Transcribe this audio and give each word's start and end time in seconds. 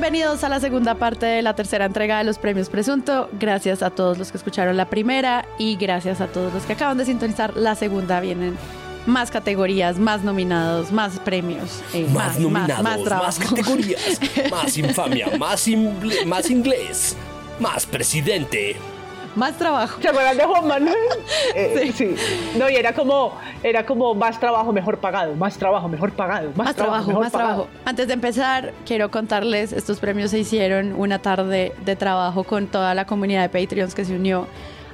Bienvenidos 0.00 0.44
a 0.44 0.48
la 0.48 0.60
segunda 0.60 0.94
parte 0.94 1.26
de 1.26 1.42
la 1.42 1.56
tercera 1.56 1.84
entrega 1.84 2.18
de 2.18 2.24
los 2.24 2.38
premios 2.38 2.68
Presunto. 2.68 3.28
Gracias 3.32 3.82
a 3.82 3.90
todos 3.90 4.16
los 4.16 4.30
que 4.30 4.38
escucharon 4.38 4.76
la 4.76 4.88
primera 4.88 5.44
y 5.58 5.74
gracias 5.74 6.20
a 6.20 6.28
todos 6.28 6.54
los 6.54 6.62
que 6.62 6.74
acaban 6.74 6.96
de 6.98 7.04
sintonizar 7.04 7.56
la 7.56 7.74
segunda. 7.74 8.20
Vienen 8.20 8.56
más 9.06 9.32
categorías, 9.32 9.98
más 9.98 10.22
nominados, 10.22 10.92
más 10.92 11.18
premios, 11.18 11.82
eh, 11.92 12.06
más, 12.14 12.38
nominados, 12.38 12.80
más, 12.80 13.00
más, 13.08 13.38
categorías, 13.40 14.20
más 14.52 14.78
infamia, 14.78 15.30
más, 15.36 15.66
más 16.24 16.48
inglés, 16.48 17.16
más 17.58 17.84
presidente, 17.84 18.76
más 19.38 19.56
trabajo. 19.56 20.00
¿Se 20.02 20.08
acuerdan 20.08 20.36
de 20.36 20.44
Juan 20.44 20.66
Manuel? 20.66 20.96
Eh, 21.54 21.92
sí. 21.94 22.14
No, 22.56 22.68
y 22.68 22.74
era 22.74 22.92
como, 22.92 23.32
era 23.62 23.84
como 23.84 24.14
más 24.14 24.38
trabajo, 24.38 24.72
mejor 24.72 24.98
pagado, 24.98 25.34
más 25.34 25.56
trabajo, 25.56 25.88
mejor 25.88 26.12
pagado, 26.12 26.52
más, 26.54 26.74
trabajo, 26.74 27.12
más 27.12 27.32
trabajo. 27.32 27.68
Antes 27.84 28.06
de 28.06 28.14
empezar, 28.14 28.72
quiero 28.86 29.10
contarles, 29.10 29.72
estos 29.72 29.98
premios 29.98 30.30
se 30.30 30.40
hicieron 30.40 30.94
una 30.94 31.18
tarde 31.20 31.72
de 31.84 31.96
trabajo 31.96 32.44
con 32.44 32.66
toda 32.66 32.94
la 32.94 33.06
comunidad 33.06 33.42
de 33.42 33.48
Patreons 33.48 33.94
que 33.94 34.04
se 34.04 34.14
unió 34.14 34.46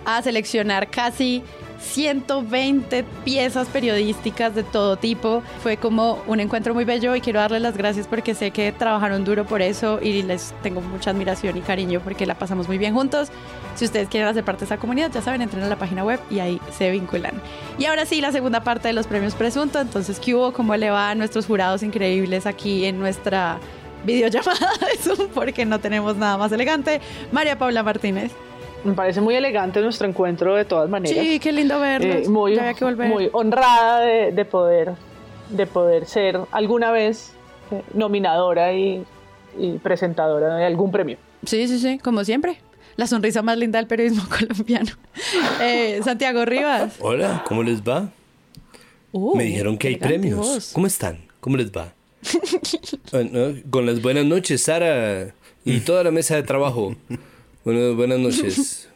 a 0.04 0.22
seleccionar 0.22 0.88
casi 0.88 1.42
120 1.84 3.04
piezas 3.24 3.68
periodísticas 3.68 4.54
de 4.54 4.62
todo 4.62 4.96
tipo. 4.96 5.42
Fue 5.62 5.76
como 5.76 6.22
un 6.26 6.40
encuentro 6.40 6.74
muy 6.74 6.84
bello 6.84 7.14
y 7.14 7.20
quiero 7.20 7.40
darles 7.40 7.62
las 7.62 7.76
gracias 7.76 8.06
porque 8.06 8.34
sé 8.34 8.50
que 8.50 8.72
trabajaron 8.72 9.24
duro 9.24 9.44
por 9.44 9.62
eso 9.62 9.98
y 10.02 10.22
les 10.22 10.54
tengo 10.62 10.80
mucha 10.80 11.10
admiración 11.10 11.56
y 11.56 11.60
cariño 11.60 12.00
porque 12.02 12.26
la 12.26 12.34
pasamos 12.36 12.66
muy 12.66 12.78
bien 12.78 12.94
juntos. 12.94 13.30
Si 13.74 13.84
ustedes 13.84 14.08
quieren 14.08 14.28
hacer 14.28 14.44
parte 14.44 14.60
de 14.60 14.66
esa 14.66 14.76
comunidad, 14.78 15.10
ya 15.12 15.20
saben, 15.20 15.42
entren 15.42 15.62
a 15.64 15.68
la 15.68 15.76
página 15.76 16.04
web 16.04 16.20
y 16.30 16.38
ahí 16.38 16.60
se 16.76 16.90
vinculan. 16.90 17.34
Y 17.78 17.86
ahora 17.86 18.06
sí, 18.06 18.20
la 18.20 18.30
segunda 18.32 18.62
parte 18.62 18.88
de 18.88 18.94
los 18.94 19.06
premios 19.06 19.34
Presunto. 19.34 19.80
Entonces, 19.80 20.20
¿qué 20.20 20.34
hubo? 20.34 20.52
¿Cómo 20.52 20.76
le 20.76 20.90
va 20.90 21.10
a 21.10 21.14
nuestros 21.14 21.46
jurados 21.46 21.82
increíbles 21.82 22.46
aquí 22.46 22.84
en 22.84 22.98
nuestra 22.98 23.58
videollamada 24.04 24.70
de 24.80 25.02
Zoom? 25.02 25.28
Porque 25.34 25.64
no 25.64 25.80
tenemos 25.80 26.16
nada 26.16 26.38
más 26.38 26.52
elegante. 26.52 27.00
María 27.32 27.58
Paula 27.58 27.82
Martínez. 27.82 28.32
Me 28.84 28.92
parece 28.92 29.22
muy 29.22 29.34
elegante 29.34 29.80
nuestro 29.80 30.06
encuentro 30.06 30.54
de 30.54 30.66
todas 30.66 30.90
maneras. 30.90 31.18
Sí, 31.18 31.40
qué 31.40 31.52
lindo 31.52 31.80
verlos. 31.80 32.26
Eh, 32.26 32.28
muy, 32.28 32.58
muy 33.08 33.30
honrada 33.32 34.00
de, 34.00 34.44
poder, 34.44 34.92
de 35.48 35.66
poder 35.66 36.04
ser 36.04 36.38
alguna 36.52 36.90
vez 36.90 37.32
eh, 37.70 37.82
nominadora 37.94 38.74
y, 38.74 39.04
presentadora 39.82 40.56
de 40.56 40.66
algún 40.66 40.92
premio. 40.92 41.16
Sí, 41.46 41.66
sí, 41.66 41.78
sí, 41.78 41.98
como 41.98 42.24
siempre. 42.24 42.58
La 42.96 43.06
sonrisa 43.06 43.40
más 43.40 43.56
linda 43.56 43.78
del 43.78 43.86
periodismo 43.86 44.24
colombiano. 44.38 44.92
Eh, 45.62 46.00
Santiago 46.04 46.44
Rivas. 46.44 46.96
Hola, 47.00 47.42
¿cómo 47.48 47.62
les 47.62 47.82
va? 47.82 48.10
Uh, 49.12 49.36
Me 49.36 49.44
dijeron 49.44 49.78
que 49.78 49.88
hay 49.88 49.96
premios. 49.96 50.72
¿Cómo 50.74 50.86
están? 50.86 51.18
¿Cómo 51.40 51.56
les 51.56 51.70
va? 51.70 51.94
Con 53.70 53.86
las 53.86 54.02
buenas 54.02 54.26
noches, 54.26 54.62
Sara, 54.62 55.34
y 55.64 55.80
toda 55.80 56.04
la 56.04 56.10
mesa 56.10 56.36
de 56.36 56.42
trabajo. 56.42 56.94
Bueno, 57.64 57.94
buenas 57.94 58.18
noches. 58.20 58.88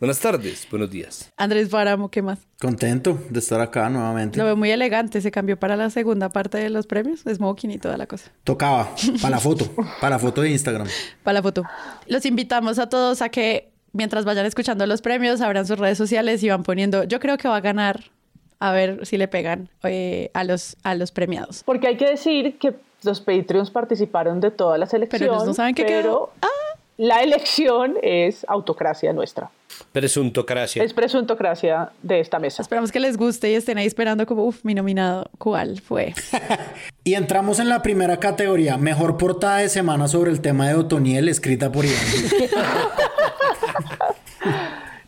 Buenas 0.00 0.20
tardes, 0.20 0.66
buenos 0.70 0.90
días. 0.90 1.32
Andrés 1.36 1.70
Páramo, 1.70 2.10
¿qué 2.10 2.20
más? 2.20 2.40
Contento 2.60 3.18
de 3.30 3.38
estar 3.38 3.60
acá 3.60 3.88
nuevamente. 3.88 4.38
Lo 4.38 4.44
veo 4.44 4.56
muy 4.56 4.70
elegante, 4.70 5.20
se 5.22 5.30
cambió 5.30 5.58
para 5.58 5.74
la 5.74 5.88
segunda 5.88 6.28
parte 6.28 6.58
de 6.58 6.68
los 6.68 6.86
premios, 6.86 7.20
smoking 7.20 7.70
y 7.70 7.78
toda 7.78 7.96
la 7.96 8.06
cosa. 8.06 8.30
Tocaba, 8.44 8.90
para 9.22 9.36
la 9.36 9.40
foto, 9.40 9.70
para 10.00 10.16
la 10.16 10.18
foto 10.18 10.42
de 10.42 10.50
Instagram. 10.50 10.86
Para 11.22 11.34
la 11.34 11.42
foto. 11.42 11.62
Los 12.08 12.26
invitamos 12.26 12.78
a 12.78 12.88
todos 12.88 13.22
a 13.22 13.30
que 13.30 13.70
mientras 13.92 14.26
vayan 14.26 14.44
escuchando 14.44 14.86
los 14.86 15.00
premios, 15.00 15.40
abran 15.40 15.66
sus 15.66 15.78
redes 15.78 15.96
sociales 15.96 16.42
y 16.42 16.50
van 16.50 16.62
poniendo, 16.62 17.04
yo 17.04 17.20
creo 17.20 17.38
que 17.38 17.48
va 17.48 17.56
a 17.56 17.60
ganar, 17.60 18.10
a 18.58 18.72
ver 18.72 19.06
si 19.06 19.16
le 19.16 19.28
pegan 19.28 19.70
eh, 19.84 20.30
a, 20.34 20.44
los, 20.44 20.76
a 20.82 20.94
los 20.94 21.10
premiados. 21.10 21.62
Porque 21.64 21.86
hay 21.86 21.96
que 21.96 22.06
decir 22.06 22.58
que 22.58 22.74
los 23.02 23.20
Patreons 23.22 23.70
participaron 23.70 24.40
de 24.40 24.50
todas 24.50 24.78
las 24.78 24.92
elecciones. 24.92 25.28
Pero 25.28 25.46
no 25.46 25.54
saben 25.54 25.74
qué 25.74 25.86
quedó. 25.86 26.32
Ah 26.42 26.48
la 26.96 27.22
elección 27.22 27.94
es 28.02 28.44
autocracia 28.48 29.12
nuestra. 29.12 29.50
Presuntocracia. 29.92 30.82
Es 30.82 30.94
presuntocracia 30.94 31.90
de 32.02 32.20
esta 32.20 32.38
mesa. 32.38 32.62
Esperamos 32.62 32.90
que 32.90 33.00
les 33.00 33.16
guste 33.16 33.50
y 33.50 33.54
estén 33.54 33.76
ahí 33.78 33.86
esperando 33.86 34.24
como, 34.26 34.44
uff, 34.44 34.64
mi 34.64 34.74
nominado, 34.74 35.28
¿cuál 35.38 35.80
fue? 35.80 36.14
y 37.04 37.14
entramos 37.14 37.58
en 37.58 37.68
la 37.68 37.82
primera 37.82 38.18
categoría, 38.18 38.78
mejor 38.78 39.18
portada 39.18 39.58
de 39.58 39.68
semana 39.68 40.08
sobre 40.08 40.30
el 40.30 40.40
tema 40.40 40.68
de 40.68 40.74
Otoniel, 40.74 41.28
escrita 41.28 41.70
por 41.70 41.84
Iván. 41.84 41.98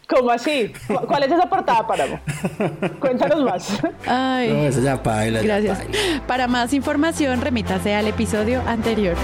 ¿Cómo 0.09 0.31
así? 0.31 0.73
¿Cuál 1.07 1.23
es 1.25 1.33
esa 1.33 1.49
portada, 1.51 1.87
Páramo? 1.87 2.19
Cuéntanos 2.99 3.45
más. 3.45 3.79
Ay, 4.07 4.49
no, 4.49 4.67
esa 4.67 4.81
ya 4.81 5.03
paila, 5.03 5.43
Gracias. 5.43 5.81
Para 6.27 6.49
más 6.49 6.73
información, 6.73 7.43
remítase 7.43 7.95
al 7.95 8.09
episodio 8.09 8.63
anterior. 8.67 9.17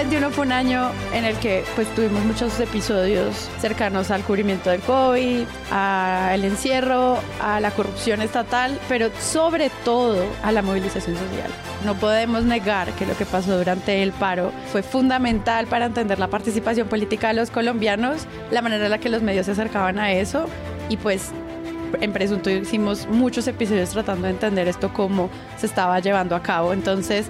2021 0.00 0.30
fue 0.30 0.46
un 0.46 0.52
año 0.52 0.90
en 1.12 1.26
el 1.26 1.36
que 1.40 1.62
pues 1.74 1.86
tuvimos 1.94 2.24
muchos 2.24 2.58
episodios 2.58 3.50
cercanos 3.60 4.10
al 4.10 4.22
cubrimiento 4.22 4.70
del 4.70 4.80
COVID, 4.80 5.44
al 5.70 6.42
encierro, 6.42 7.18
a 7.38 7.60
la 7.60 7.70
corrupción 7.70 8.22
estatal, 8.22 8.80
pero 8.88 9.10
sobre 9.20 9.68
todo 9.84 10.24
a 10.42 10.52
la 10.52 10.62
movilización 10.62 11.16
social. 11.16 11.50
No 11.84 11.96
podemos 11.96 12.44
negar 12.44 12.90
que 12.92 13.04
lo 13.04 13.14
que 13.14 13.26
pasó 13.26 13.58
durante 13.58 14.02
el 14.02 14.12
paro 14.12 14.52
fue 14.72 14.82
fundamental 14.82 15.66
para 15.66 15.84
entender 15.84 16.18
la 16.18 16.28
participación 16.28 16.88
política 16.88 17.28
de 17.28 17.34
los 17.34 17.50
colombianos, 17.50 18.22
la 18.50 18.62
manera 18.62 18.86
en 18.86 18.92
la 18.92 18.98
que 18.98 19.10
los 19.10 19.20
medios 19.20 19.44
se 19.46 19.52
acercaban 19.52 19.98
a 19.98 20.12
eso 20.12 20.46
y 20.88 20.96
pues 20.96 21.30
en 22.00 22.12
Presunto 22.12 22.48
hicimos 22.48 23.06
muchos 23.06 23.46
episodios 23.48 23.90
tratando 23.90 24.26
de 24.26 24.32
entender 24.32 24.66
esto 24.66 24.92
cómo 24.94 25.28
se 25.58 25.66
estaba 25.66 25.98
llevando 26.00 26.36
a 26.36 26.42
cabo. 26.42 26.72
Entonces, 26.72 27.26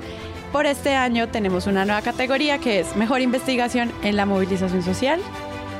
por 0.53 0.67
este 0.67 0.95
año 0.95 1.29
tenemos 1.29 1.67
una 1.67 1.85
nueva 1.85 2.03
categoría 2.03 2.59
que 2.59 2.81
es 2.81 2.97
Mejor 2.97 3.21
Investigación 3.21 3.93
en 4.03 4.17
la 4.17 4.27
Movilización 4.27 4.83
Social. 4.83 5.21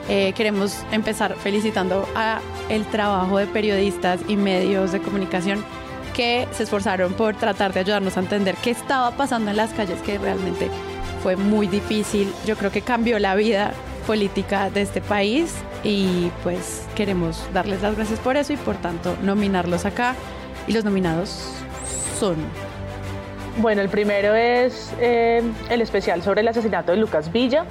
Eh, 0.09 0.33
queremos 0.37 0.79
empezar 0.93 1.35
felicitando 1.37 2.09
a 2.15 2.41
el 2.69 2.85
trabajo 2.87 3.39
de 3.39 3.47
periodistas 3.47 4.21
y 4.29 4.37
medios 4.37 4.93
de 4.93 5.01
comunicación 5.01 5.65
que 6.15 6.49
se 6.53 6.65
esforzaron 6.65 7.13
por 7.15 7.37
tratar 7.37 7.73
de 7.73 7.81
ayudarnos 7.81 8.17
a 8.17 8.21
entender 8.21 8.57
qué 8.57 8.71
estaba 8.71 9.11
pasando 9.13 9.51
en 9.51 9.57
las 9.57 9.73
calles, 9.73 10.01
que 10.03 10.19
realmente 10.19 10.69
fue 11.23 11.37
muy 11.37 11.67
difícil. 11.67 12.33
Yo 12.47 12.57
creo 12.57 12.71
que 12.71 12.83
cambió 12.83 13.19
la 13.19 13.35
vida 13.35 13.73
política 14.07 14.71
de 14.71 14.83
este 14.83 15.01
país 15.01 15.55
y 15.85 16.31
pues 16.43 16.87
queremos 16.95 17.43
darles 17.53 17.83
las 17.83 17.97
gracias 17.97 18.19
por 18.21 18.37
eso 18.37 18.53
y 18.53 18.57
por 18.57 18.77
tanto 18.77 19.17
nominarlos 19.23 19.85
acá. 19.85 20.15
Y 20.67 20.73
los 20.73 20.85
nominados 20.85 21.43
son 22.19 22.37
bueno, 23.61 23.83
el 23.83 23.91
primero 23.91 24.35
es 24.35 24.93
eh, 25.01 25.43
el 25.69 25.83
especial 25.83 26.23
sobre 26.23 26.41
el 26.41 26.49
asesinato 26.49 26.93
de 26.93 26.99
Lucas 26.99 27.31
Villa, 27.31 27.67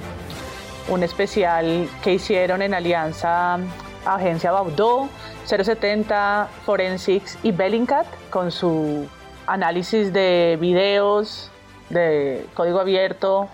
un 0.88 1.02
especial 1.02 1.88
que 2.02 2.14
hicieron 2.14 2.62
en 2.62 2.74
alianza 2.74 3.58
Agencia 4.04 4.52
Baudot, 4.52 5.08
070, 5.46 6.48
Forensics 6.64 7.38
y 7.42 7.50
Bellingcat 7.50 8.06
con 8.30 8.52
su 8.52 9.08
análisis 9.46 10.12
de 10.12 10.56
videos, 10.60 11.50
de 11.88 12.46
código 12.54 12.78
abierto, 12.78 13.48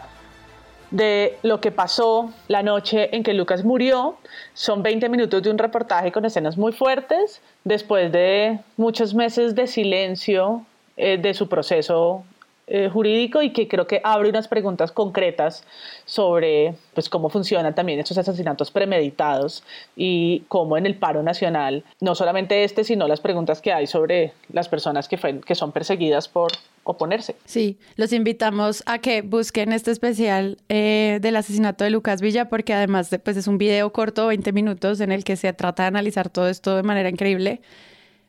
de 0.91 1.39
lo 1.43 1.61
que 1.61 1.73
pasó 1.73 2.31
la 2.49 2.63
noche 2.63 3.17
en 3.17 3.23
que 3.23 3.33
Lucas 3.33 3.65
murió. 3.65 4.19
Son 4.53 4.83
20 4.83 5.09
minutos 5.09 5.43
de 5.43 5.51
un 5.51 5.57
reportaje 5.57 6.13
con 6.13 6.27
escenas 6.27 6.59
muy 6.59 6.73
fuertes, 6.73 7.41
después 7.65 8.13
de 8.13 8.61
muchos 8.77 9.15
meses 9.15 9.55
de 9.55 9.67
silencio 9.67 10.67
eh, 10.97 11.19
de 11.19 11.35
su 11.35 11.49
proceso 11.49 12.25
eh, 12.69 12.89
jurídico 12.93 13.43
y 13.43 13.53
que 13.53 13.69
creo 13.69 13.87
que 13.87 14.01
abre 14.03 14.29
unas 14.29 14.49
preguntas 14.49 14.91
concretas 14.91 15.63
sobre 16.05 16.75
pues, 16.95 17.09
cómo 17.09 17.29
funcionan 17.29 17.77
también 17.77 18.01
estos 18.01 18.19
asesinatos 18.19 18.73
premeditados 18.73 19.63
y 19.95 20.41
cómo 20.49 20.77
en 20.77 20.85
el 20.85 20.97
paro 20.97 21.23
nacional, 21.23 21.85
no 22.01 22.17
solamente 22.17 22.65
este, 22.65 22.83
sino 22.83 23.07
las 23.07 23.21
preguntas 23.21 23.61
que 23.61 23.73
hay 23.73 23.87
sobre 23.87 24.33
las 24.53 24.69
personas 24.69 25.07
que, 25.07 25.17
que 25.47 25.55
son 25.55 25.71
perseguidas 25.71 26.27
por 26.27 26.51
oponerse. 26.83 27.37
Sí, 27.45 27.79
los 27.95 28.13
invitamos 28.13 28.83
a 28.87 28.99
que 28.99 29.23
busquen 29.23 29.73
este 29.73 29.93
especial 29.93 30.59
eh, 30.69 31.21
del 31.23 31.37
asesinato 31.37 31.85
de 31.85 31.91
Lucas 31.91 32.21
Villa 32.21 32.49
porque 32.49 32.75
además 32.75 33.11
de, 33.11 33.21
pues, 33.21 33.37
es 33.37 33.47
un 33.47 33.59
video 33.59 33.93
corto, 33.93 34.27
20 34.27 34.53
minutos, 34.53 35.01
en 35.01 35.13
el 35.13 35.23
que 35.23 35.37
se 35.37 35.53
trata 35.53 35.85
de 35.85 35.89
analizar 35.89 36.31
todo 36.31 36.49
esto 36.49 36.75
de 36.75 36.83
manera 36.83 37.09
increíble 37.11 37.61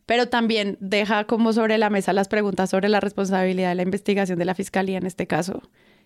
pero 0.07 0.27
también 0.29 0.77
deja 0.79 1.25
como 1.25 1.53
sobre 1.53 1.77
la 1.77 1.91
mesa 1.91 2.13
las 2.13 2.27
preguntas 2.29 2.71
sobre 2.71 2.89
la 2.89 2.99
responsabilidad 2.99 3.69
de 3.69 3.75
la 3.75 3.83
investigación 3.83 4.39
de 4.39 4.45
la 4.45 4.55
fiscalía 4.55 4.97
en 4.97 5.05
este 5.05 5.27
caso 5.27 5.61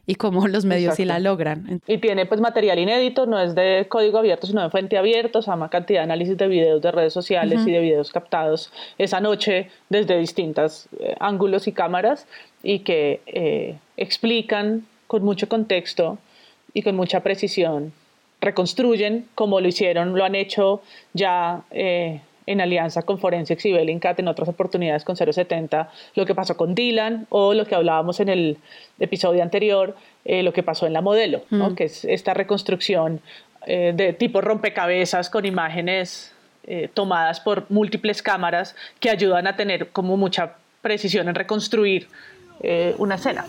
y 0.08 0.16
cómo 0.16 0.48
los 0.50 0.66
medios 0.66 0.96
sí 0.96 1.06
la 1.06 1.20
logran. 1.20 1.80
Y 1.88 2.00
tiene 2.00 2.26
pues 2.26 2.42
material 2.42 2.80
inédito, 2.80 3.28
no 3.28 3.40
es 3.40 3.54
de 3.54 3.86
código 3.88 4.18
abierto, 4.18 4.48
sino 4.48 4.64
de 4.64 4.72
fuente 4.72 4.98
abierta, 4.98 5.40
o 5.40 5.42
sea, 5.44 5.54
una 5.54 5.70
cantidad 5.70 6.00
de 6.00 6.06
análisis 6.06 6.36
de 6.36 6.48
videos 6.48 6.82
de 6.82 6.92
redes 6.92 7.14
sociales 7.14 7.62
y 7.66 7.72
de 7.72 7.80
videos 7.80 8.12
captados 8.12 8.74
esa 8.98 9.20
noche 9.20 9.70
desde 9.90 10.18
distintos 10.18 10.88
eh, 11.00 11.16
ángulos 11.20 11.68
y 11.68 11.72
cámaras 11.72 12.28
y 12.64 12.80
que 12.80 13.22
eh, 13.28 13.78
explican 13.98 14.88
con 15.06 15.24
mucho 15.24 15.48
contexto 15.48 16.18
y 16.74 16.82
con 16.82 16.96
mucha 16.96 17.20
precisión, 17.22 17.94
reconstruyen 18.40 19.28
como 19.36 19.60
lo 19.62 19.68
hicieron, 19.68 20.18
lo 20.18 20.26
han 20.26 20.34
hecho 20.34 20.82
ya. 21.14 21.62
Eh, 21.70 22.22
en 22.46 22.62
alianza 22.62 23.04
con 23.04 23.20
Forensics 23.20 23.66
y 23.66 23.72
Bellingcat 23.72 24.20
en 24.20 24.28
otras 24.28 24.50
oportunidades 24.50 25.04
con 25.04 25.16
070, 25.16 25.92
lo 26.16 26.26
que 26.26 26.36
pasó 26.36 26.58
con 26.58 26.76
Dylan 26.76 27.28
o 27.30 27.54
lo 27.54 27.66
que 27.66 27.76
hablábamos 27.76 28.20
en 28.20 28.30
el 28.30 28.58
episodio 29.00 29.44
anterior, 29.44 29.96
eh, 30.26 30.44
lo 30.44 30.54
que 30.54 30.64
pasó 30.64 30.88
en 30.88 30.94
la 30.94 31.02
modelo, 31.02 31.44
mm. 31.50 31.74
que 31.76 31.86
es 31.86 32.06
esta 32.06 32.34
reconstrucción 32.34 33.22
eh, 33.68 33.94
de 33.96 34.14
tipo 34.14 34.42
rompecabezas 34.42 35.30
con 35.30 35.46
imágenes 35.46 36.34
eh, 36.64 36.90
tomadas 36.94 37.40
por 37.40 37.66
múltiples 37.70 38.22
cámaras 38.22 38.76
que 39.00 39.10
ayudan 39.10 39.48
a 39.48 39.56
tener 39.56 39.90
como 39.90 40.18
mucha 40.18 40.56
precisión 40.82 41.28
en 41.30 41.36
reconstruir 41.36 42.08
una 43.00 43.16
escena. 43.16 43.46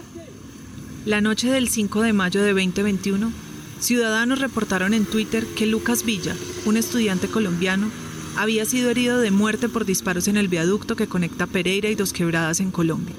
La 1.05 1.21
noche 1.21 1.51
del 1.51 1.69
5 1.69 2.01
de 2.01 2.15
mayo 2.15 2.43
de 2.43 2.55
2021, 2.55 3.31
ciudadanos 3.79 4.41
reportaron 4.41 4.95
en 4.95 5.05
Twitter 5.05 5.45
que 5.55 5.67
Lucas 5.67 6.03
Villa, 6.07 6.35
un 6.65 6.79
estudiante 6.79 7.29
colombiano, 7.29 7.91
había 8.37 8.65
sido 8.65 8.91
herido 8.91 9.21
de 9.21 9.31
muerte 9.31 9.69
por 9.69 9.85
disparos 9.85 10.29
en 10.29 10.37
el 10.37 10.49
viaducto 10.49 10.97
que 10.97 11.07
conecta 11.07 11.47
Pereira 11.47 11.89
y 11.89 11.95
Dos 11.95 12.13
Quebradas 12.13 12.61
en 12.61 12.71
Colombia. 12.71 13.15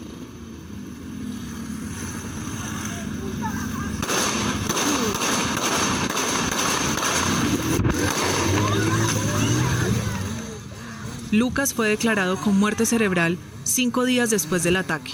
Lucas 11.31 11.73
fue 11.73 11.89
declarado 11.89 12.37
con 12.37 12.59
muerte 12.59 12.85
cerebral 12.85 13.39
cinco 13.63 14.05
días 14.05 14.29
después 14.29 14.61
del 14.61 14.75
ataque. 14.75 15.13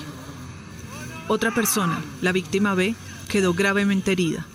Otra 1.30 1.54
persona, 1.54 2.02
la 2.22 2.34
víctima 2.34 2.76
B, 2.76 2.94
quedó 3.30 3.54
gravemente 3.54 4.12
herida. 4.12 4.46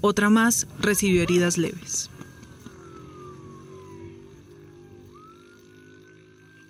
Otra 0.00 0.28
más 0.28 0.66
recibió 0.80 1.22
heridas 1.22 1.58
leves. 1.58 2.09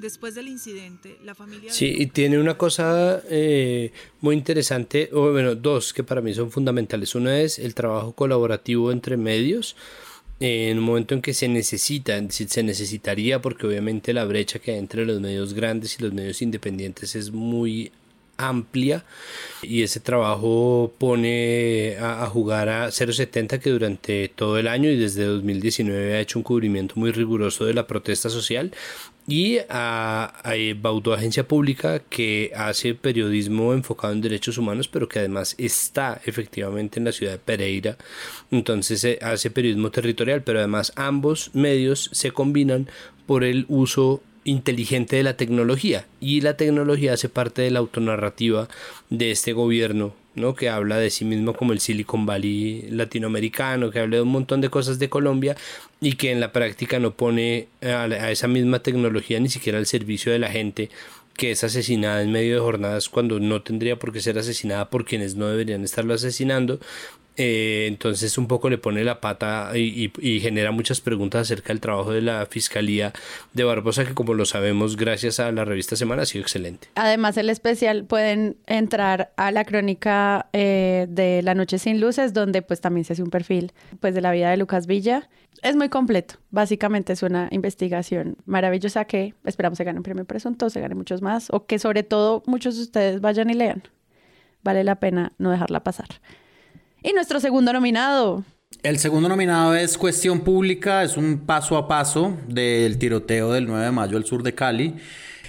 Después 0.00 0.34
del 0.34 0.48
incidente, 0.48 1.18
la 1.24 1.34
familia... 1.34 1.70
Sí, 1.70 1.94
y 1.98 2.06
tiene 2.06 2.38
una 2.38 2.56
cosa 2.56 3.22
eh, 3.28 3.92
muy 4.22 4.34
interesante, 4.34 5.10
o 5.12 5.30
bueno, 5.30 5.54
dos 5.54 5.92
que 5.92 6.02
para 6.02 6.22
mí 6.22 6.32
son 6.32 6.50
fundamentales. 6.50 7.14
Una 7.14 7.38
es 7.38 7.58
el 7.58 7.74
trabajo 7.74 8.12
colaborativo 8.12 8.92
entre 8.92 9.18
medios 9.18 9.76
en 10.40 10.78
un 10.78 10.84
momento 10.84 11.14
en 11.14 11.20
que 11.20 11.34
se 11.34 11.48
necesita, 11.48 12.18
se 12.30 12.62
necesitaría, 12.62 13.42
porque 13.42 13.66
obviamente 13.66 14.14
la 14.14 14.24
brecha 14.24 14.58
que 14.58 14.70
hay 14.70 14.78
entre 14.78 15.04
los 15.04 15.20
medios 15.20 15.52
grandes 15.52 15.98
y 15.98 16.02
los 16.02 16.14
medios 16.14 16.40
independientes 16.40 17.14
es 17.14 17.30
muy 17.30 17.92
amplia 18.40 19.04
y 19.62 19.82
ese 19.82 20.00
trabajo 20.00 20.92
pone 20.98 21.96
a, 22.00 22.26
jugar 22.26 22.68
a 22.68 22.90
070 22.90 23.60
que 23.60 23.70
durante 23.70 24.28
todo 24.28 24.58
el 24.58 24.66
año 24.66 24.90
y 24.90 24.96
desde 24.96 25.24
2019 25.24 26.14
ha 26.14 26.20
hecho 26.20 26.38
un 26.38 26.42
cubrimiento 26.42 26.94
muy 26.96 27.12
riguroso 27.12 27.66
de 27.66 27.74
la 27.74 27.86
protesta 27.86 28.30
social 28.30 28.72
y 29.30 29.58
a, 29.68 30.34
a 30.42 30.54
Baudó 30.80 31.14
Agencia 31.14 31.46
Pública 31.46 32.00
que 32.00 32.52
hace 32.56 32.94
periodismo 32.94 33.72
enfocado 33.72 34.12
en 34.12 34.20
derechos 34.20 34.58
humanos 34.58 34.88
pero 34.88 35.08
que 35.08 35.20
además 35.20 35.54
está 35.56 36.20
efectivamente 36.24 36.98
en 36.98 37.04
la 37.04 37.12
ciudad 37.12 37.32
de 37.32 37.38
Pereira. 37.38 37.96
Entonces 38.50 39.04
eh, 39.04 39.18
hace 39.22 39.50
periodismo 39.50 39.90
territorial 39.90 40.42
pero 40.42 40.58
además 40.58 40.92
ambos 40.96 41.50
medios 41.54 42.10
se 42.12 42.32
combinan 42.32 42.88
por 43.26 43.44
el 43.44 43.66
uso 43.68 44.20
inteligente 44.44 45.16
de 45.16 45.22
la 45.22 45.36
tecnología. 45.36 46.06
Y 46.20 46.40
la 46.40 46.56
tecnología 46.56 47.12
hace 47.12 47.28
parte 47.28 47.62
de 47.62 47.70
la 47.70 47.78
autonarrativa 47.78 48.68
de 49.10 49.30
este 49.30 49.52
gobierno 49.52 50.14
que 50.54 50.68
habla 50.68 50.98
de 50.98 51.10
sí 51.10 51.24
mismo 51.24 51.54
como 51.54 51.72
el 51.72 51.80
Silicon 51.80 52.26
Valley 52.26 52.88
latinoamericano, 52.90 53.90
que 53.90 54.00
habla 54.00 54.16
de 54.16 54.22
un 54.22 54.28
montón 54.28 54.60
de 54.60 54.70
cosas 54.70 54.98
de 54.98 55.08
Colombia 55.08 55.56
y 56.00 56.14
que 56.14 56.30
en 56.32 56.40
la 56.40 56.52
práctica 56.52 56.98
no 56.98 57.12
pone 57.12 57.68
a, 57.82 58.04
a 58.04 58.30
esa 58.30 58.48
misma 58.48 58.80
tecnología 58.80 59.38
ni 59.40 59.48
siquiera 59.48 59.78
al 59.78 59.86
servicio 59.86 60.32
de 60.32 60.38
la 60.38 60.50
gente 60.50 60.90
que 61.40 61.52
es 61.52 61.64
asesinada 61.64 62.22
en 62.22 62.32
medio 62.32 62.54
de 62.56 62.60
jornadas 62.60 63.08
cuando 63.08 63.40
no 63.40 63.62
tendría 63.62 63.98
por 63.98 64.12
qué 64.12 64.20
ser 64.20 64.38
asesinada 64.38 64.90
por 64.90 65.06
quienes 65.06 65.36
no 65.36 65.48
deberían 65.48 65.82
estarlo 65.84 66.12
asesinando 66.12 66.80
eh, 67.36 67.86
entonces 67.88 68.36
un 68.38 68.46
poco 68.46 68.68
le 68.68 68.78
pone 68.78 69.04
la 69.04 69.20
pata 69.20 69.70
y, 69.76 70.10
genera 70.40 70.72
muchas 70.72 71.00
preguntas 71.00 71.42
acerca 71.42 71.68
del 71.68 71.80
trabajo 71.80 72.12
de 72.12 72.22
la 72.22 72.46
Fiscalía 72.46 73.12
de 73.52 73.64
Barbosa, 73.64 74.04
que 74.04 74.14
como 74.14 74.34
lo 74.34 74.44
sabemos, 74.44 74.96
gracias 74.96 75.40
a 75.40 75.52
la 75.52 75.64
revista 75.64 75.96
Semana 75.96 76.22
ha 76.22 76.26
sido 76.26 76.42
excelente. 76.42 76.88
Además, 76.94 77.36
el 77.36 77.50
especial 77.50 78.04
pueden 78.04 78.56
entrar 78.66 79.32
a 79.36 79.50
la 79.52 79.64
crónica 79.64 80.48
eh, 80.52 81.06
de 81.08 81.42
La 81.42 81.54
Noche 81.54 81.78
Sin 81.78 82.00
Luces, 82.00 82.32
donde 82.32 82.62
pues 82.62 82.80
también 82.80 83.04
se 83.04 83.14
hace 83.14 83.22
un 83.22 83.30
perfil 83.30 83.72
pues 84.00 84.14
de 84.14 84.20
la 84.20 84.32
vida 84.32 84.50
de 84.50 84.56
Lucas 84.56 84.86
Villa. 84.86 85.28
Es 85.62 85.76
muy 85.76 85.88
completo, 85.88 86.36
básicamente 86.50 87.12
es 87.12 87.22
una 87.22 87.48
investigación 87.50 88.36
maravillosa 88.46 89.04
que 89.04 89.34
esperamos 89.44 89.76
se 89.76 89.84
gane 89.84 89.98
un 89.98 90.02
premio 90.02 90.24
presunto, 90.24 90.70
se 90.70 90.80
gane 90.80 90.94
muchos 90.94 91.22
más, 91.22 91.48
o 91.50 91.66
que 91.66 91.78
sobre 91.78 92.02
todo 92.02 92.42
muchos 92.46 92.76
de 92.76 92.82
ustedes 92.82 93.20
vayan 93.20 93.50
y 93.50 93.54
lean. 93.54 93.82
Vale 94.62 94.84
la 94.84 94.96
pena 94.96 95.32
no 95.38 95.50
dejarla 95.50 95.82
pasar. 95.82 96.08
Y 97.02 97.12
nuestro 97.12 97.40
segundo 97.40 97.72
nominado. 97.72 98.44
El 98.82 98.98
segundo 98.98 99.28
nominado 99.28 99.74
es 99.74 99.98
Cuestión 99.98 100.40
Pública, 100.40 101.02
es 101.02 101.16
un 101.16 101.40
paso 101.46 101.76
a 101.76 101.88
paso 101.88 102.38
del 102.46 102.98
tiroteo 102.98 103.52
del 103.52 103.66
9 103.66 103.86
de 103.86 103.90
mayo 103.90 104.16
al 104.16 104.24
sur 104.24 104.42
de 104.42 104.54
Cali. 104.54 104.94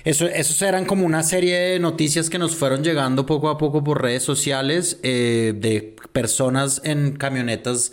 Eso, 0.03 0.25
esos 0.25 0.61
eran 0.63 0.85
como 0.85 1.05
una 1.05 1.21
serie 1.21 1.57
de 1.57 1.79
noticias 1.79 2.29
que 2.29 2.39
nos 2.39 2.55
fueron 2.55 2.83
llegando 2.83 3.25
poco 3.25 3.49
a 3.49 3.57
poco 3.57 3.83
por 3.83 4.01
redes 4.01 4.23
sociales 4.23 4.99
eh, 5.03 5.53
de 5.55 5.95
personas 6.11 6.81
en 6.83 7.15
camionetas 7.15 7.91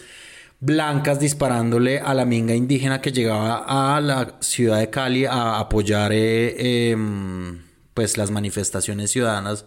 blancas 0.60 1.20
disparándole 1.20 2.00
a 2.00 2.14
la 2.14 2.24
minga 2.24 2.54
indígena 2.54 3.00
que 3.00 3.12
llegaba 3.12 3.96
a 3.96 4.00
la 4.00 4.38
ciudad 4.40 4.78
de 4.78 4.90
Cali 4.90 5.26
a 5.26 5.58
apoyar 5.58 6.12
eh, 6.12 6.90
em, 6.90 7.62
pues 7.94 8.16
las 8.16 8.30
manifestaciones 8.30 9.10
ciudadanas 9.10 9.66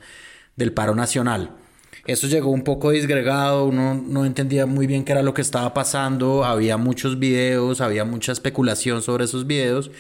del 0.55 0.73
paro 0.73 0.95
nacional. 0.95 1.60
Eso 2.05 2.27
llegó 2.27 2.49
un 2.49 2.63
poco 2.63 2.91
disgregado, 2.91 3.65
uno 3.65 3.93
no 3.93 4.25
entendía 4.25 4.65
muy 4.65 4.87
bien 4.87 5.03
qué 5.03 5.11
era 5.11 5.21
lo 5.21 5.33
que 5.33 5.41
estaba 5.41 5.73
pasando, 5.73 6.43
había 6.43 6.77
muchos 6.77 7.19
videos, 7.19 7.79
había 7.79 8.05
mucha 8.05 8.31
especulación 8.31 9.01
sobre 9.03 9.25
esos 9.25 9.45
videos 9.45 9.91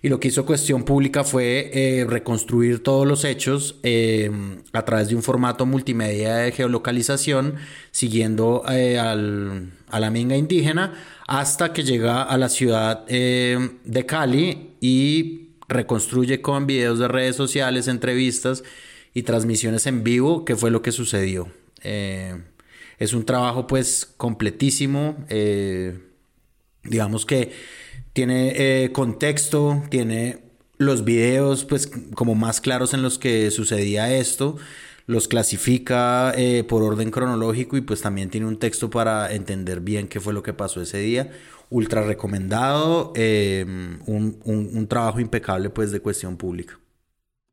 y 0.00 0.08
lo 0.08 0.20
que 0.20 0.28
hizo 0.28 0.46
Cuestión 0.46 0.84
Pública 0.84 1.24
fue 1.24 1.70
eh, 1.72 2.06
reconstruir 2.08 2.82
todos 2.82 3.06
los 3.06 3.24
hechos 3.24 3.76
eh, 3.82 4.30
a 4.72 4.84
través 4.84 5.08
de 5.08 5.16
un 5.16 5.22
formato 5.22 5.66
multimedia 5.66 6.36
de 6.36 6.52
geolocalización, 6.52 7.56
siguiendo 7.90 8.62
eh, 8.70 8.98
al, 8.98 9.72
a 9.90 9.98
la 9.98 10.10
minga 10.10 10.36
indígena 10.36 10.94
hasta 11.26 11.72
que 11.72 11.82
llega 11.82 12.22
a 12.22 12.38
la 12.38 12.48
ciudad 12.48 13.04
de 13.06 14.06
Cali 14.06 14.70
y 14.80 15.48
reconstruye 15.68 16.40
con 16.40 16.66
videos 16.66 16.98
de 16.98 17.08
redes 17.08 17.36
sociales, 17.36 17.88
entrevistas 17.88 18.62
y 19.18 19.24
transmisiones 19.24 19.86
en 19.88 20.04
vivo, 20.04 20.44
que 20.44 20.54
fue 20.54 20.70
lo 20.70 20.80
que 20.80 20.92
sucedió. 20.92 21.48
Eh, 21.82 22.40
es 23.00 23.12
un 23.14 23.24
trabajo 23.24 23.66
pues 23.66 24.06
completísimo, 24.16 25.16
eh, 25.28 25.98
digamos 26.84 27.26
que 27.26 27.50
tiene 28.12 28.52
eh, 28.54 28.92
contexto, 28.92 29.82
tiene 29.90 30.38
los 30.76 31.04
videos 31.04 31.64
pues 31.64 31.90
como 32.14 32.36
más 32.36 32.60
claros 32.60 32.94
en 32.94 33.02
los 33.02 33.18
que 33.18 33.50
sucedía 33.50 34.14
esto, 34.14 34.56
los 35.06 35.26
clasifica 35.26 36.32
por 36.68 36.84
orden 36.84 37.10
cronológico 37.10 37.76
y 37.76 37.80
pues 37.80 38.00
también 38.00 38.30
tiene 38.30 38.46
un 38.46 38.58
texto 38.58 38.88
para 38.88 39.34
entender 39.34 39.80
bien 39.80 40.06
qué 40.06 40.20
fue 40.20 40.32
lo 40.32 40.44
que 40.44 40.52
pasó 40.52 40.80
ese 40.80 40.98
día. 40.98 41.32
Ultra 41.70 42.02
recomendado, 42.02 43.12
un, 43.16 44.40
un 44.44 44.86
trabajo 44.86 45.18
impecable 45.18 45.70
pues 45.70 45.90
de 45.90 46.00
cuestión 46.00 46.36
pública. 46.36 46.78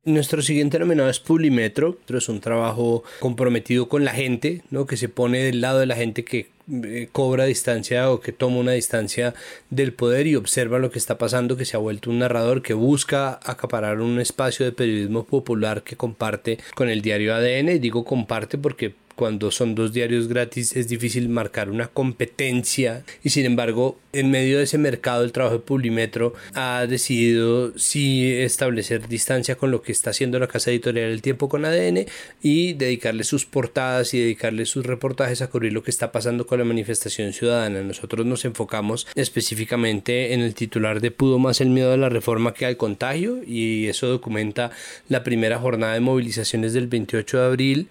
Nuestro 0.06 0.44
siguiente 0.44 0.78
nominado 0.78 1.10
es 1.10 1.20
Publimetro, 1.20 1.98
es 2.08 2.30
un 2.30 2.40
trabajo 2.40 3.04
comprometido 3.20 3.90
con 3.90 4.06
la 4.06 4.12
gente, 4.12 4.62
¿no? 4.70 4.86
que 4.86 4.98
se 4.98 5.10
pone 5.10 5.40
del 5.40 5.62
lado 5.62 5.80
de 5.80 5.88
la 5.88 5.96
gente 5.96 6.24
que 6.24 6.50
eh, 6.72 7.10
cobra 7.12 7.46
distancia 7.46 8.12
o 8.12 8.20
que 8.20 8.32
toma 8.32 8.58
una 8.58 8.74
distancia 8.74 9.34
del 9.72 9.94
poder 9.94 10.28
y 10.28 10.36
observa 10.36 10.78
lo 10.78 10.92
que 10.92 11.00
está 11.00 11.18
pasando, 11.18 11.58
que 11.58 11.66
se 11.66 11.76
ha 11.76 11.80
vuelto 11.80 12.12
un 12.12 12.20
narrador 12.20 12.62
que 12.62 12.76
busca 12.76 13.40
acaparar 13.44 14.00
un 14.00 14.20
espacio 14.20 14.64
de 14.64 14.74
periodismo 14.74 15.26
popular 15.26 15.82
que 15.82 15.96
comparte 15.96 16.60
con 16.76 16.88
el 16.90 17.02
diario 17.02 17.34
ADN. 17.34 17.70
Y 17.70 17.80
digo 17.80 18.06
comparte 18.06 18.60
porque 18.60 18.94
cuando 19.16 19.52
son 19.52 19.76
dos 19.76 19.94
diarios 19.94 20.28
gratis 20.28 20.76
es 20.76 20.88
difícil 20.88 21.30
marcar 21.30 21.70
una 21.70 21.88
competencia. 21.88 23.04
Y 23.24 23.30
sin 23.30 23.46
embargo 23.46 23.98
en 24.16 24.32
medio 24.32 24.58
de 24.58 24.64
ese 24.64 24.78
mercado 24.78 25.24
el 25.24 25.34
trabajo 25.34 25.58
de 25.58 25.64
Publimetro 25.64 26.34
ha 26.54 26.86
decidido 26.88 27.78
sí 27.78 28.32
establecer 28.34 29.08
distancia 29.08 29.56
con 29.56 29.72
lo 29.72 29.82
que 29.82 29.92
está 29.92 30.12
haciendo 30.12 30.40
la 30.40 30.48
casa 30.48 30.72
editorial 30.72 31.12
El 31.12 31.22
Tiempo 31.22 31.50
con 31.50 31.66
ADN 31.66 32.06
y 32.42 32.74
dedicarle 32.74 33.26
sus 33.26 33.46
portadas 33.46 34.14
y 34.14 34.20
dedicarle 34.20 34.66
sus 34.66 34.86
reportajes 34.86 35.42
a 35.42 35.50
cubrir 35.50 35.74
lo 35.74 35.84
que 35.84 35.92
está 35.92 36.12
pasando 36.14 36.48
con 36.48 36.60
la 36.60 36.66
manifestación 36.66 37.34
ciudadana. 37.34 37.82
Nosotros 37.82 38.26
nos 38.26 38.46
enfocamos 38.46 39.08
específicamente 39.16 40.34
en 40.34 40.40
el 40.40 40.56
titular 40.56 41.02
de 41.02 41.12
Pudo 41.12 41.38
más 41.38 41.60
el 41.60 41.70
miedo 41.70 41.92
a 41.92 41.98
la 41.98 42.10
reforma 42.10 42.54
que 42.54 42.66
al 42.66 42.78
contagio 42.78 43.42
y 43.46 43.88
eso 43.88 44.08
documenta 44.08 44.72
la 45.10 45.24
primera 45.24 45.60
jornada 45.60 45.94
de 45.94 46.00
movilizaciones 46.00 46.74
del 46.74 46.88
28 46.88 47.38
de 47.38 47.46
abril 47.46 47.90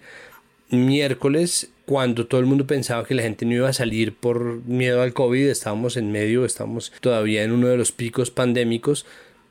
miércoles 0.69 1.69
cuando 1.85 2.25
todo 2.25 2.39
el 2.39 2.47
mundo 2.47 2.65
pensaba 2.65 3.05
que 3.05 3.13
la 3.13 3.21
gente 3.21 3.45
no 3.45 3.53
iba 3.53 3.69
a 3.69 3.73
salir 3.73 4.13
por 4.15 4.63
miedo 4.65 5.01
al 5.01 5.13
COVID, 5.13 5.47
estábamos 5.47 5.97
en 5.97 6.11
medio, 6.11 6.45
estamos 6.45 6.91
todavía 6.99 7.43
en 7.43 7.51
uno 7.51 7.67
de 7.67 7.77
los 7.77 7.91
picos 7.91 8.31
pandémicos, 8.31 9.05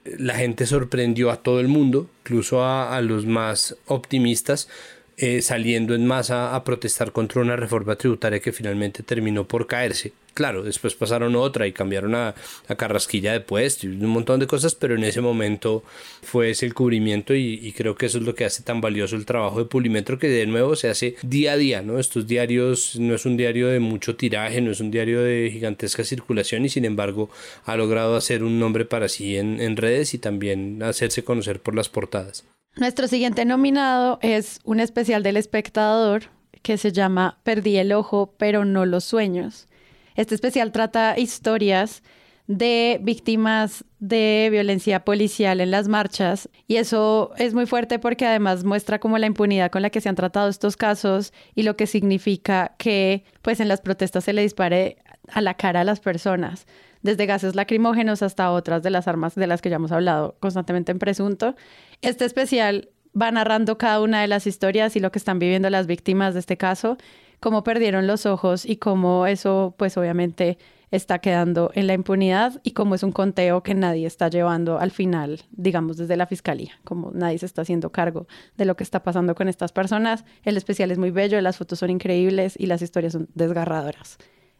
la 0.05 0.35
gente 0.35 0.67
sorprendió 0.67 1.31
a 1.31 1.43
todo 1.43 1.61
el 1.61 1.69
mundo, 1.69 2.11
incluso 2.25 2.65
a, 2.65 3.01
los 3.01 3.25
más 3.25 3.77
optimistas, 3.87 4.69
eh, 5.17 5.43
saliendo 5.43 5.95
en 5.95 6.07
masa 6.07 6.55
a 6.55 6.65
protestar 6.65 7.13
contra 7.13 7.41
una 7.41 7.57
reforma 7.57 7.97
tributaria 7.97 8.41
que 8.41 8.53
finalmente 8.53 9.03
terminó 9.03 9.47
por 9.47 9.67
caerse. 9.67 10.13
Claro, 10.35 10.63
después 10.63 10.95
pasaron 10.95 11.37
otra 11.37 11.67
y 11.67 11.73
cambiaron 11.73 12.15
a, 12.15 12.35
Carrasquilla 12.77 13.33
de 13.33 13.41
puesto 13.41 13.87
y 13.87 13.91
un 13.91 14.11
montón 14.11 14.41
de 14.41 14.47
cosas, 14.47 14.75
pero 14.75 14.97
en 14.97 15.05
ese 15.05 15.21
momento 15.21 15.85
fue 16.23 16.51
ese 16.51 16.67
el 16.67 16.75
cubrimiento 16.75 17.35
y, 17.35 17.73
creo 17.77 17.95
que 17.95 18.07
eso 18.07 18.19
es 18.19 18.25
lo 18.25 18.35
que 18.35 18.45
hace 18.45 18.63
tan 18.63 18.81
valioso 18.81 19.17
el 19.17 19.27
trabajo 19.27 19.59
de 19.59 19.67
Pulimetro, 19.67 20.19
que 20.19 20.29
de 20.29 20.47
nuevo 20.47 20.77
se 20.77 20.89
hace 20.89 21.17
día 21.23 21.53
a 21.53 21.57
día, 21.57 21.83
¿no? 21.83 21.99
Estos 21.99 22.27
diarios 22.27 22.97
no 22.99 23.15
es 23.15 23.27
un 23.27 23.37
diario 23.37 23.69
de 23.69 23.81
mucho 23.81 24.17
tiraje, 24.17 24.61
no 24.61 24.73
es 24.73 24.81
un 24.81 24.91
diario 24.91 25.23
de 25.23 25.51
gigantesca 25.53 26.05
circulación 26.05 26.65
y 26.65 26.69
sin 26.69 26.85
embargo 26.85 27.31
ha 27.65 27.77
logrado 27.77 28.17
hacer 28.17 28.43
un 28.43 28.59
nombre 28.59 28.85
para 28.85 29.09
sí 29.09 29.37
en 29.37 29.77
redes 29.77 30.15
y 30.15 30.19
también 30.19 30.83
hacerse 30.83 31.25
conocer 31.25 31.61
por 31.61 31.75
las 31.75 31.89
portadas. 31.89 32.45
Nuestro 32.77 33.07
siguiente 33.07 33.45
nominado 33.45 34.19
es 34.21 34.59
un 34.65 34.81
especial 34.81 35.23
del 35.23 35.37
espectador 35.37 36.25
que 36.63 36.77
se 36.77 36.91
llama 36.91 37.39
Perdí 37.45 37.77
el 37.77 37.93
ojo, 37.93 38.35
pero 38.37 38.65
no 38.65 38.85
los 38.85 39.05
sueños. 39.05 39.69
Este 40.15 40.35
especial 40.35 40.73
trata 40.73 41.19
historias 41.19 42.03
de 42.47 42.99
víctimas 43.03 43.85
de 44.01 44.49
violencia 44.51 45.05
policial 45.05 45.61
en 45.61 45.71
las 45.71 45.89
marchas 45.89 46.51
y 46.69 46.77
eso 46.77 47.33
es 47.39 47.55
muy 47.55 47.65
fuerte 47.65 47.99
porque 47.99 48.27
además 48.27 48.65
muestra 48.65 48.99
como 48.99 49.17
la 49.17 49.27
impunidad 49.27 49.71
con 49.71 49.81
la 49.81 49.89
que 49.89 50.03
se 50.03 50.11
han 50.11 50.15
tratado 50.15 50.51
estos 50.51 50.77
casos 50.77 51.33
y 51.55 51.63
lo 51.63 51.77
que 51.77 51.87
significa 51.87 52.75
que 52.77 53.25
pues 53.41 53.61
en 53.61 53.69
las 53.69 53.81
protestas 53.81 54.25
se 54.25 54.35
le 54.35 54.43
dispare 54.43 54.99
a 55.33 55.41
la 55.41 55.55
cara 55.55 55.81
a 55.81 55.85
las 55.85 56.01
personas 56.01 56.67
desde 57.05 57.27
gases 57.27 57.55
lacrimógenos 57.55 58.23
hasta 58.23 58.51
otras 58.51 58.83
de 58.83 58.91
las 58.91 59.09
armas 59.09 59.35
de 59.35 59.47
las 59.47 59.63
que 59.63 59.71
ya 59.71 59.77
hemos 59.77 59.93
hablado 59.93 60.37
constantemente 60.41 60.91
en 60.91 60.99
Presunto. 60.99 61.55
Este 62.01 62.25
especial 62.25 62.89
va 63.21 63.31
narrando 63.31 63.79
cada 63.79 64.01
una 64.01 64.23
de 64.23 64.27
las 64.27 64.47
historias 64.47 64.97
y 64.97 65.01
lo 65.01 65.13
que 65.13 65.19
están 65.19 65.39
viviendo 65.39 65.71
las 65.71 65.87
víctimas 65.87 66.35
de 66.35 66.41
este 66.41 66.57
caso, 66.57 66.97
cómo 67.45 67.63
perdieron 67.63 68.07
los 68.07 68.25
ojos 68.25 68.65
y 68.65 68.77
cómo 68.77 69.27
eso 69.27 69.75
pues 69.77 69.99
obviamente 69.99 70.57
está 70.91 71.19
quedando 71.19 71.71
en 71.75 71.87
la 71.87 71.93
impunidad 71.93 72.59
y 72.63 72.71
cómo 72.71 72.95
es 72.95 73.03
un 73.03 73.13
conteo 73.13 73.63
que 73.63 73.75
nadie 73.75 74.07
está 74.07 74.31
llevando 74.31 74.79
al 74.79 74.91
final, 74.91 75.43
digamos 75.51 75.99
desde 75.99 76.17
la 76.17 76.27
fiscalía, 76.27 76.73
como 76.85 77.11
nadie 77.13 77.37
se 77.37 77.45
está 77.45 77.61
haciendo 77.61 77.93
cargo 77.93 78.27
de 78.57 78.65
lo 78.65 78.77
que 78.77 78.83
está 78.83 79.03
pasando 79.03 79.35
con 79.35 79.49
estas 79.49 79.73
personas. 79.73 80.25
El 80.43 80.57
especial 80.57 80.91
es 80.91 80.97
muy 80.97 81.11
bello, 81.11 81.39
las 81.43 81.59
fotos 81.59 81.81
son 81.81 81.91
increíbles 81.91 82.55
y 82.59 82.65
las 82.65 82.81
historias 82.81 83.13
son 83.13 83.29
desgarradoras. 83.35 84.17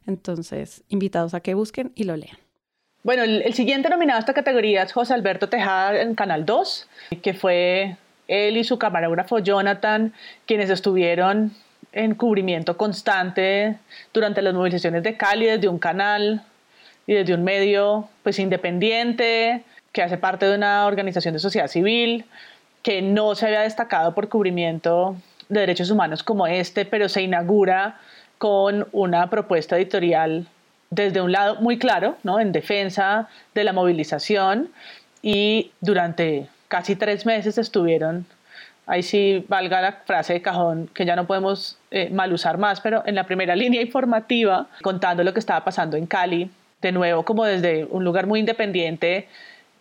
Entonces, 0.07 0.85
invitados 0.91 1.33
a 1.33 1.41
que 1.41 1.55
busquen 1.55 1.91
y 1.95 2.05
lo 2.05 2.19
lean. 2.19 2.37
Bueno, 3.03 3.23
el, 3.23 3.55
siguiente 3.55 3.89
nominado 3.89 4.19
a 4.19 4.21
esta 4.21 4.35
categoría 4.35 4.83
es 4.83 4.93
José 4.93 5.15
Alberto 5.15 5.49
Tejada 5.49 6.03
en 6.03 6.15
Canal 6.15 6.45
2, 6.45 6.87
que 7.23 7.33
fue 7.33 7.97
él 8.29 8.59
y 8.59 8.65
su 8.65 8.79
camarógrafo 8.79 9.39
Jonathan 9.39 10.13
quienes 10.45 10.69
estuvieron 10.69 11.53
en 11.95 12.15
cubrimiento 12.15 12.77
constante 12.77 13.79
durante 14.13 14.43
las 14.43 14.53
movilizaciones 14.53 15.03
de 15.03 15.17
Cali 15.17 15.47
desde 15.47 15.69
un 15.69 15.79
canal 15.79 16.43
y 17.07 17.15
desde 17.15 17.35
un 17.35 17.45
medio 17.45 18.09
pues 18.23 18.39
independiente 18.39 19.63
que 19.93 20.03
hace 20.03 20.19
parte 20.19 20.47
de 20.47 20.57
una 20.57 20.87
organización 20.87 21.35
de 21.35 21.41
sociedad 21.41 21.69
civil 21.69 22.25
que 22.83 23.01
no 23.01 23.35
se 23.35 23.47
había 23.47 23.61
destacado 23.61 24.15
por 24.15 24.29
cubrimiento 24.29 25.17
de 25.49 25.61
derechos 25.61 25.91
humanos 25.91 26.23
como 26.23 26.47
este, 26.47 26.85
pero 26.85 27.09
se 27.09 27.23
inaugura 27.23 28.01
con 28.39 28.89
una 28.93 29.31
propuesta 29.31 29.77
editorial 29.77 30.49
desde 30.91 31.21
un 31.21 31.33
lado 31.33 31.57
muy 31.61 31.79
claro, 31.79 32.17
¿no? 32.25 32.41
en 32.41 32.53
defensa 32.53 33.29
de 33.55 33.65
la 33.65 33.73
movilización 33.73 34.71
y 35.23 35.71
durante 35.81 36.49
casi 36.69 36.97
tres 36.97 37.25
meses 37.25 37.57
estuvieron, 37.57 38.27
ahí 38.87 39.03
sí 39.03 39.45
valga 39.49 39.81
la 39.81 39.93
frase 40.05 40.35
de 40.35 40.43
cajón 40.43 40.91
que 40.93 41.05
ya 41.05 41.17
no 41.17 41.27
podemos 41.27 41.79
eh, 41.97 42.11
mal 42.11 42.33
usar 42.33 42.59
más, 42.59 42.81
pero 42.81 43.05
en 43.07 43.15
la 43.15 43.23
primera 43.23 43.55
línea 43.55 43.81
informativa 43.81 44.67
contando 44.83 45.23
lo 45.23 45.33
que 45.33 45.39
estaba 45.39 45.65
pasando 45.65 45.97
en 45.97 46.07
Cali, 46.07 46.51
de 46.83 46.91
nuevo 46.91 47.25
como 47.25 47.45
desde 47.45 47.85
un 47.85 48.03
lugar 48.03 48.27
muy 48.27 48.41
independiente 48.41 49.29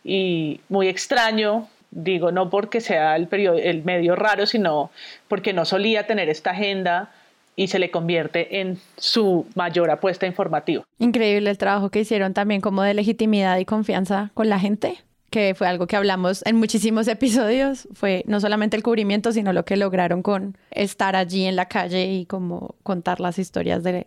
y 0.03 0.62
muy 0.70 0.89
extraño, 0.89 1.67
digo 1.89 2.32
no 2.32 2.51
porque 2.51 2.82
sea 2.82 3.15
el, 3.15 3.27
el 3.32 3.84
medio 3.84 4.15
raro, 4.15 4.46
sino 4.46 4.91
porque 5.27 5.53
no 5.53 5.65
solía 5.65 6.05
tener 6.05 6.29
esta 6.29 6.51
agenda 6.51 7.10
y 7.55 7.70
se 7.70 7.79
le 7.79 7.89
convierte 7.89 8.62
en 8.62 8.77
su 8.96 9.48
mayor 9.55 9.89
apuesta 9.89 10.27
informativa. 10.27 10.84
Increíble 11.00 11.50
el 11.50 11.58
trabajo 11.58 11.89
que 11.89 12.01
hicieron 12.01 12.36
también 12.36 12.62
como 12.62 12.84
de 12.84 12.93
legitimidad 12.93 13.58
y 13.58 13.65
confianza 13.65 14.29
con 14.36 14.50
la 14.50 14.60
gente, 14.60 14.98
que 15.34 15.56
fue 15.56 15.68
algo 15.68 15.88
que 15.88 15.96
hablamos 15.96 16.46
en 16.46 16.58
muchísimos 16.58 17.08
episodios, 17.08 17.88
fue 17.94 18.24
no 18.28 18.40
solamente 18.40 18.78
el 18.78 18.84
cubrimiento, 18.84 19.32
sino 19.32 19.52
lo 19.52 19.66
que 19.66 19.78
lograron 19.78 20.22
con 20.22 20.56
estar 20.70 21.16
allí 21.16 21.46
en 21.46 21.56
la 21.56 21.68
calle 21.68 22.06
y 22.06 22.28
como 22.28 22.75
contar 22.84 23.20
las 23.20 23.40
historias 23.40 23.82
de, 23.82 24.06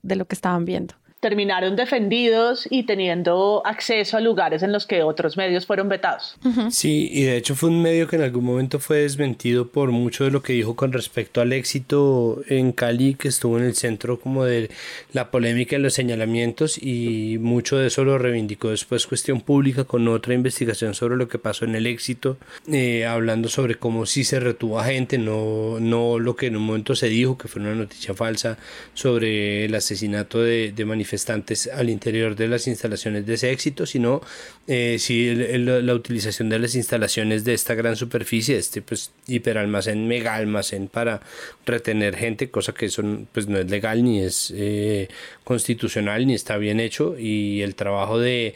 de 0.00 0.16
lo 0.16 0.24
que 0.24 0.34
estaban 0.34 0.64
viendo 0.64 0.94
terminaron 1.24 1.74
defendidos 1.74 2.68
y 2.68 2.82
teniendo 2.82 3.62
acceso 3.64 4.18
a 4.18 4.20
lugares 4.20 4.62
en 4.62 4.72
los 4.72 4.84
que 4.84 5.02
otros 5.02 5.38
medios 5.38 5.64
fueron 5.64 5.88
vetados. 5.88 6.36
Sí, 6.68 7.08
y 7.10 7.22
de 7.22 7.38
hecho 7.38 7.54
fue 7.54 7.70
un 7.70 7.80
medio 7.80 8.06
que 8.06 8.16
en 8.16 8.22
algún 8.22 8.44
momento 8.44 8.78
fue 8.78 8.98
desmentido 8.98 9.68
por 9.68 9.90
mucho 9.90 10.24
de 10.24 10.30
lo 10.30 10.42
que 10.42 10.52
dijo 10.52 10.76
con 10.76 10.92
respecto 10.92 11.40
al 11.40 11.54
éxito 11.54 12.42
en 12.50 12.72
Cali, 12.72 13.14
que 13.14 13.28
estuvo 13.28 13.56
en 13.56 13.64
el 13.64 13.74
centro 13.74 14.20
como 14.20 14.44
de 14.44 14.70
la 15.14 15.30
polémica 15.30 15.76
y 15.76 15.78
los 15.78 15.94
señalamientos 15.94 16.76
y 16.76 17.38
mucho 17.40 17.78
de 17.78 17.86
eso 17.86 18.04
lo 18.04 18.18
reivindicó 18.18 18.68
después 18.68 19.06
Cuestión 19.06 19.40
Pública 19.40 19.84
con 19.84 20.06
otra 20.08 20.34
investigación 20.34 20.92
sobre 20.92 21.16
lo 21.16 21.26
que 21.26 21.38
pasó 21.38 21.64
en 21.64 21.74
el 21.74 21.86
éxito, 21.86 22.36
eh, 22.70 23.06
hablando 23.06 23.48
sobre 23.48 23.76
cómo 23.76 24.04
sí 24.04 24.24
se 24.24 24.40
retuvo 24.40 24.78
a 24.78 24.84
gente, 24.84 25.16
no, 25.16 25.80
no 25.80 26.18
lo 26.18 26.36
que 26.36 26.48
en 26.48 26.56
un 26.56 26.64
momento 26.64 26.94
se 26.94 27.08
dijo, 27.08 27.38
que 27.38 27.48
fue 27.48 27.62
una 27.62 27.74
noticia 27.74 28.12
falsa 28.12 28.58
sobre 28.92 29.64
el 29.64 29.74
asesinato 29.74 30.42
de, 30.42 30.72
de 30.72 30.84
manifestantes 30.84 31.13
manifestantes 31.14 31.68
al 31.72 31.90
interior 31.90 32.34
de 32.34 32.48
las 32.48 32.66
instalaciones 32.66 33.24
de 33.24 33.34
ese 33.34 33.50
éxito, 33.50 33.86
sino 33.86 34.20
eh, 34.66 34.96
si 34.98 35.34
la 35.34 35.94
utilización 35.94 36.48
de 36.48 36.58
las 36.58 36.74
instalaciones 36.74 37.44
de 37.44 37.54
esta 37.54 37.74
gran 37.74 37.96
superficie, 37.96 38.56
este 38.58 38.82
pues 38.82 39.12
hiperalmacén, 39.28 40.08
mega 40.08 40.34
almacén 40.34 40.88
para 40.88 41.20
retener 41.66 42.16
gente, 42.16 42.50
cosa 42.50 42.72
que 42.72 42.86
eso 42.86 43.02
pues 43.32 43.46
no 43.46 43.58
es 43.58 43.70
legal 43.70 44.02
ni 44.02 44.20
es 44.20 44.52
eh, 44.56 45.08
constitucional 45.44 46.26
ni 46.26 46.34
está 46.34 46.56
bien 46.56 46.80
hecho. 46.80 47.16
Y 47.18 47.62
el 47.62 47.74
trabajo 47.74 48.18
de, 48.18 48.54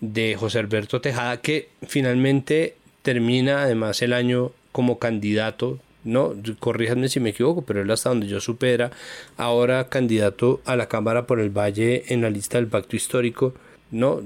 de 0.00 0.36
José 0.36 0.58
Alberto 0.58 1.00
Tejada 1.00 1.40
que 1.40 1.68
finalmente 1.86 2.74
termina 3.02 3.62
además 3.62 4.02
el 4.02 4.12
año 4.12 4.52
como 4.72 4.98
candidato 4.98 5.78
no, 6.04 6.34
corríjanme 6.58 7.08
si 7.08 7.20
me 7.20 7.30
equivoco, 7.30 7.62
pero 7.62 7.82
él 7.82 7.90
hasta 7.90 8.08
donde 8.08 8.26
yo 8.26 8.40
supera, 8.40 8.90
ahora 9.36 9.88
candidato 9.88 10.60
a 10.64 10.76
la 10.76 10.88
Cámara 10.88 11.26
por 11.26 11.40
el 11.40 11.50
Valle 11.50 12.04
en 12.08 12.22
la 12.22 12.30
lista 12.30 12.58
del 12.58 12.68
pacto 12.68 12.96
histórico, 12.96 13.54
¿no? 13.90 14.22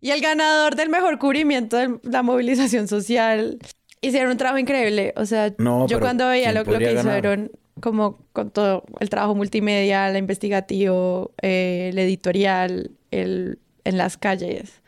Y 0.00 0.10
el 0.10 0.20
ganador 0.20 0.76
del 0.76 0.88
mejor 0.88 1.18
cubrimiento 1.18 1.76
de 1.76 1.98
la 2.02 2.22
movilización 2.22 2.86
social. 2.86 3.58
Hicieron 4.02 4.32
un 4.32 4.36
trabajo 4.36 4.58
increíble. 4.58 5.14
O 5.16 5.24
sea, 5.24 5.48
yo 5.48 6.00
cuando 6.00 6.28
veía 6.28 6.52
lo, 6.52 6.64
que 6.64 6.92
hicieron, 6.92 7.50
como 7.80 8.18
con 8.32 8.50
todo 8.50 8.84
el 9.00 9.08
trabajo 9.08 9.34
multimedia, 9.34 10.08
el 10.08 10.16
investigativo, 10.18 11.32
eh, 11.42 11.88
el 11.90 11.98
editorial, 11.98 12.90
el, 13.10 13.58
en 13.84 13.98
las 13.98 14.16
calles, 14.16 14.82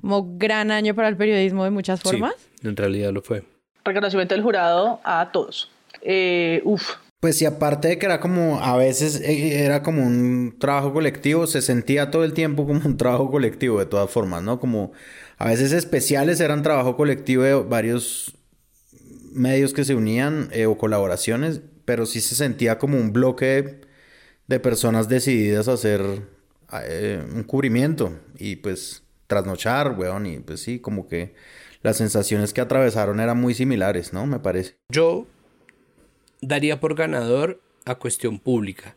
como 0.00 0.36
gran 0.36 0.72
año 0.72 0.94
para 0.94 1.08
el 1.08 1.16
periodismo 1.16 1.64
de 1.64 1.70
muchas 1.70 2.02
formas. 2.02 2.34
en 2.62 2.76
realidad 2.76 3.12
lo 3.12 3.22
fue 3.22 3.44
reconocimiento 3.90 4.34
del 4.34 4.42
jurado 4.42 5.00
a 5.04 5.30
todos. 5.32 5.70
Eh, 6.02 6.62
uf. 6.64 6.94
Pues 7.20 7.42
y 7.42 7.44
aparte 7.44 7.88
de 7.88 7.98
que 7.98 8.06
era 8.06 8.18
como, 8.18 8.62
a 8.62 8.76
veces 8.78 9.20
eh, 9.20 9.64
era 9.64 9.82
como 9.82 10.02
un 10.02 10.56
trabajo 10.58 10.92
colectivo, 10.92 11.46
se 11.46 11.60
sentía 11.60 12.10
todo 12.10 12.24
el 12.24 12.32
tiempo 12.32 12.66
como 12.66 12.80
un 12.84 12.96
trabajo 12.96 13.30
colectivo 13.30 13.78
de 13.78 13.86
todas 13.86 14.10
formas, 14.10 14.42
¿no? 14.42 14.58
Como 14.58 14.92
a 15.36 15.46
veces 15.46 15.72
especiales 15.72 16.40
eran 16.40 16.62
trabajo 16.62 16.96
colectivo 16.96 17.42
de 17.42 17.54
varios 17.54 18.34
medios 19.32 19.74
que 19.74 19.84
se 19.84 19.94
unían 19.94 20.48
eh, 20.52 20.66
o 20.66 20.78
colaboraciones, 20.78 21.60
pero 21.84 22.06
sí 22.06 22.20
se 22.20 22.34
sentía 22.34 22.78
como 22.78 22.96
un 22.96 23.12
bloque 23.12 23.82
de 24.46 24.60
personas 24.60 25.08
decididas 25.08 25.68
a 25.68 25.74
hacer 25.74 26.02
un 27.34 27.42
cubrimiento 27.42 28.12
y 28.38 28.56
pues 28.56 29.02
trasnochar, 29.26 29.96
weón, 29.98 30.26
y 30.26 30.38
pues 30.38 30.60
sí, 30.60 30.78
como 30.78 31.08
que 31.08 31.34
las 31.82 31.96
sensaciones 31.96 32.52
que 32.52 32.60
atravesaron 32.60 33.20
eran 33.20 33.40
muy 33.40 33.54
similares, 33.54 34.12
¿no? 34.12 34.26
Me 34.26 34.38
parece. 34.38 34.76
Yo 34.88 35.26
daría 36.40 36.80
por 36.80 36.94
ganador 36.94 37.60
a 37.84 37.96
cuestión 37.96 38.38
pública. 38.38 38.96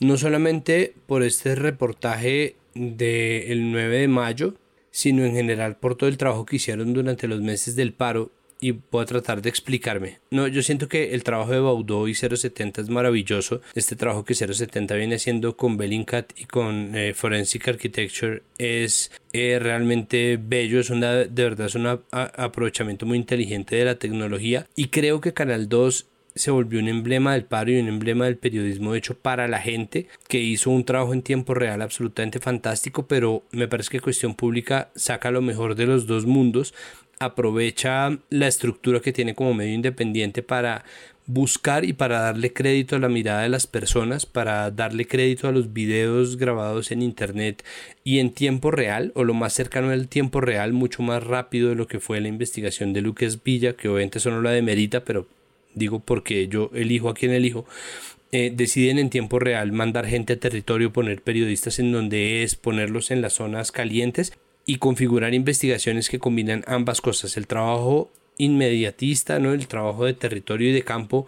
No 0.00 0.16
solamente 0.16 0.94
por 1.06 1.22
este 1.22 1.54
reportaje 1.54 2.56
del 2.74 3.70
9 3.70 3.98
de 3.98 4.08
mayo, 4.08 4.54
sino 4.90 5.24
en 5.24 5.34
general 5.34 5.76
por 5.76 5.96
todo 5.96 6.08
el 6.08 6.18
trabajo 6.18 6.44
que 6.44 6.56
hicieron 6.56 6.92
durante 6.92 7.28
los 7.28 7.40
meses 7.40 7.76
del 7.76 7.94
paro 7.94 8.30
y 8.62 8.70
voy 8.92 9.02
a 9.02 9.06
tratar 9.06 9.42
de 9.42 9.48
explicarme. 9.48 10.20
No, 10.30 10.46
yo 10.46 10.62
siento 10.62 10.88
que 10.88 11.14
el 11.14 11.24
trabajo 11.24 11.50
de 11.50 11.58
Baudot 11.58 12.08
y 12.08 12.14
070 12.14 12.80
es 12.80 12.88
maravilloso. 12.88 13.60
Este 13.74 13.96
trabajo 13.96 14.24
que 14.24 14.34
070 14.34 14.94
viene 14.94 15.16
haciendo 15.16 15.56
con 15.56 15.76
Bellingcat 15.76 16.32
y 16.38 16.44
con 16.44 16.96
eh, 16.96 17.12
Forensic 17.12 17.66
Architecture 17.66 18.42
es 18.58 19.10
eh, 19.32 19.58
realmente 19.60 20.38
bello. 20.40 20.78
Es 20.78 20.90
una, 20.90 21.12
de 21.12 21.42
verdad, 21.42 21.66
es 21.66 21.74
un 21.74 21.88
aprovechamiento 22.12 23.04
muy 23.04 23.18
inteligente 23.18 23.74
de 23.74 23.84
la 23.84 23.96
tecnología. 23.96 24.68
Y 24.76 24.88
creo 24.88 25.20
que 25.20 25.34
Canal 25.34 25.68
2 25.68 26.06
se 26.34 26.50
volvió 26.50 26.80
un 26.80 26.88
emblema 26.88 27.34
del 27.34 27.44
paro 27.44 27.72
y 27.72 27.80
un 27.80 27.88
emblema 27.88 28.26
del 28.26 28.38
periodismo 28.38 28.94
hecho 28.94 29.18
para 29.18 29.48
la 29.48 29.58
gente, 29.58 30.06
que 30.28 30.38
hizo 30.38 30.70
un 30.70 30.84
trabajo 30.84 31.12
en 31.12 31.22
tiempo 31.22 31.54
real 31.54 31.82
absolutamente 31.82 32.38
fantástico, 32.38 33.06
pero 33.06 33.42
me 33.50 33.68
parece 33.68 33.90
que 33.90 34.00
Cuestión 34.00 34.34
Pública 34.34 34.90
saca 34.94 35.30
lo 35.30 35.42
mejor 35.42 35.74
de 35.74 35.86
los 35.86 36.06
dos 36.06 36.26
mundos, 36.26 36.74
aprovecha 37.24 38.18
la 38.30 38.48
estructura 38.48 39.00
que 39.00 39.12
tiene 39.12 39.34
como 39.34 39.54
medio 39.54 39.74
independiente 39.74 40.42
para 40.42 40.84
buscar 41.26 41.84
y 41.84 41.92
para 41.92 42.20
darle 42.20 42.52
crédito 42.52 42.96
a 42.96 42.98
la 42.98 43.08
mirada 43.08 43.42
de 43.42 43.48
las 43.48 43.66
personas, 43.66 44.26
para 44.26 44.70
darle 44.70 45.06
crédito 45.06 45.48
a 45.48 45.52
los 45.52 45.72
videos 45.72 46.36
grabados 46.36 46.90
en 46.90 47.02
internet 47.02 47.64
y 48.04 48.18
en 48.18 48.32
tiempo 48.32 48.70
real, 48.70 49.12
o 49.14 49.24
lo 49.24 49.34
más 49.34 49.52
cercano 49.52 49.90
al 49.90 50.08
tiempo 50.08 50.40
real, 50.40 50.72
mucho 50.72 51.02
más 51.02 51.22
rápido 51.22 51.70
de 51.70 51.76
lo 51.76 51.86
que 51.86 52.00
fue 52.00 52.20
la 52.20 52.28
investigación 52.28 52.92
de 52.92 53.02
Lucas 53.02 53.42
Villa, 53.42 53.74
que 53.74 53.88
obviamente 53.88 54.18
eso 54.18 54.30
no 54.30 54.42
la 54.42 54.50
demerita, 54.50 55.04
pero 55.04 55.26
digo 55.74 56.00
porque 56.00 56.48
yo 56.48 56.70
elijo 56.74 57.08
a 57.08 57.14
quien 57.14 57.32
elijo, 57.32 57.66
eh, 58.32 58.52
deciden 58.54 58.98
en 58.98 59.10
tiempo 59.10 59.38
real 59.38 59.72
mandar 59.72 60.06
gente 60.06 60.34
a 60.34 60.40
territorio, 60.40 60.92
poner 60.92 61.22
periodistas 61.22 61.78
en 61.78 61.92
donde 61.92 62.42
es, 62.42 62.56
ponerlos 62.56 63.10
en 63.10 63.22
las 63.22 63.34
zonas 63.34 63.72
calientes 63.72 64.32
y 64.64 64.76
configurar 64.76 65.34
investigaciones 65.34 66.08
que 66.08 66.18
combinan 66.18 66.64
ambas 66.66 67.00
cosas, 67.00 67.36
el 67.36 67.46
trabajo 67.46 68.10
inmediatista, 68.38 69.38
¿no? 69.38 69.52
el 69.52 69.66
trabajo 69.66 70.04
de 70.04 70.14
territorio 70.14 70.70
y 70.70 70.72
de 70.72 70.82
campo 70.82 71.26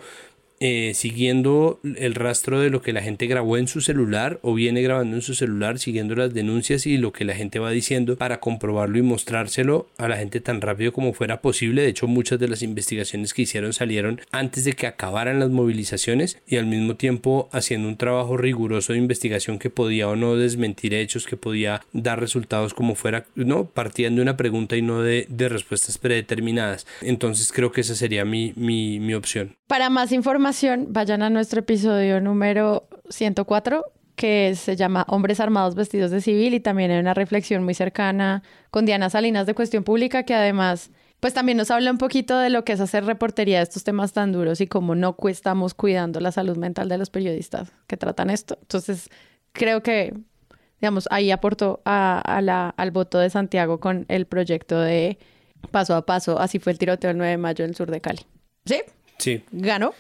eh, 0.61 0.93
siguiendo 0.95 1.81
el 1.97 2.15
rastro 2.15 2.61
de 2.61 2.71
lo 2.71 2.81
que 2.81 2.93
la 2.93 3.03
gente 3.03 3.27
grabó 3.27 3.57
en 3.57 3.67
su 3.67 3.81
celular 3.81 4.39
o 4.43 4.55
viene 4.55 4.83
grabando 4.83 5.17
en 5.17 5.23
su 5.23 5.35
celular, 5.35 5.79
siguiendo 5.79 6.15
las 6.15 6.33
denuncias 6.33 6.87
y 6.87 6.97
lo 6.97 7.13
que 7.13 7.25
la 7.25 7.35
gente 7.35 7.59
va 7.59 7.71
diciendo 7.71 8.17
para 8.17 8.41
comprobarlo 8.41 8.99
y 8.99 9.03
mostrárselo 9.03 9.89
a 9.99 10.09
la 10.09 10.17
gente 10.17 10.41
tan 10.41 10.61
rápido 10.61 10.93
como 10.93 11.13
fuera 11.13 11.41
posible. 11.41 11.83
De 11.83 11.89
hecho, 11.89 12.07
muchas 12.07 12.39
de 12.39 12.49
las 12.49 12.63
investigaciones 12.63 13.35
que 13.35 13.43
hicieron 13.43 13.73
salieron 13.73 14.21
antes 14.31 14.65
de 14.65 14.75
que 14.75 14.87
acabaran 14.87 15.41
las 15.41 15.51
movilizaciones 15.51 16.39
y 16.47 16.57
al 16.57 16.67
mismo 16.67 16.95
tiempo 16.95 17.49
haciendo 17.53 17.89
un 17.89 17.97
trabajo 17.97 18.37
riguroso 18.37 18.93
de 18.93 19.01
investigación 19.01 19.59
que 19.59 19.71
podía 19.71 20.09
o 20.09 20.17
no 20.17 20.37
desmentir 20.37 20.95
hechos, 20.95 21.27
que 21.27 21.37
podía 21.37 21.83
dar 21.93 22.21
resultados 22.21 22.75
como 22.75 22.95
fuera, 22.95 23.27
no, 23.35 23.67
partían 23.67 24.17
de 24.17 24.23
una 24.23 24.37
pregunta 24.37 24.77
y 24.77 24.83
no 24.83 25.03
de, 25.03 25.27
de 25.29 25.49
respuestas 25.49 25.99
predeterminadas. 25.99 26.87
Entonces 27.03 27.51
creo 27.53 27.73
que 27.73 27.81
esa 27.81 27.95
sería 27.95 28.25
mi, 28.25 28.53
mi, 28.57 29.01
mi 29.01 29.15
opción. 29.15 29.57
Para 29.67 29.91
más 29.91 30.13
información, 30.13 30.44
vayan 30.89 31.23
a 31.23 31.31
nuestro 31.31 31.61
episodio 31.61 32.21
número 32.21 32.87
104, 33.09 33.85
que 34.15 34.55
se 34.55 34.77
llama 34.77 35.07
Hombres 35.09 35.41
Armados 35.41 35.75
Vestidos 35.75 36.11
de 36.11 36.21
Civil, 36.21 36.53
y 36.55 36.61
también 36.61 36.91
hay 36.91 36.99
una 36.99 37.15
reflexión 37.15 37.65
muy 37.65 37.73
cercana 37.75 38.43
con 38.71 38.85
Diana 38.85 39.09
Salinas 39.09 39.47
de 39.47 39.55
Cuestión 39.55 39.85
Pública, 39.85 40.25
que 40.25 40.35
además, 40.35 40.91
pues 41.21 41.33
también 41.33 41.57
nos 41.57 41.71
habla 41.71 41.91
un 41.91 41.99
poquito 41.99 42.39
de 42.39 42.51
lo 42.51 42.65
que 42.65 42.75
es 42.75 42.81
hacer 42.81 43.07
reportería 43.07 43.59
de 43.59 43.63
estos 43.63 43.85
temas 43.85 44.13
tan 44.13 44.33
duros 44.33 44.61
y 44.61 44.67
cómo 44.67 44.95
no 44.95 45.17
estamos 45.29 45.73
cuidando 45.73 46.21
la 46.21 46.31
salud 46.31 46.59
mental 46.59 46.89
de 46.89 46.99
los 46.99 47.09
periodistas 47.09 47.73
que 47.87 47.97
tratan 47.97 48.29
esto. 48.29 48.59
Entonces, 48.61 49.09
creo 49.53 49.83
que, 49.83 50.13
digamos, 50.81 51.09
ahí 51.11 51.31
aportó 51.31 51.81
a, 51.87 52.41
la, 52.43 52.69
al 52.77 52.91
voto 52.91 53.19
de 53.19 53.31
Santiago 53.31 53.81
con 53.81 54.05
el 54.09 54.27
proyecto 54.27 54.79
de 54.79 55.19
paso 55.71 55.95
a 55.95 56.05
paso. 56.05 56.39
Así 56.39 56.59
fue 56.59 56.73
el 56.73 56.79
tiroteo 56.79 57.11
el 57.11 57.17
9 57.17 57.31
de 57.31 57.39
mayo 57.39 57.65
en 57.65 57.71
el 57.71 57.77
sur 57.77 57.91
de 57.91 58.03
Cali. 58.03 58.21
¿Sí? 58.67 58.83
Sí. 59.19 59.43
Ganó. 59.53 59.95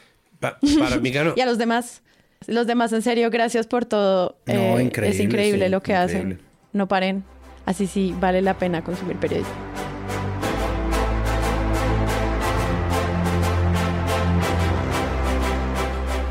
Para 0.78 0.96
mí 0.98 1.10
ganó. 1.10 1.32
y 1.36 1.40
a 1.40 1.46
los 1.46 1.58
demás, 1.58 2.02
los 2.46 2.66
demás, 2.66 2.92
en 2.92 3.02
serio, 3.02 3.30
gracias 3.30 3.66
por 3.66 3.84
todo. 3.84 4.36
No, 4.46 4.78
eh, 4.78 4.92
es 5.02 5.20
increíble 5.20 5.68
lo 5.68 5.82
que 5.82 5.94
hacen. 5.94 6.40
No 6.72 6.88
paren. 6.88 7.24
Así 7.66 7.86
sí, 7.86 8.14
vale 8.20 8.42
la 8.42 8.58
pena 8.58 8.84
consumir 8.84 9.16
periodismo. 9.16 9.52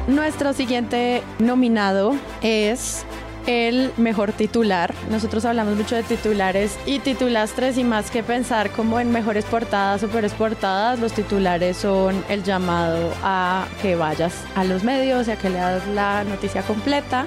Nuestro 0.07 0.53
siguiente 0.53 1.23
nominado 1.39 2.13
es 2.41 3.05
el 3.47 3.91
mejor 3.97 4.31
titular. 4.31 4.93
Nosotros 5.09 5.45
hablamos 5.45 5.75
mucho 5.75 5.95
de 5.95 6.03
titulares 6.03 6.77
y 6.85 6.99
titulastres 6.99 7.77
y 7.77 7.83
más 7.83 8.11
que 8.11 8.23
pensar 8.23 8.71
como 8.71 8.99
en 8.99 9.11
mejores 9.11 9.45
portadas 9.45 10.03
o 10.03 10.07
peores 10.07 10.33
portadas, 10.33 10.99
los 10.99 11.13
titulares 11.13 11.77
son 11.77 12.23
el 12.29 12.43
llamado 12.43 13.13
a 13.23 13.67
que 13.81 13.95
vayas 13.95 14.33
a 14.55 14.63
los 14.63 14.83
medios 14.83 15.27
y 15.27 15.31
a 15.31 15.35
que 15.37 15.49
leas 15.49 15.85
la 15.87 16.23
noticia 16.23 16.61
completa. 16.61 17.25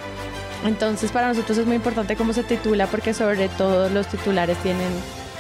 Entonces 0.64 1.12
para 1.12 1.28
nosotros 1.28 1.58
es 1.58 1.66
muy 1.66 1.76
importante 1.76 2.16
cómo 2.16 2.32
se 2.32 2.42
titula 2.42 2.86
porque 2.86 3.12
sobre 3.14 3.48
todo 3.48 3.88
los 3.88 4.06
titulares 4.06 4.56
tienen 4.58 4.90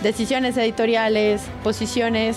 decisiones 0.02 0.56
editoriales, 0.56 1.42
posiciones 1.62 2.36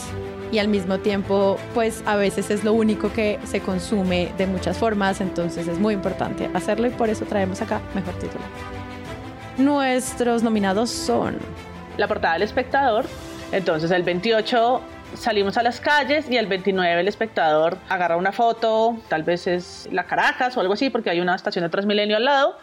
y 0.51 0.59
al 0.59 0.67
mismo 0.67 0.99
tiempo 0.99 1.57
pues 1.73 2.03
a 2.05 2.15
veces 2.15 2.49
es 2.49 2.63
lo 2.63 2.73
único 2.73 3.11
que 3.13 3.39
se 3.45 3.61
consume 3.61 4.31
de 4.37 4.47
muchas 4.47 4.77
formas, 4.77 5.21
entonces 5.21 5.67
es 5.67 5.79
muy 5.79 5.93
importante 5.93 6.49
hacerlo 6.53 6.87
y 6.87 6.91
por 6.91 7.09
eso 7.09 7.25
traemos 7.25 7.61
acá 7.61 7.81
mejor 7.95 8.13
título. 8.15 8.43
Nuestros 9.57 10.43
nominados 10.43 10.89
son 10.89 11.37
la 11.97 12.07
portada 12.07 12.33
del 12.33 12.43
espectador, 12.43 13.05
entonces 13.51 13.91
el 13.91 14.03
28 14.03 14.81
salimos 15.15 15.57
a 15.57 15.63
las 15.63 15.79
calles 15.79 16.29
y 16.29 16.37
el 16.37 16.47
29 16.47 17.01
el 17.01 17.07
espectador 17.07 17.77
agarra 17.89 18.15
una 18.15 18.31
foto, 18.31 18.97
tal 19.09 19.23
vez 19.23 19.47
es 19.47 19.89
la 19.91 20.05
Caracas 20.05 20.55
o 20.55 20.61
algo 20.61 20.73
así 20.73 20.89
porque 20.89 21.09
hay 21.09 21.19
una 21.19 21.35
estación 21.35 21.63
de 21.63 21.69
Transmilenio 21.69 22.17
al 22.17 22.25
lado 22.25 22.57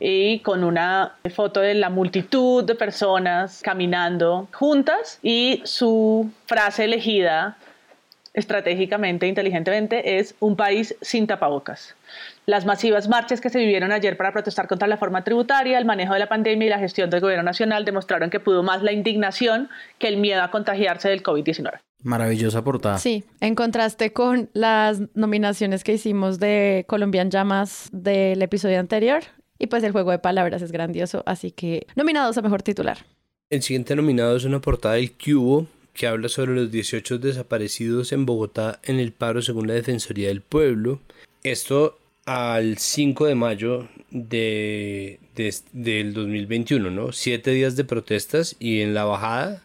y 0.00 0.40
con 0.40 0.64
una 0.64 1.14
foto 1.34 1.60
de 1.60 1.74
la 1.74 1.90
multitud 1.90 2.64
de 2.64 2.74
personas 2.74 3.60
caminando 3.62 4.48
juntas 4.52 5.18
y 5.22 5.60
su 5.64 6.30
frase 6.46 6.84
elegida 6.84 7.58
estratégicamente, 8.32 9.26
inteligentemente, 9.26 10.18
es 10.18 10.34
un 10.40 10.56
país 10.56 10.96
sin 11.00 11.26
tapabocas. 11.26 11.94
Las 12.46 12.64
masivas 12.64 13.08
marchas 13.08 13.40
que 13.40 13.50
se 13.50 13.58
vivieron 13.58 13.92
ayer 13.92 14.16
para 14.16 14.32
protestar 14.32 14.68
contra 14.68 14.88
la 14.88 14.96
forma 14.96 15.24
tributaria, 15.24 15.78
el 15.78 15.84
manejo 15.84 16.14
de 16.14 16.20
la 16.20 16.28
pandemia 16.28 16.66
y 16.66 16.70
la 16.70 16.78
gestión 16.78 17.10
del 17.10 17.20
gobierno 17.20 17.42
nacional 17.42 17.84
demostraron 17.84 18.30
que 18.30 18.40
pudo 18.40 18.62
más 18.62 18.82
la 18.82 18.92
indignación 18.92 19.68
que 19.98 20.08
el 20.08 20.16
miedo 20.16 20.42
a 20.42 20.50
contagiarse 20.50 21.08
del 21.08 21.22
COVID-19. 21.22 21.80
Maravillosa 22.02 22.64
portada. 22.64 22.98
Sí, 22.98 23.24
en 23.40 23.54
contraste 23.54 24.12
con 24.12 24.48
las 24.54 25.02
nominaciones 25.14 25.84
que 25.84 25.92
hicimos 25.92 26.38
de 26.38 26.86
Colombian 26.88 27.30
Llamas 27.30 27.90
del 27.92 28.40
episodio 28.40 28.80
anterior, 28.80 29.22
y 29.60 29.68
pues 29.68 29.84
el 29.84 29.92
juego 29.92 30.10
de 30.10 30.18
palabras 30.18 30.62
es 30.62 30.72
grandioso, 30.72 31.22
así 31.26 31.52
que 31.52 31.86
nominados 31.94 32.36
a 32.36 32.42
mejor 32.42 32.62
titular. 32.62 32.98
El 33.50 33.62
siguiente 33.62 33.94
nominado 33.94 34.36
es 34.36 34.44
una 34.44 34.60
portada 34.60 34.94
del 34.94 35.12
Cubo 35.12 35.68
que 35.92 36.06
habla 36.06 36.28
sobre 36.28 36.54
los 36.54 36.70
18 36.70 37.18
desaparecidos 37.18 38.12
en 38.12 38.24
Bogotá 38.24 38.80
en 38.82 38.98
el 38.98 39.12
paro 39.12 39.42
según 39.42 39.68
la 39.68 39.74
Defensoría 39.74 40.28
del 40.28 40.40
Pueblo. 40.40 41.00
Esto 41.42 41.98
al 42.24 42.78
5 42.78 43.26
de 43.26 43.34
mayo 43.34 43.88
de, 44.10 45.18
del 45.72 46.14
2021, 46.14 46.90
¿no? 46.90 47.12
Siete 47.12 47.50
días 47.50 47.76
de 47.76 47.84
protestas 47.84 48.56
y 48.58 48.80
en 48.80 48.94
la 48.94 49.04
bajada 49.04 49.62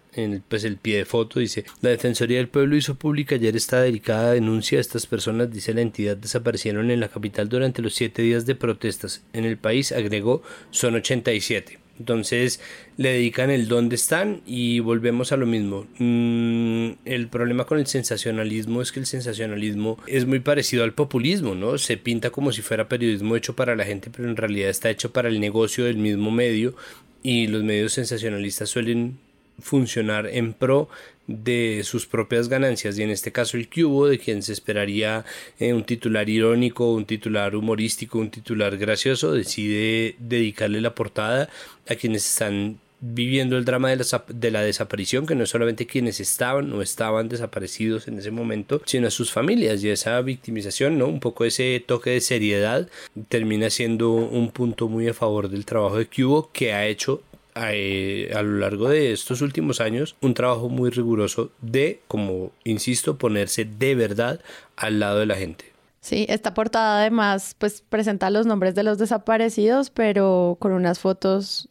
pues 0.47 0.63
el 0.63 0.77
pie 0.77 0.97
de 0.97 1.05
foto 1.05 1.39
dice 1.39 1.65
la 1.81 1.89
Defensoría 1.89 2.37
del 2.37 2.47
Pueblo 2.47 2.75
hizo 2.75 2.95
pública 2.95 3.35
ayer 3.35 3.55
esta 3.55 3.81
delicada 3.81 4.33
denuncia 4.33 4.79
estas 4.79 5.05
personas 5.05 5.51
dice 5.51 5.73
la 5.73 5.81
entidad 5.81 6.17
desaparecieron 6.17 6.91
en 6.91 6.99
la 6.99 7.09
capital 7.09 7.49
durante 7.49 7.81
los 7.81 7.95
siete 7.95 8.21
días 8.21 8.45
de 8.45 8.55
protestas 8.55 9.23
en 9.33 9.45
el 9.45 9.57
país 9.57 9.91
agregó 9.91 10.41
son 10.71 10.95
87 10.95 11.79
entonces 11.97 12.59
le 12.97 13.13
dedican 13.13 13.49
el 13.49 13.67
dónde 13.67 13.95
están 13.95 14.41
y 14.45 14.79
volvemos 14.79 15.31
a 15.31 15.37
lo 15.37 15.45
mismo. 15.45 15.87
Mm, 15.97 16.91
el 17.05 17.27
problema 17.29 17.65
con 17.65 17.79
el 17.79 17.87
sensacionalismo 17.87 18.81
es 18.81 18.91
que 18.91 18.99
el 18.99 19.05
sensacionalismo 19.05 19.97
es 20.05 20.25
muy 20.25 20.39
parecido 20.39 20.83
al 20.83 20.93
populismo, 20.93 21.55
¿no? 21.55 21.77
Se 21.77 21.97
pinta 21.97 22.31
como 22.31 22.51
si 22.51 22.61
fuera 22.61 22.89
periodismo 22.89 23.35
hecho 23.35 23.55
para 23.55 23.75
la 23.75 23.85
gente, 23.85 24.09
pero 24.09 24.29
en 24.29 24.35
realidad 24.35 24.69
está 24.69 24.89
hecho 24.89 25.13
para 25.13 25.29
el 25.29 25.39
negocio 25.39 25.85
del 25.85 25.97
mismo 25.97 26.31
medio 26.31 26.75
y 27.23 27.47
los 27.47 27.63
medios 27.63 27.93
sensacionalistas 27.93 28.69
suelen 28.69 29.17
funcionar 29.59 30.27
en 30.27 30.53
pro 30.53 30.89
de 31.27 31.81
sus 31.83 32.05
propias 32.05 32.49
ganancias 32.49 32.97
y 32.97 33.03
en 33.03 33.09
este 33.09 33.31
caso 33.31 33.57
el 33.57 33.69
cubo 33.69 34.07
de 34.07 34.19
quien 34.19 34.43
se 34.43 34.53
esperaría 34.53 35.25
eh, 35.59 35.73
un 35.73 35.83
titular 35.83 36.29
irónico, 36.29 36.93
un 36.93 37.05
titular 37.05 37.55
humorístico, 37.55 38.19
un 38.19 38.29
titular 38.29 38.77
gracioso 38.77 39.31
decide 39.31 40.15
dedicarle 40.19 40.81
la 40.81 40.93
portada 40.93 41.49
a 41.89 41.95
quienes 41.95 42.27
están 42.27 42.79
viviendo 43.01 43.57
el 43.57 43.65
drama 43.65 43.89
de 43.89 43.97
la, 43.97 44.25
de 44.27 44.51
la, 44.51 44.61
desaparición, 44.61 45.27
que 45.27 45.35
no 45.35 45.43
es 45.43 45.49
solamente 45.49 45.85
quienes 45.85 46.19
estaban 46.19 46.71
o 46.73 46.81
estaban 46.81 47.29
desaparecidos 47.29 48.07
en 48.07 48.17
ese 48.17 48.31
momento, 48.31 48.81
sino 48.85 49.07
a 49.07 49.11
sus 49.11 49.31
familias 49.31 49.83
y 49.83 49.89
esa 49.89 50.19
victimización, 50.21 50.97
¿no? 50.97 51.07
Un 51.07 51.19
poco 51.19 51.45
ese 51.45 51.83
toque 51.85 52.11
de 52.11 52.21
seriedad 52.21 52.89
termina 53.29 53.69
siendo 53.69 54.11
un 54.11 54.49
punto 54.49 54.87
muy 54.87 55.07
a 55.07 55.13
favor 55.13 55.49
del 55.49 55.65
trabajo 55.65 55.97
de 55.97 56.07
Cubo 56.07 56.49
que 56.51 56.73
ha 56.73 56.87
hecho 56.87 57.21
eh, 57.55 58.31
a 58.35 58.41
lo 58.41 58.59
largo 58.59 58.89
de 58.89 59.13
estos 59.13 59.41
últimos 59.41 59.79
años 59.79 60.15
un 60.21 60.33
trabajo 60.33 60.69
muy 60.69 60.89
riguroso 60.89 61.51
de, 61.61 62.01
como 62.07 62.51
insisto, 62.63 63.17
ponerse 63.17 63.65
de 63.65 63.95
verdad 63.95 64.41
al 64.75 64.99
lado 64.99 65.19
de 65.19 65.25
la 65.25 65.35
gente. 65.35 65.65
Sí, 66.01 66.25
esta 66.29 66.53
portada 66.53 66.99
además 66.99 67.55
pues 67.57 67.81
presenta 67.81 68.29
los 68.29 68.45
nombres 68.45 68.75
de 68.75 68.83
los 68.83 68.97
desaparecidos, 68.97 69.89
pero 69.89 70.57
con 70.59 70.71
unas 70.71 70.99
fotos 70.99 71.69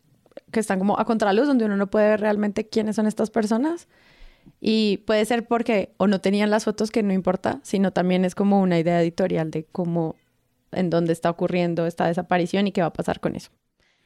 que 0.51 0.61
están 0.61 0.79
como 0.79 0.99
a 0.99 1.05
contraluz, 1.05 1.47
donde 1.47 1.67
uno 1.67 1.77
no 1.77 1.89
puede 1.89 2.09
ver 2.09 2.21
realmente 2.21 2.67
quiénes 2.67 2.97
son 2.97 3.07
estas 3.07 3.31
personas. 3.31 3.87
Y 4.61 4.99
puede 5.07 5.25
ser 5.25 5.47
porque 5.47 5.93
o 5.99 6.07
no 6.07 6.21
tenían 6.21 6.51
las 6.51 6.65
fotos, 6.65 6.91
que 6.91 7.03
no 7.03 7.13
importa, 7.13 7.61
sino 7.63 7.93
también 7.93 8.25
es 8.25 8.35
como 8.35 8.61
una 8.61 8.79
idea 8.79 9.01
editorial 9.01 9.51
de 9.51 9.65
cómo, 9.65 10.17
en 10.73 10.91
dónde 10.91 11.13
está 11.13 11.31
ocurriendo 11.31 11.87
esta 11.87 12.07
desaparición 12.07 12.67
y 12.67 12.73
qué 12.73 12.81
va 12.81 12.89
a 12.89 12.93
pasar 12.93 13.21
con 13.21 13.37
eso. 13.37 13.51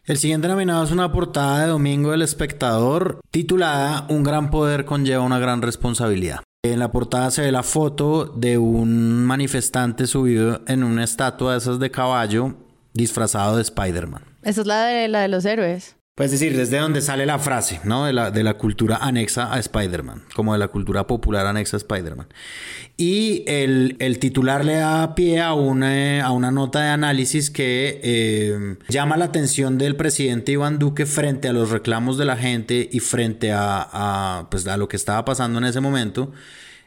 El 0.09 0.17
siguiente 0.17 0.49
nominado 0.49 0.83
es 0.85 0.91
una 0.91 1.13
portada 1.13 1.61
de 1.61 1.67
Domingo 1.67 2.13
del 2.13 2.23
Espectador 2.23 3.21
titulada 3.31 4.07
Un 4.09 4.23
gran 4.23 4.51
poder 4.51 4.87
conlleva 4.87 5.23
una 5.23 5.39
gran 5.39 5.61
responsabilidad. 5.61 6.41
En 6.65 6.79
la 6.79 6.91
portada 6.91 7.31
se 7.31 7.43
ve 7.43 7.53
la 7.53 7.63
foto 7.63 8.25
de 8.25 8.57
un 8.57 9.27
manifestante 9.27 10.07
subido 10.07 10.63
en 10.67 10.83
una 10.83 11.05
estatua 11.05 11.53
de 11.53 11.59
esas 11.59 11.79
de 11.79 11.91
caballo 11.91 12.55
disfrazado 12.95 13.57
de 13.57 13.63
Spider-Man. 13.63 14.23
Esa 14.45 14.63
es 14.63 14.67
la 14.67 14.85
de 14.87 15.09
la 15.09 15.21
de 15.21 15.29
los 15.29 15.45
héroes. 15.45 15.98
Pues 16.19 16.33
decir, 16.33 16.57
desde 16.57 16.79
donde 16.79 17.01
sale 17.01 17.27
la 17.27 17.39
frase, 17.39 17.79
¿no? 17.85 18.05
De 18.05 18.13
la, 18.13 18.33
de 18.33 18.43
la 18.43 18.55
cultura 18.55 18.97
anexa 18.97 19.55
a 19.55 19.61
Spider-Man, 19.61 20.25
como 20.35 20.53
de 20.53 20.59
la 20.59 20.67
cultura 20.67 21.07
popular 21.07 21.47
anexa 21.47 21.77
a 21.77 21.79
Spider-Man. 21.79 22.27
Y 22.97 23.45
el, 23.47 24.19
titular 24.19 24.65
le 24.65 24.75
da 24.79 25.15
pie 25.15 25.41
a 25.41 25.55
una, 25.55 26.25
a 26.25 26.33
una 26.33 26.51
nota 26.51 26.81
de 26.81 26.89
análisis 26.89 27.53
que 27.53 28.01
eh, 28.03 28.79
llama 28.89 29.17
la 29.17 29.27
atención 29.27 29.79
del 29.79 29.95
presidente 29.95 30.51
Iván 30.51 30.81
Duque 30.81 31.07
frente 31.07 31.47
a 31.47 31.53
los 31.53 31.71
reclamos 31.71 32.19
de 32.19 32.25
la 32.25 32.37
gente 32.37 32.89
y 32.91 32.99
frente 32.99 33.53
a, 33.55 34.49
pues, 34.51 34.67
a 34.67 34.77
lo 34.77 34.89
que 34.89 34.97
estaba 34.97 35.25
pasando 35.25 35.61
en 35.61 35.67
ese 35.67 35.79
momento. 35.79 36.33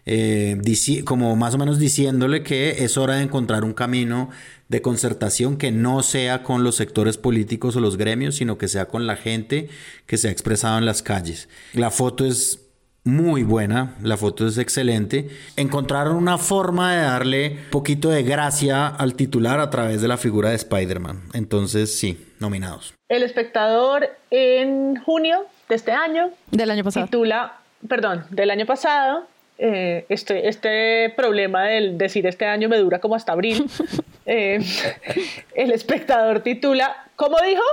Eh, 0.05 0.59
como 1.05 1.35
más 1.35 1.53
o 1.55 1.57
menos 1.57 1.79
diciéndole 1.79 2.43
que 2.43 2.83
es 2.83 2.97
hora 2.97 3.15
de 3.15 3.23
encontrar 3.23 3.63
un 3.63 3.73
camino 3.73 4.29
de 4.67 4.81
concertación 4.81 5.57
que 5.57 5.71
no 5.71 6.01
sea 6.01 6.43
con 6.43 6.63
los 6.63 6.75
sectores 6.75 7.17
políticos 7.17 7.75
o 7.75 7.81
los 7.81 7.97
gremios, 7.97 8.35
sino 8.35 8.57
que 8.57 8.67
sea 8.67 8.87
con 8.87 9.05
la 9.05 9.15
gente 9.15 9.69
que 10.05 10.17
se 10.17 10.29
ha 10.29 10.31
expresado 10.31 10.77
en 10.77 10.85
las 10.85 11.03
calles. 11.03 11.49
La 11.73 11.91
foto 11.91 12.25
es 12.25 12.59
muy 13.03 13.43
buena, 13.43 13.95
la 14.01 14.15
foto 14.15 14.47
es 14.47 14.57
excelente. 14.57 15.29
Encontraron 15.55 16.15
una 16.15 16.37
forma 16.37 16.95
de 16.95 17.01
darle 17.01 17.49
un 17.51 17.69
poquito 17.71 18.09
de 18.09 18.23
gracia 18.23 18.87
al 18.87 19.15
titular 19.15 19.59
a 19.59 19.69
través 19.69 20.01
de 20.01 20.07
la 20.07 20.17
figura 20.17 20.49
de 20.49 20.55
Spider-Man. 20.55 21.21
Entonces, 21.33 21.93
sí, 21.97 22.27
nominados. 22.39 22.93
El 23.09 23.23
espectador 23.23 24.07
en 24.29 25.01
junio 25.03 25.45
de 25.67 25.75
este 25.75 25.91
año. 25.91 26.29
Del 26.51 26.69
año 26.69 26.83
pasado. 26.83 27.07
Titula, 27.07 27.57
perdón, 27.87 28.25
del 28.29 28.51
año 28.51 28.65
pasado, 28.65 29.27
eh, 29.63 30.05
este, 30.09 30.47
este 30.47 31.13
problema 31.15 31.65
del 31.65 31.95
decir 31.95 32.25
este 32.25 32.47
año 32.47 32.67
me 32.67 32.79
dura 32.79 32.97
como 32.99 33.15
hasta 33.15 33.31
abril. 33.31 33.65
Eh, 34.27 34.59
el 35.55 35.71
espectador 35.71 36.41
titula, 36.41 37.07
¿cómo 37.15 37.37
dijo? 37.43 37.63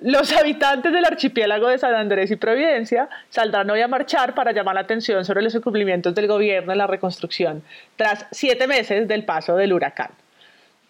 Los 0.00 0.32
habitantes 0.32 0.92
del 0.92 1.04
archipiélago 1.04 1.66
de 1.66 1.76
San 1.76 1.92
Andrés 1.92 2.30
y 2.30 2.36
Providencia 2.36 3.08
saldrán 3.28 3.68
hoy 3.68 3.80
a 3.80 3.88
marchar 3.88 4.36
para 4.36 4.52
llamar 4.52 4.76
la 4.76 4.82
atención 4.82 5.24
sobre 5.24 5.42
los 5.42 5.56
incumplimientos 5.56 6.14
del 6.14 6.28
gobierno 6.28 6.70
en 6.70 6.78
la 6.78 6.86
reconstrucción 6.86 7.64
tras 7.96 8.26
siete 8.30 8.68
meses 8.68 9.08
del 9.08 9.24
paso 9.24 9.56
del 9.56 9.72
huracán. 9.72 10.12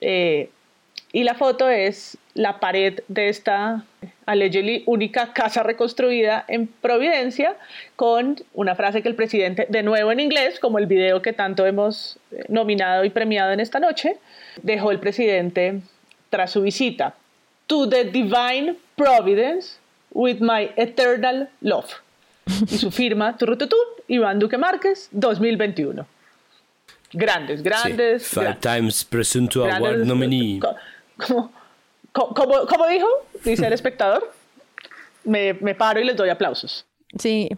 Eh, 0.02 0.50
y 1.10 1.24
la 1.24 1.34
foto 1.34 1.70
es 1.70 2.18
la 2.38 2.60
pared 2.60 3.00
de 3.08 3.28
esta 3.28 3.84
allegedly 4.24 4.84
única 4.86 5.32
casa 5.32 5.64
reconstruida 5.64 6.44
en 6.46 6.68
Providencia 6.68 7.56
con 7.96 8.36
una 8.54 8.76
frase 8.76 9.02
que 9.02 9.08
el 9.08 9.16
presidente, 9.16 9.66
de 9.68 9.82
nuevo 9.82 10.12
en 10.12 10.20
inglés, 10.20 10.60
como 10.60 10.78
el 10.78 10.86
video 10.86 11.20
que 11.20 11.32
tanto 11.32 11.66
hemos 11.66 12.18
eh, 12.30 12.44
nominado 12.48 13.04
y 13.04 13.10
premiado 13.10 13.50
en 13.50 13.58
esta 13.58 13.80
noche, 13.80 14.18
dejó 14.62 14.92
el 14.92 15.00
presidente 15.00 15.80
tras 16.30 16.52
su 16.52 16.62
visita. 16.62 17.14
To 17.66 17.88
the 17.88 18.04
divine 18.04 18.76
providence 18.96 19.78
with 20.12 20.38
my 20.38 20.70
eternal 20.76 21.48
love. 21.60 21.90
Y 22.70 22.78
su 22.78 22.92
firma, 22.92 23.36
turrututú, 23.38 23.76
Iván 24.06 24.38
Duque 24.38 24.56
Márquez, 24.56 25.08
2021. 25.10 26.06
Grandes, 27.12 27.62
grandes. 27.62 28.28
five 28.28 28.58
times 28.60 29.04
presunto 29.04 29.64
award 29.64 30.04
nominee. 30.04 30.60
Como, 31.16 31.50
dijo, 32.88 33.06
dice 33.44 33.66
el 33.66 33.72
espectador, 33.72 34.30
me, 35.24 35.54
paro 35.74 36.00
y 36.00 36.04
les 36.04 36.16
doy 36.16 36.28
aplausos. 36.28 36.86
Sí, 37.18 37.48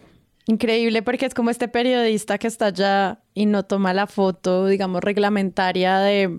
increíble 0.47 1.01
porque 1.01 1.25
es 1.25 1.33
como 1.33 1.49
este 1.49 1.67
periodista 1.67 2.37
que 2.37 2.47
está 2.47 2.67
allá 2.67 3.19
y 3.33 3.45
no 3.45 3.63
toma 3.63 3.93
la 3.93 4.07
foto, 4.07 4.67
digamos, 4.67 5.01
reglamentaria 5.01 5.99
de, 5.99 6.29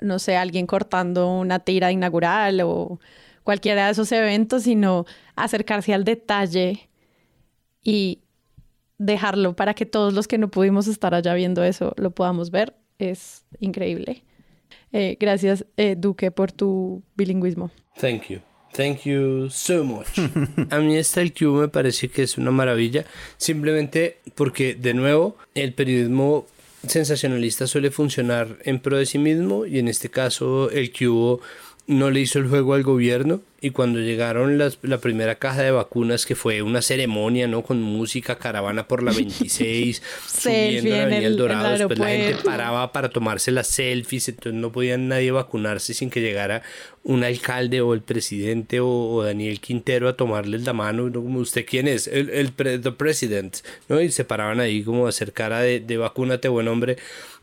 no 0.00 0.18
sé, 0.18 0.36
alguien 0.36 0.66
cortando 0.66 1.28
una 1.28 1.60
tira 1.60 1.92
inaugural 1.92 2.60
o 2.62 3.00
cualquiera 3.42 3.86
de 3.86 3.92
esos 3.92 4.10
eventos, 4.12 4.64
sino 4.64 5.06
acercarse 5.36 5.94
al 5.94 6.04
detalle 6.04 6.88
y 7.82 8.20
dejarlo 8.98 9.54
para 9.54 9.74
que 9.74 9.86
todos 9.86 10.14
los 10.14 10.26
que 10.26 10.38
no 10.38 10.48
pudimos 10.48 10.88
estar 10.88 11.14
allá 11.14 11.34
viendo 11.34 11.62
eso 11.62 11.92
lo 11.96 12.10
podamos 12.10 12.50
ver. 12.50 12.74
Es 12.98 13.44
increíble. 13.60 14.24
Eh, 14.98 15.18
gracias, 15.20 15.66
eh, 15.76 15.94
Duque, 15.94 16.30
por 16.30 16.52
tu 16.52 17.02
bilingüismo. 17.16 17.70
Thank 18.00 18.28
you. 18.30 18.40
Thank 18.72 19.00
you 19.00 19.50
so 19.50 19.84
much. 19.84 20.06
A 20.70 20.78
mí 20.78 20.96
esta 20.96 21.20
el 21.20 21.34
Q 21.34 21.52
me 21.52 21.68
parece 21.68 22.08
que 22.08 22.22
es 22.22 22.38
una 22.38 22.50
maravilla, 22.50 23.04
simplemente 23.36 24.20
porque, 24.34 24.74
de 24.74 24.94
nuevo, 24.94 25.36
el 25.54 25.74
periodismo 25.74 26.46
sensacionalista 26.86 27.66
suele 27.66 27.90
funcionar 27.90 28.56
en 28.64 28.78
pro 28.80 28.96
de 28.96 29.04
sí 29.04 29.18
mismo 29.18 29.66
y 29.66 29.80
en 29.80 29.88
este 29.88 30.08
caso 30.08 30.70
el 30.70 30.90
Q 30.90 31.40
no 31.86 32.10
le 32.10 32.20
hizo 32.20 32.38
el 32.40 32.48
juego 32.48 32.74
al 32.74 32.82
gobierno 32.82 33.40
y 33.60 33.70
cuando 33.70 34.00
llegaron 34.00 34.58
las, 34.58 34.78
la 34.82 34.98
primera 34.98 35.36
caja 35.36 35.62
de 35.62 35.70
vacunas 35.70 36.26
que 36.26 36.34
fue 36.34 36.60
una 36.62 36.82
ceremonia 36.82 37.46
no 37.46 37.62
con 37.62 37.80
música 37.80 38.38
caravana 38.38 38.88
por 38.88 39.02
la 39.02 39.12
26 39.12 40.02
subiendo 40.26 40.90
la 40.90 41.02
avenida 41.02 41.26
El 41.26 41.36
Dorado 41.36 41.78
después 41.78 41.98
la 41.98 42.08
gente 42.08 42.42
paraba 42.44 42.92
para 42.92 43.08
tomarse 43.08 43.52
las 43.52 43.68
selfies 43.68 44.28
entonces 44.28 44.60
no 44.60 44.72
podía 44.72 44.98
nadie 44.98 45.30
vacunarse 45.30 45.94
sin 45.94 46.10
que 46.10 46.20
llegara 46.20 46.62
un 47.04 47.22
alcalde 47.22 47.80
o 47.80 47.94
el 47.94 48.02
presidente 48.02 48.80
o, 48.80 49.22
Daniel 49.22 49.60
Quintero 49.60 50.08
a 50.08 50.16
tomarles 50.16 50.64
la 50.64 50.72
mano 50.72 51.10
como 51.12 51.38
usted 51.38 51.64
quién 51.64 51.86
es 51.86 52.08
el, 52.08 52.30
el 52.30 52.52
president 52.52 53.58
no 53.88 54.00
y 54.00 54.10
se 54.10 54.24
paraban 54.24 54.58
ahí 54.58 54.82
como 54.82 55.06
a 55.06 55.10
hacer 55.10 55.32
cara 55.32 55.60
de, 55.60 55.80
de 55.80 55.96
vacúnate 55.96 56.48
buen 56.48 56.68
hombre. 56.68 56.96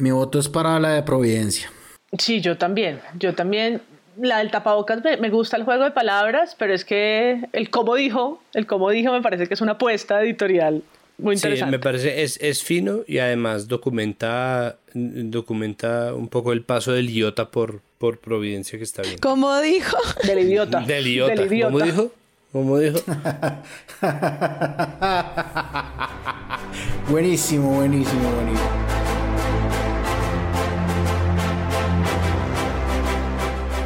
Mi 0.00 0.10
voto 0.10 0.38
es 0.38 0.48
para 0.48 0.80
la 0.80 0.90
de 0.90 1.02
Providencia. 1.02 1.70
Sí, 2.18 2.40
yo 2.40 2.56
también. 2.56 3.00
Yo 3.18 3.34
también. 3.34 3.82
La 4.16 4.38
del 4.38 4.50
tapabocas 4.50 5.02
me, 5.04 5.30
gusta 5.30 5.56
el 5.56 5.64
juego 5.64 5.84
de 5.84 5.92
palabras, 5.92 6.56
pero 6.58 6.74
es 6.74 6.84
que 6.84 7.46
el 7.52 7.70
cómo 7.70 7.94
dijo, 7.94 8.42
el 8.54 8.66
cómo 8.66 8.90
dijo 8.90 9.12
me 9.12 9.22
parece 9.22 9.46
que 9.46 9.54
es 9.54 9.60
una 9.60 9.72
apuesta 9.72 10.20
editorial 10.22 10.82
muy 11.16 11.36
interesante. 11.36 11.70
Sí, 11.70 11.72
me 11.78 11.78
parece, 11.78 12.22
es, 12.22 12.38
es 12.40 12.62
fino 12.62 13.00
y 13.06 13.18
además 13.18 13.68
documenta, 13.68 14.78
documenta 14.94 16.12
un 16.12 16.28
poco 16.28 16.52
el 16.52 16.62
paso 16.62 16.92
del 16.92 17.08
idiota 17.08 17.50
por, 17.50 17.80
por 17.98 18.18
Providencia 18.18 18.78
que 18.78 18.84
está 18.84 19.02
bien. 19.02 19.18
¿Cómo 19.18 19.58
dijo? 19.60 19.96
Del 20.24 20.40
idiota. 20.40 20.80
Del 20.86 21.06
idiota. 21.06 21.34
Del 21.34 21.52
idiota. 21.52 21.72
¿Cómo 21.72 21.84
dijo? 21.84 22.12
¿Cómo 22.52 22.78
dijo? 22.78 22.98
buenísimo, 27.08 27.76
buenísimo, 27.76 28.32
buenísimo. 28.32 28.99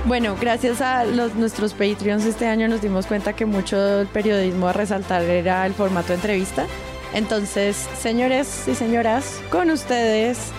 Bueno, 0.06 0.36
gracias 0.38 0.82
a 0.82 1.04
los, 1.06 1.34
nuestros 1.34 1.72
Patreons 1.72 2.26
este 2.26 2.46
año 2.46 2.68
nos 2.68 2.82
dimos 2.82 3.06
cuenta 3.06 3.32
que 3.32 3.46
mucho 3.46 3.80
del 3.80 4.06
periodismo 4.06 4.68
a 4.68 4.74
resaltar 4.74 5.22
era 5.22 5.64
el 5.64 5.72
formato 5.72 6.12
entrevista. 6.12 6.66
Entonces, 7.14 7.88
señores 7.98 8.68
y 8.68 8.74
señoras, 8.74 9.40
con 9.50 9.70
ustedes 9.70 10.50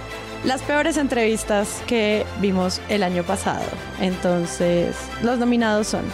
las 0.46 0.64
peores 0.64 0.98
entrevistas 0.98 1.84
que 1.86 2.26
vimos 2.42 2.82
el 2.90 3.04
año 3.04 3.24
pasado. 3.24 3.66
Entonces, 4.02 4.96
los 5.22 5.38
nominados 5.38 5.88
son 5.88 6.06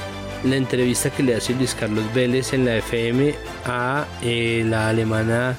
la 0.44 0.58
entrevista 0.58 1.10
que 1.10 1.24
le 1.24 1.36
hace 1.36 1.54
Luis 1.54 1.74
Carlos 1.74 2.04
Vélez 2.14 2.54
en 2.54 2.66
la 2.66 2.78
FM 2.78 3.34
a 3.66 4.08
eh, 4.24 4.66
la 4.68 4.90
alemana 4.90 5.56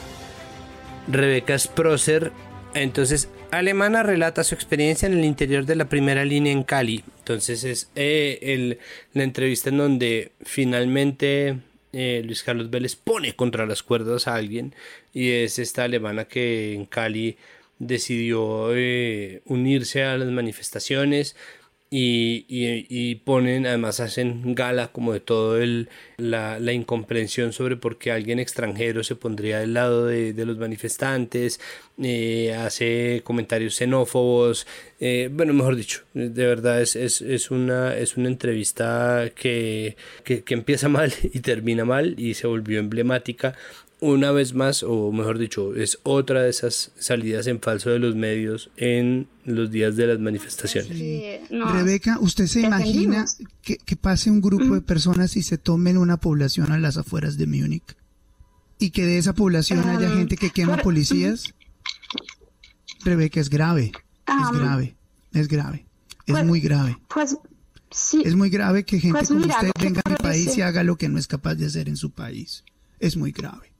Rebeca 1.08 1.58
Sprosser. 1.58 2.32
Entonces, 2.74 3.28
alemana 3.52 4.02
relata 4.02 4.44
su 4.44 4.54
experiencia 4.54 5.06
en 5.06 5.12
el 5.12 5.24
interior 5.24 5.66
de 5.66 5.76
la 5.76 5.88
primera 5.88 6.24
línea 6.24 6.52
en 6.52 6.64
Cali. 6.64 7.04
Entonces 7.18 7.64
es 7.64 7.90
eh, 7.94 8.78
la 9.12 9.22
entrevista 9.22 9.68
en 9.68 9.76
donde 9.76 10.32
finalmente 10.40 11.58
eh, 11.92 12.22
Luis 12.24 12.42
Carlos 12.42 12.70
Vélez 12.70 12.96
pone 12.96 13.36
contra 13.36 13.66
las 13.66 13.82
cuerdas 13.82 14.26
a 14.26 14.34
alguien 14.34 14.74
y 15.12 15.30
es 15.30 15.58
esta 15.58 15.84
alemana 15.84 16.24
que 16.24 16.72
en 16.72 16.86
Cali 16.86 17.36
decidió 17.78 18.74
eh, 18.74 19.42
unirse 19.44 20.02
a 20.02 20.16
las 20.16 20.28
manifestaciones, 20.28 21.36
y, 21.94 23.14
ponen, 23.16 23.66
además 23.66 24.00
hacen 24.00 24.54
gala 24.54 24.88
como 24.88 25.12
de 25.12 25.20
todo 25.20 25.60
el, 25.60 25.90
la, 26.16 26.72
incomprensión 26.72 27.52
sobre 27.52 27.76
por 27.76 27.98
qué 27.98 28.10
alguien 28.10 28.38
extranjero 28.38 29.04
se 29.04 29.14
pondría 29.14 29.58
del 29.58 29.74
lado 29.74 30.06
de, 30.06 30.32
los 30.46 30.56
manifestantes, 30.56 31.60
eh, 32.02 32.54
hace 32.54 33.20
comentarios 33.24 33.76
xenófobos, 33.76 34.66
eh, 35.00 35.28
bueno, 35.30 35.52
mejor 35.52 35.76
dicho, 35.76 36.04
de 36.14 36.46
verdad 36.46 36.80
es, 36.80 36.96
es, 36.96 37.50
una, 37.50 37.94
es 37.96 38.16
una 38.16 38.28
entrevista 38.28 39.30
que, 39.34 39.96
que, 40.24 40.44
que 40.44 40.54
empieza 40.54 40.88
mal 40.88 41.12
y 41.22 41.40
termina 41.40 41.84
mal 41.84 42.14
y 42.18 42.34
se 42.34 42.46
volvió 42.46 42.80
emblemática 42.80 43.54
una 44.02 44.32
vez 44.32 44.52
más, 44.52 44.82
o 44.82 45.12
mejor 45.12 45.38
dicho, 45.38 45.76
es 45.76 46.00
otra 46.02 46.42
de 46.42 46.50
esas 46.50 46.90
salidas 46.98 47.46
en 47.46 47.60
falso 47.60 47.88
de 47.90 48.00
los 48.00 48.16
medios 48.16 48.68
en 48.76 49.28
los 49.44 49.70
días 49.70 49.94
de 49.94 50.08
las 50.08 50.18
manifestaciones. 50.18 50.98
Rebeca, 51.48 52.18
¿usted 52.18 52.48
se 52.48 52.62
imagina 52.62 53.24
que, 53.62 53.78
pase 53.96 54.28
un 54.28 54.40
grupo 54.40 54.74
de 54.74 54.80
personas 54.80 55.36
y 55.36 55.44
se 55.44 55.56
tomen 55.56 55.96
una 55.96 56.16
población 56.16 56.72
a 56.72 56.80
las 56.80 56.96
afueras 56.96 57.38
de 57.38 57.46
Múnich? 57.46 57.96
¿Y 58.80 58.90
que 58.90 59.06
de 59.06 59.18
esa 59.18 59.34
población 59.34 59.88
haya 59.88 60.10
gente 60.10 60.36
que 60.36 60.50
quema 60.50 60.78
policías? 60.78 61.54
Rebeca, 63.04 63.38
es 63.38 63.50
grave, 63.50 63.92
es 64.26 64.58
grave, 64.58 64.96
es 65.32 65.46
grave, 65.46 65.86
es 66.26 66.34
pues, 66.34 66.44
muy 66.44 66.60
grave. 66.60 66.98
Pues 67.06 67.36
sí. 67.92 68.20
Es 68.24 68.34
muy 68.34 68.50
grave 68.50 68.82
que 68.82 68.98
gente 68.98 69.20
pues 69.20 69.28
como 69.28 69.46
usted 69.46 69.70
venga 69.80 70.02
a 70.04 70.10
mi 70.10 70.16
país 70.16 70.56
y 70.58 70.62
haga 70.62 70.82
lo 70.82 70.96
que 70.96 71.08
no 71.08 71.20
es 71.20 71.28
capaz 71.28 71.54
de 71.54 71.66
hacer 71.66 71.88
en 71.88 71.96
su 71.96 72.10
país. 72.10 72.64
Es 72.98 73.16
muy 73.16 73.30
grave. 73.30 73.71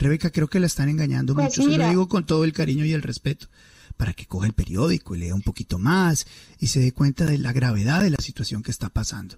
Rebeca, 0.00 0.30
creo 0.30 0.48
que 0.48 0.58
la 0.58 0.66
están 0.66 0.88
engañando 0.88 1.34
pues 1.34 1.58
mucho. 1.58 1.70
Se 1.70 1.76
lo 1.78 1.88
digo 1.88 2.08
con 2.08 2.24
todo 2.24 2.44
el 2.44 2.52
cariño 2.54 2.84
y 2.86 2.92
el 2.92 3.02
respeto. 3.02 3.46
Para 3.98 4.14
que 4.14 4.26
coja 4.26 4.46
el 4.46 4.54
periódico 4.54 5.14
y 5.14 5.18
lea 5.18 5.34
un 5.34 5.42
poquito 5.42 5.78
más 5.78 6.26
y 6.58 6.68
se 6.68 6.80
dé 6.80 6.92
cuenta 6.92 7.26
de 7.26 7.36
la 7.36 7.52
gravedad 7.52 8.02
de 8.02 8.08
la 8.08 8.16
situación 8.18 8.62
que 8.62 8.70
está 8.70 8.88
pasando. 8.88 9.36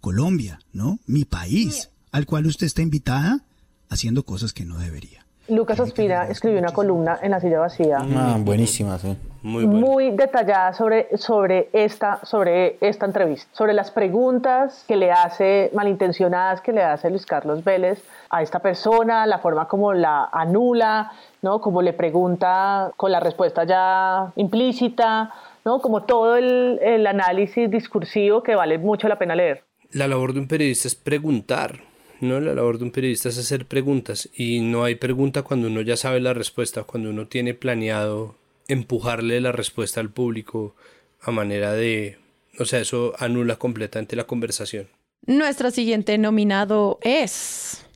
Colombia, 0.00 0.58
¿no? 0.72 0.98
Mi 1.06 1.24
país, 1.24 1.90
al 2.10 2.26
cual 2.26 2.46
usted 2.46 2.66
está 2.66 2.82
invitada 2.82 3.44
haciendo 3.88 4.24
cosas 4.24 4.52
que 4.52 4.64
no 4.64 4.78
debería. 4.78 5.24
Lucas 5.48 5.78
Ospina 5.78 6.24
escribió 6.24 6.58
una 6.58 6.72
columna 6.72 7.18
en 7.22 7.30
La 7.30 7.40
Silla 7.40 7.60
Vacía. 7.60 7.98
Ah, 8.00 8.38
buenísima, 8.40 8.98
sí. 8.98 9.16
Muy, 9.44 9.66
muy, 9.66 10.10
detallada 10.12 10.72
sobre, 10.72 11.18
sobre, 11.18 11.68
esta, 11.74 12.24
sobre 12.24 12.78
esta 12.80 13.04
entrevista, 13.04 13.46
sobre 13.52 13.74
las 13.74 13.90
preguntas 13.90 14.86
que 14.88 14.96
le 14.96 15.12
hace, 15.12 15.70
malintencionadas 15.74 16.62
que 16.62 16.72
le 16.72 16.82
hace 16.82 17.10
Luis 17.10 17.26
Carlos 17.26 17.62
Vélez 17.62 18.02
a 18.30 18.40
esta 18.42 18.60
persona, 18.60 19.26
la 19.26 19.40
forma 19.40 19.68
como 19.68 19.92
la 19.92 20.30
anula, 20.32 21.12
¿no? 21.42 21.60
Como 21.60 21.82
le 21.82 21.92
pregunta 21.92 22.90
con 22.96 23.12
la 23.12 23.20
respuesta 23.20 23.64
ya 23.64 24.32
implícita, 24.36 25.34
¿no? 25.66 25.82
Como 25.82 26.04
todo 26.04 26.36
el, 26.36 26.78
el 26.82 27.06
análisis 27.06 27.70
discursivo 27.70 28.42
que 28.42 28.54
vale 28.54 28.78
mucho 28.78 29.08
la 29.08 29.18
pena 29.18 29.34
leer. 29.34 29.62
La 29.90 30.08
labor 30.08 30.32
de 30.32 30.40
un 30.40 30.48
periodista 30.48 30.88
es 30.88 30.94
preguntar 30.94 31.80
¿no? 32.22 32.40
La 32.40 32.54
labor 32.54 32.78
de 32.78 32.84
un 32.84 32.92
periodista 32.92 33.28
es 33.28 33.38
hacer 33.38 33.66
preguntas 33.66 34.30
y 34.34 34.60
no 34.60 34.84
hay 34.84 34.94
pregunta 34.94 35.42
cuando 35.42 35.66
uno 35.66 35.82
ya 35.82 35.98
sabe 35.98 36.20
la 36.20 36.32
respuesta, 36.32 36.84
cuando 36.84 37.10
uno 37.10 37.26
tiene 37.26 37.52
planeado 37.52 38.36
empujarle 38.68 39.40
la 39.40 39.52
respuesta 39.52 40.00
al 40.00 40.10
público 40.10 40.74
a 41.20 41.30
manera 41.30 41.72
de, 41.72 42.18
o 42.58 42.64
sea, 42.64 42.80
eso 42.80 43.14
anula 43.18 43.56
completamente 43.56 44.16
la 44.16 44.24
conversación. 44.24 44.88
Nuestro 45.26 45.70
siguiente 45.70 46.18
nominado 46.18 46.98
es... 47.02 47.86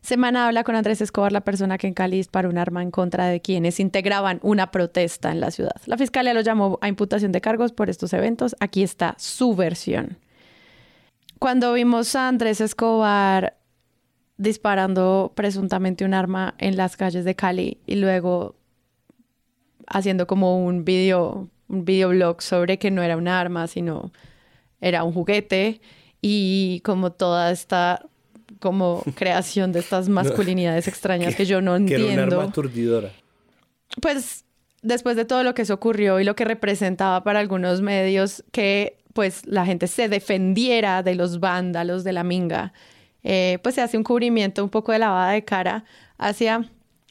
Semana 0.00 0.46
habla 0.46 0.62
con 0.62 0.76
Andrés 0.76 1.00
Escobar, 1.00 1.32
la 1.32 1.40
persona 1.40 1.78
que 1.78 1.88
en 1.88 1.94
Cali 1.94 2.18
disparó 2.18 2.48
un 2.48 2.58
arma 2.58 2.80
en 2.80 2.92
contra 2.92 3.26
de 3.26 3.40
quienes 3.40 3.80
integraban 3.80 4.38
una 4.42 4.70
protesta 4.70 5.32
en 5.32 5.40
la 5.40 5.50
ciudad. 5.50 5.74
La 5.86 5.98
fiscalía 5.98 6.32
lo 6.32 6.42
llamó 6.42 6.78
a 6.80 6.86
imputación 6.86 7.32
de 7.32 7.40
cargos 7.40 7.72
por 7.72 7.90
estos 7.90 8.12
eventos. 8.12 8.54
Aquí 8.60 8.84
está 8.84 9.16
su 9.18 9.56
versión. 9.56 10.18
Cuando 11.40 11.72
vimos 11.72 12.14
a 12.14 12.28
Andrés 12.28 12.60
Escobar 12.60 13.56
disparando 14.36 15.32
presuntamente 15.34 16.04
un 16.04 16.14
arma 16.14 16.54
en 16.58 16.76
las 16.76 16.96
calles 16.96 17.24
de 17.24 17.34
Cali 17.34 17.80
y 17.84 17.96
luego 17.96 18.54
haciendo 19.86 20.26
como 20.26 20.64
un 20.64 20.84
video, 20.84 21.48
un 21.68 21.84
videoblog 21.84 22.42
sobre 22.42 22.78
que 22.78 22.90
no 22.90 23.02
era 23.02 23.16
un 23.16 23.28
arma, 23.28 23.66
sino 23.66 24.12
era 24.80 25.04
un 25.04 25.12
juguete 25.12 25.80
y 26.20 26.80
como 26.84 27.12
toda 27.12 27.50
esta 27.50 28.06
como 28.60 29.02
creación 29.14 29.72
de 29.72 29.80
estas 29.80 30.08
masculinidades 30.10 30.88
extrañas 30.88 31.34
que, 31.34 31.46
yo 31.46 31.60
no 31.60 31.76
entiendo. 31.76 32.06
Que 32.06 32.12
era 32.12 32.24
un 32.24 32.32
arma 32.32 32.44
aturdidora. 32.44 33.12
Pues 34.00 34.44
después 34.82 35.16
de 35.16 35.24
todo 35.24 35.42
lo 35.42 35.54
que 35.54 35.64
se 35.64 35.72
ocurrió 35.72 36.20
y 36.20 36.24
lo 36.24 36.36
que 36.36 36.44
representaba 36.44 37.22
para 37.24 37.40
algunos 37.40 37.80
medios 37.80 38.44
que 38.52 38.98
pues 39.12 39.46
la 39.46 39.64
gente 39.64 39.86
se 39.86 40.08
defendiera 40.08 41.02
de 41.02 41.14
los 41.14 41.40
vándalos 41.40 42.04
de 42.04 42.12
la 42.12 42.22
minga, 42.22 42.74
eh, 43.24 43.58
pues 43.62 43.74
se 43.74 43.80
hace 43.80 43.96
un 43.96 44.04
cubrimiento 44.04 44.62
un 44.62 44.70
poco 44.70 44.92
de 44.92 44.98
lavada 44.98 45.32
de 45.32 45.44
cara 45.44 45.84
hacia 46.18 46.70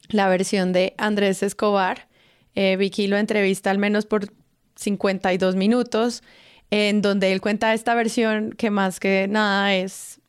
la 0.10 0.30
versión 0.30 0.72
de 0.72 0.94
Andrés 0.98 1.42
Escobar. 1.42 2.08
Eh, 2.56 2.78
Vicky 2.78 3.08
lo 3.08 3.18
entrevista 3.18 3.72
al 3.72 3.78
menos 3.78 4.06
por 4.06 4.32
52 4.76 5.56
minutos, 5.56 6.24
en 6.72 7.02
donde 7.02 7.32
él 7.32 7.42
cuenta 7.42 7.74
esta 7.74 7.96
versión 7.96 8.52
que 8.52 8.72
más 8.72 9.00
que 9.00 9.28
nada 9.28 9.76
es 9.76 10.20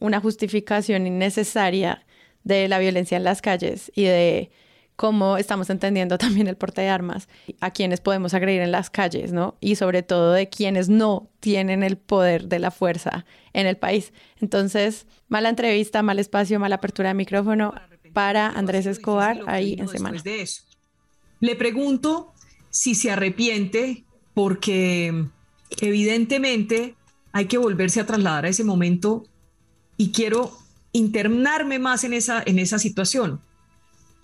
una 0.00 0.20
justificación 0.20 1.06
innecesaria 1.06 2.04
de 2.42 2.68
la 2.68 2.78
violencia 2.78 3.16
en 3.16 3.24
las 3.24 3.40
calles 3.40 3.90
y 3.94 4.04
de 4.04 4.50
cómo 4.96 5.36
estamos 5.36 5.70
entendiendo 5.70 6.18
también 6.18 6.46
el 6.46 6.56
porte 6.56 6.82
de 6.82 6.88
armas, 6.88 7.28
a 7.60 7.70
quienes 7.70 8.00
podemos 8.00 8.34
agredir 8.34 8.62
en 8.62 8.72
las 8.72 8.90
calles, 8.90 9.32
¿no? 9.32 9.56
Y 9.60 9.76
sobre 9.76 10.02
todo 10.02 10.32
de 10.32 10.48
quienes 10.48 10.88
no 10.88 11.30
tienen 11.40 11.82
el 11.82 11.96
poder 11.96 12.48
de 12.48 12.58
la 12.58 12.70
fuerza 12.70 13.24
en 13.52 13.66
el 13.66 13.76
país. 13.76 14.12
Entonces, 14.40 15.06
mala 15.28 15.48
entrevista, 15.48 16.02
mal 16.02 16.18
espacio, 16.18 16.60
mala 16.60 16.76
apertura 16.76 17.08
de 17.08 17.14
micrófono 17.14 17.74
para 18.12 18.48
Andrés 18.48 18.86
Escobar 18.86 19.40
ahí 19.46 19.76
en 19.78 19.88
semana. 19.88 20.20
De 20.22 20.42
eso. 20.42 20.62
Le 21.44 21.56
pregunto 21.56 22.32
si 22.70 22.94
se 22.94 23.10
arrepiente 23.10 24.04
porque 24.32 25.26
evidentemente 25.80 26.94
hay 27.32 27.46
que 27.46 27.58
volverse 27.58 28.00
a 28.00 28.06
trasladar 28.06 28.46
a 28.46 28.48
ese 28.48 28.64
momento 28.64 29.24
y 29.96 30.10
quiero 30.10 30.56
internarme 30.92 31.78
más 31.78 32.04
en 32.04 32.14
esa, 32.14 32.42
en 32.46 32.58
esa 32.58 32.78
situación 32.78 33.40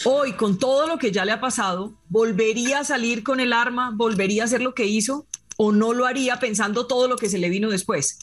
hoy, 0.04 0.32
con 0.32 0.58
todo 0.58 0.86
lo 0.86 0.98
que 0.98 1.12
ya 1.12 1.24
le 1.24 1.32
ha 1.32 1.40
pasado, 1.40 1.94
¿volvería 2.08 2.80
a 2.80 2.84
salir 2.84 3.22
con 3.22 3.40
el 3.40 3.52
arma? 3.52 3.92
¿Volvería 3.94 4.42
a 4.42 4.44
hacer 4.46 4.62
lo 4.62 4.74
que 4.74 4.86
hizo? 4.86 5.26
¿O 5.56 5.72
no 5.72 5.92
lo 5.92 6.06
haría 6.06 6.40
pensando 6.40 6.86
todo 6.86 7.08
lo 7.08 7.16
que 7.16 7.28
se 7.28 7.38
le 7.38 7.50
vino 7.50 7.68
después? 7.68 8.18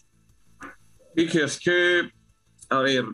Dije, 1.16 1.44
es 1.44 1.60
que, 1.60 2.10
a 2.70 2.80
ver, 2.80 3.06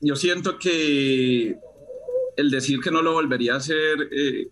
yo 0.00 0.16
siento 0.16 0.58
que 0.58 1.56
el 2.36 2.50
decir 2.50 2.80
que 2.80 2.90
no 2.90 3.02
lo 3.02 3.12
volvería 3.12 3.54
a 3.54 3.58
hacer, 3.58 4.08
eh, 4.10 4.48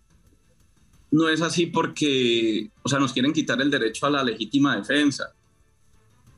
no 1.11 1.27
es 1.27 1.41
así 1.41 1.67
porque, 1.67 2.69
o 2.81 2.89
sea, 2.89 2.97
nos 2.97 3.13
quieren 3.13 3.33
quitar 3.33 3.61
el 3.61 3.69
derecho 3.69 4.05
a 4.05 4.09
la 4.09 4.23
legítima 4.23 4.77
defensa, 4.77 5.33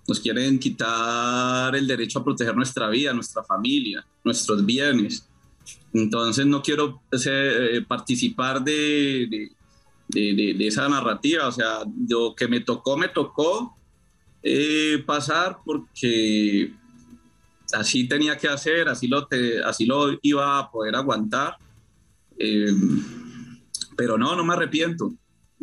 nos 0.08 0.20
quieren 0.20 0.60
quitar 0.60 1.76
el 1.76 1.88
derecho 1.88 2.20
a 2.20 2.24
proteger 2.24 2.56
nuestra 2.56 2.90
vida, 2.90 3.14
nuestra 3.14 3.44
familia, 3.44 4.06
nuestros 4.24 4.66
bienes. 4.66 5.30
Entonces 5.94 6.46
no 6.46 6.62
quiero 6.62 7.04
eh, 7.12 7.86
participar 7.88 8.64
de, 8.64 9.52
de, 10.10 10.68
esa 10.68 10.90
narrativa, 10.90 11.48
o 11.48 11.52
sea, 11.52 11.84
lo 12.10 12.36
que 12.36 12.48
me 12.48 12.60
tocó, 12.62 12.98
me 12.98 13.10
tocó 13.10 13.78
eh, 14.42 15.02
pasar 15.06 15.60
porque 15.64 16.74
así 17.72 18.08
tenía 18.08 18.38
que 18.38 18.48
hacer, 18.48 18.90
así 18.90 19.08
lo, 19.08 19.28
así 19.66 19.86
lo 19.86 20.18
iba 20.24 20.60
a 20.60 20.72
poder 20.72 20.96
aguantar. 20.96 21.58
Eh, 22.38 22.74
pero 23.96 24.18
no, 24.18 24.36
no 24.36 24.44
me 24.44 24.54
arrepiento. 24.54 25.14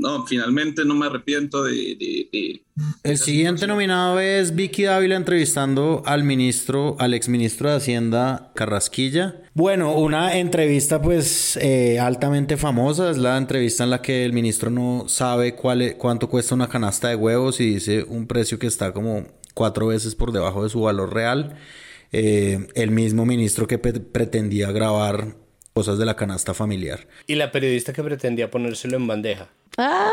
No, 0.00 0.26
finalmente 0.26 0.82
no 0.86 0.94
me 0.94 1.06
arrepiento 1.06 1.62
de... 1.62 2.62
el 3.02 3.18
siguiente 3.18 3.66
nominado 3.66 4.18
es 4.18 4.54
Vicky 4.54 4.84
Dávila 4.84 5.14
entrevistando 5.14 6.02
al 6.06 6.24
ministro, 6.24 6.96
al 6.98 7.12
exministro 7.12 7.68
de 7.68 7.76
Hacienda 7.76 8.50
Carrasquilla. 8.54 9.42
Bueno, 9.52 9.94
una 9.94 10.38
entrevista 10.38 11.02
pues 11.02 11.58
eh, 11.60 11.98
altamente 11.98 12.56
famosa, 12.56 13.10
es 13.10 13.18
la 13.18 13.36
entrevista 13.36 13.84
en 13.84 13.90
la 13.90 14.00
que 14.00 14.24
el 14.24 14.32
ministro 14.32 14.70
no 14.70 15.04
sabe 15.06 15.54
cuál, 15.54 15.96
cuánto 15.98 16.30
cuesta 16.30 16.54
una 16.54 16.70
canasta 16.70 17.08
de 17.08 17.16
huevos 17.16 17.60
y 17.60 17.74
dice 17.74 18.02
un 18.04 18.26
precio 18.26 18.58
que 18.58 18.68
está 18.68 18.94
como 18.94 19.26
cuatro 19.52 19.88
veces 19.88 20.14
por 20.14 20.32
debajo 20.32 20.62
de 20.62 20.70
su 20.70 20.80
valor 20.80 21.12
real. 21.12 21.56
Eh, 22.12 22.66
el 22.74 22.90
mismo 22.90 23.26
ministro 23.26 23.66
que 23.66 23.78
pretendía 23.78 24.72
grabar 24.72 25.36
cosas 25.80 25.98
de 25.98 26.04
la 26.04 26.14
canasta 26.14 26.52
familiar. 26.52 27.08
Y 27.26 27.36
la 27.36 27.50
periodista 27.50 27.94
que 27.94 28.02
pretendía 28.02 28.50
ponérselo 28.50 28.98
en 28.98 29.06
bandeja. 29.06 29.48
Ah. 29.78 30.10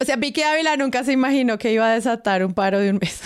O 0.00 0.04
sea, 0.04 0.16
Vicky 0.16 0.42
Ávila 0.42 0.76
nunca 0.76 1.04
se 1.04 1.12
imaginó 1.12 1.56
que 1.56 1.72
iba 1.72 1.88
a 1.88 1.94
desatar 1.94 2.44
un 2.44 2.52
paro 2.52 2.80
de 2.80 2.90
un 2.90 2.98
mes. 3.00 3.20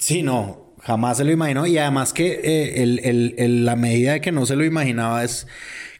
Sí, 0.00 0.24
no, 0.24 0.74
jamás 0.82 1.18
se 1.18 1.24
lo 1.24 1.30
imaginó. 1.30 1.64
Y 1.64 1.78
además 1.78 2.12
que 2.12 2.40
eh, 2.42 3.48
la 3.48 3.76
medida 3.76 4.14
de 4.14 4.20
que 4.20 4.32
no 4.32 4.46
se 4.46 4.56
lo 4.56 4.64
imaginaba 4.64 5.22
es 5.22 5.46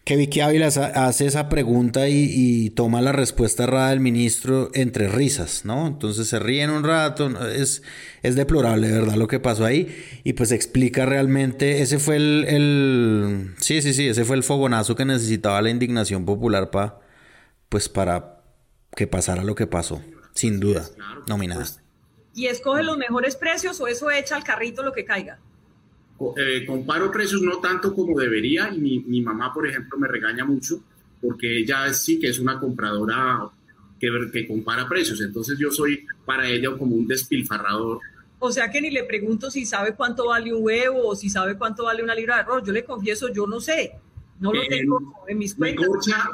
que 0.07 0.15
Vicky 0.15 0.39
Ávila 0.39 0.69
hace 0.69 1.27
esa 1.27 1.49
pregunta 1.49 2.09
y, 2.09 2.71
toma 2.71 3.03
la 3.03 3.11
respuesta 3.11 3.65
errada 3.65 3.91
del 3.91 3.99
ministro 3.99 4.71
entre 4.73 5.09
risas, 5.09 5.65
¿no? 5.65 5.89
Entonces 5.89 6.29
se 6.29 6.39
ríen 6.39 6.71
un 6.71 6.85
rato, 6.85 7.29
es, 7.49 7.83
es 8.23 8.37
deplorable, 8.37 8.89
¿verdad? 8.93 9.17
Lo 9.17 9.27
que 9.27 9.41
pasó 9.41 9.65
ahí 9.65 10.21
y 10.23 10.35
pues 10.35 10.53
explica 10.53 11.07
realmente, 11.07 11.83
ese 11.83 11.99
fue 11.99 12.19
el, 12.19 13.57
sí, 13.59 13.83
sí, 13.83 13.93
sí, 13.95 14.07
ese 14.07 14.25
fue 14.25 14.37
el 14.37 14.45
fogonazo 14.45 14.95
que 14.95 15.05
necesitaba 15.05 15.61
la 15.61 15.71
indignación 15.71 16.25
popular 16.25 16.71
para, 16.71 17.01
pues 17.69 17.89
para 17.89 18.45
que 18.95 19.09
pasara 19.09 19.43
lo 19.43 19.57
que 19.57 19.67
pasó, 19.67 20.01
sin 20.35 20.61
duda, 20.61 20.89
nominada. 21.27 21.67
¿Y 22.33 22.47
escoge 22.47 22.85
los 22.85 22.97
mejores 22.97 23.35
precios 23.35 23.81
o 23.81 23.89
eso 23.89 24.09
echa 24.13 24.37
al 24.37 24.45
carrito 24.45 24.85
lo 24.85 24.93
que 24.93 25.05
caiga? 25.05 25.41
Eh, 26.37 26.65
comparo 26.67 27.11
precios 27.11 27.43
no 27.43 27.59
tanto 27.59 27.95
como 27.95 28.19
debería 28.19 28.73
y 28.75 28.79
mi, 28.79 28.99
mi, 29.01 29.21
mamá, 29.21 29.53
por 29.53 29.69
ejemplo, 29.69 29.99
me 29.99 30.09
regaña 30.09 30.45
mucho 30.47 30.83
porque 31.21 31.59
ella 31.59 31.93
sí 31.93 32.19
que 32.19 32.29
es 32.29 32.39
una 32.39 32.59
compradora 32.59 33.51
que, 34.01 34.09
que 34.33 34.47
compara 34.47 34.89
precios, 34.89 35.21
entonces 35.21 35.59
yo 35.59 35.71
soy 35.71 36.07
para 36.25 36.49
ella 36.49 36.71
como 36.79 36.97
un 36.97 37.07
despilfarrador. 37.07 38.01
O 38.39 38.51
sea 38.53 38.71
que 38.71 38.81
ni 38.81 38.91
le 38.91 39.05
pregunto 39.05 39.51
si 39.51 39.65
sabe 39.65 39.95
cuánto 39.95 40.27
vale 40.27 40.53
un 40.53 40.65
huevo 40.65 41.09
o 41.09 41.17
si 41.17 41.29
sabe 41.29 41.57
cuánto 41.57 41.85
vale 41.85 42.03
una 42.03 42.15
libra 42.15 42.37
de 42.37 42.41
arroz. 42.43 42.63
Yo 42.67 42.73
le 42.73 42.85
confieso, 42.85 43.33
yo 43.33 43.47
no 43.47 43.61
sé. 43.61 43.93
No 44.39 44.53
lo 44.53 44.61
tengo 44.69 45.25
en 45.27 45.39
mis 45.39 45.55
cuentas. 45.55 45.87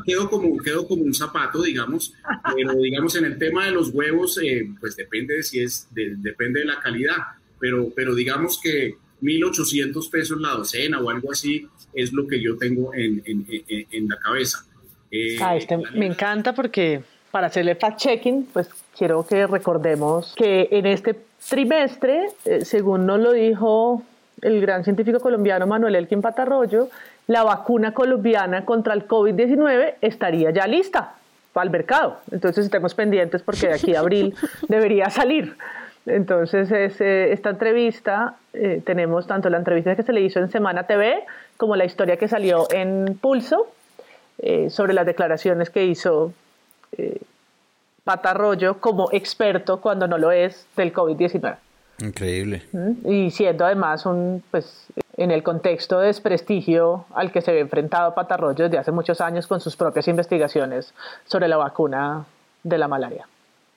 quedo 0.04 0.28
como, 0.28 0.56
quedo 0.58 0.88
como 0.88 1.02
un 1.02 1.14
zapato, 1.14 1.62
digamos, 1.62 2.14
pero 2.56 2.72
digamos 2.74 3.14
en 3.14 3.26
el 3.26 3.38
tema 3.38 3.66
de 3.66 3.70
los 3.70 3.90
huevos, 3.90 4.40
eh, 4.42 4.68
pues 4.80 4.96
depende 4.96 5.34
de 5.34 5.42
si 5.44 5.60
es, 5.60 5.86
depende 5.92 6.60
de 6.60 6.66
la 6.66 6.80
calidad, 6.80 7.16
pero, 7.60 7.92
pero 7.94 8.14
digamos 8.16 8.60
que 8.60 8.96
1.800 9.22 10.10
pesos 10.10 10.40
la 10.40 10.50
docena 10.50 11.00
o 11.00 11.10
algo 11.10 11.32
así 11.32 11.66
es 11.94 12.12
lo 12.12 12.26
que 12.26 12.42
yo 12.42 12.56
tengo 12.56 12.92
en, 12.94 13.22
en, 13.24 13.46
en, 13.48 14.08
la 14.08 14.18
cabeza. 14.18 14.64
Eh, 15.10 15.38
ah, 15.40 15.56
este 15.56 15.76
me 15.94 16.06
encanta 16.06 16.54
porque 16.54 17.02
para 17.30 17.46
hacerle 17.46 17.78
fact-checking, 17.78 18.46
pues 18.52 18.68
quiero 18.96 19.26
que 19.26 19.46
recordemos 19.46 20.34
que 20.36 20.68
en 20.70 20.86
este 20.86 21.16
trimestre, 21.48 22.26
eh, 22.44 22.64
según 22.64 23.06
nos 23.06 23.20
lo 23.20 23.32
dijo 23.32 24.02
el 24.40 24.60
gran 24.60 24.84
científico 24.84 25.20
colombiano 25.20 25.66
Manuel 25.66 25.94
Elkin 25.94 26.20
Patarroyo, 26.20 26.88
la 27.26 27.44
vacuna 27.44 27.94
colombiana 27.94 28.64
contra 28.64 28.94
el 28.94 29.06
COVID-19 29.06 29.94
estaría 30.00 30.50
ya 30.50 30.66
lista 30.66 31.14
para 31.52 31.64
el 31.64 31.70
mercado. 31.70 32.18
Entonces 32.30 32.64
estemos 32.64 32.94
pendientes 32.94 33.42
porque 33.42 33.68
de 33.68 33.74
aquí 33.74 33.94
a 33.94 34.00
abril 34.00 34.34
debería 34.68 35.10
salir. 35.10 35.56
Entonces, 36.06 36.70
esta 37.00 37.50
entrevista, 37.50 38.36
eh, 38.52 38.82
tenemos 38.84 39.26
tanto 39.26 39.48
la 39.50 39.58
entrevista 39.58 39.94
que 39.94 40.02
se 40.02 40.12
le 40.12 40.20
hizo 40.20 40.40
en 40.40 40.50
Semana 40.50 40.84
TV 40.84 41.24
como 41.56 41.76
la 41.76 41.84
historia 41.84 42.16
que 42.16 42.26
salió 42.26 42.66
en 42.72 43.18
Pulso 43.20 43.68
eh, 44.38 44.68
sobre 44.70 44.94
las 44.94 45.06
declaraciones 45.06 45.70
que 45.70 45.84
hizo 45.84 46.32
eh, 46.98 47.20
Patarroyo 48.04 48.80
como 48.80 49.10
experto 49.12 49.80
cuando 49.80 50.08
no 50.08 50.18
lo 50.18 50.32
es 50.32 50.66
del 50.76 50.92
COVID-19. 50.92 51.56
Increíble. 52.00 52.62
Y 53.04 53.30
siendo 53.30 53.64
además 53.64 54.04
un, 54.06 54.42
pues, 54.50 54.86
en 55.16 55.30
el 55.30 55.44
contexto 55.44 56.00
de 56.00 56.08
desprestigio 56.08 57.04
al 57.14 57.30
que 57.30 57.40
se 57.42 57.52
ve 57.52 57.60
enfrentado 57.60 58.12
Patarroyo 58.14 58.64
desde 58.64 58.78
hace 58.78 58.90
muchos 58.90 59.20
años 59.20 59.46
con 59.46 59.60
sus 59.60 59.76
propias 59.76 60.08
investigaciones 60.08 60.92
sobre 61.26 61.46
la 61.46 61.58
vacuna 61.58 62.24
de 62.64 62.78
la 62.78 62.88
malaria. 62.88 63.28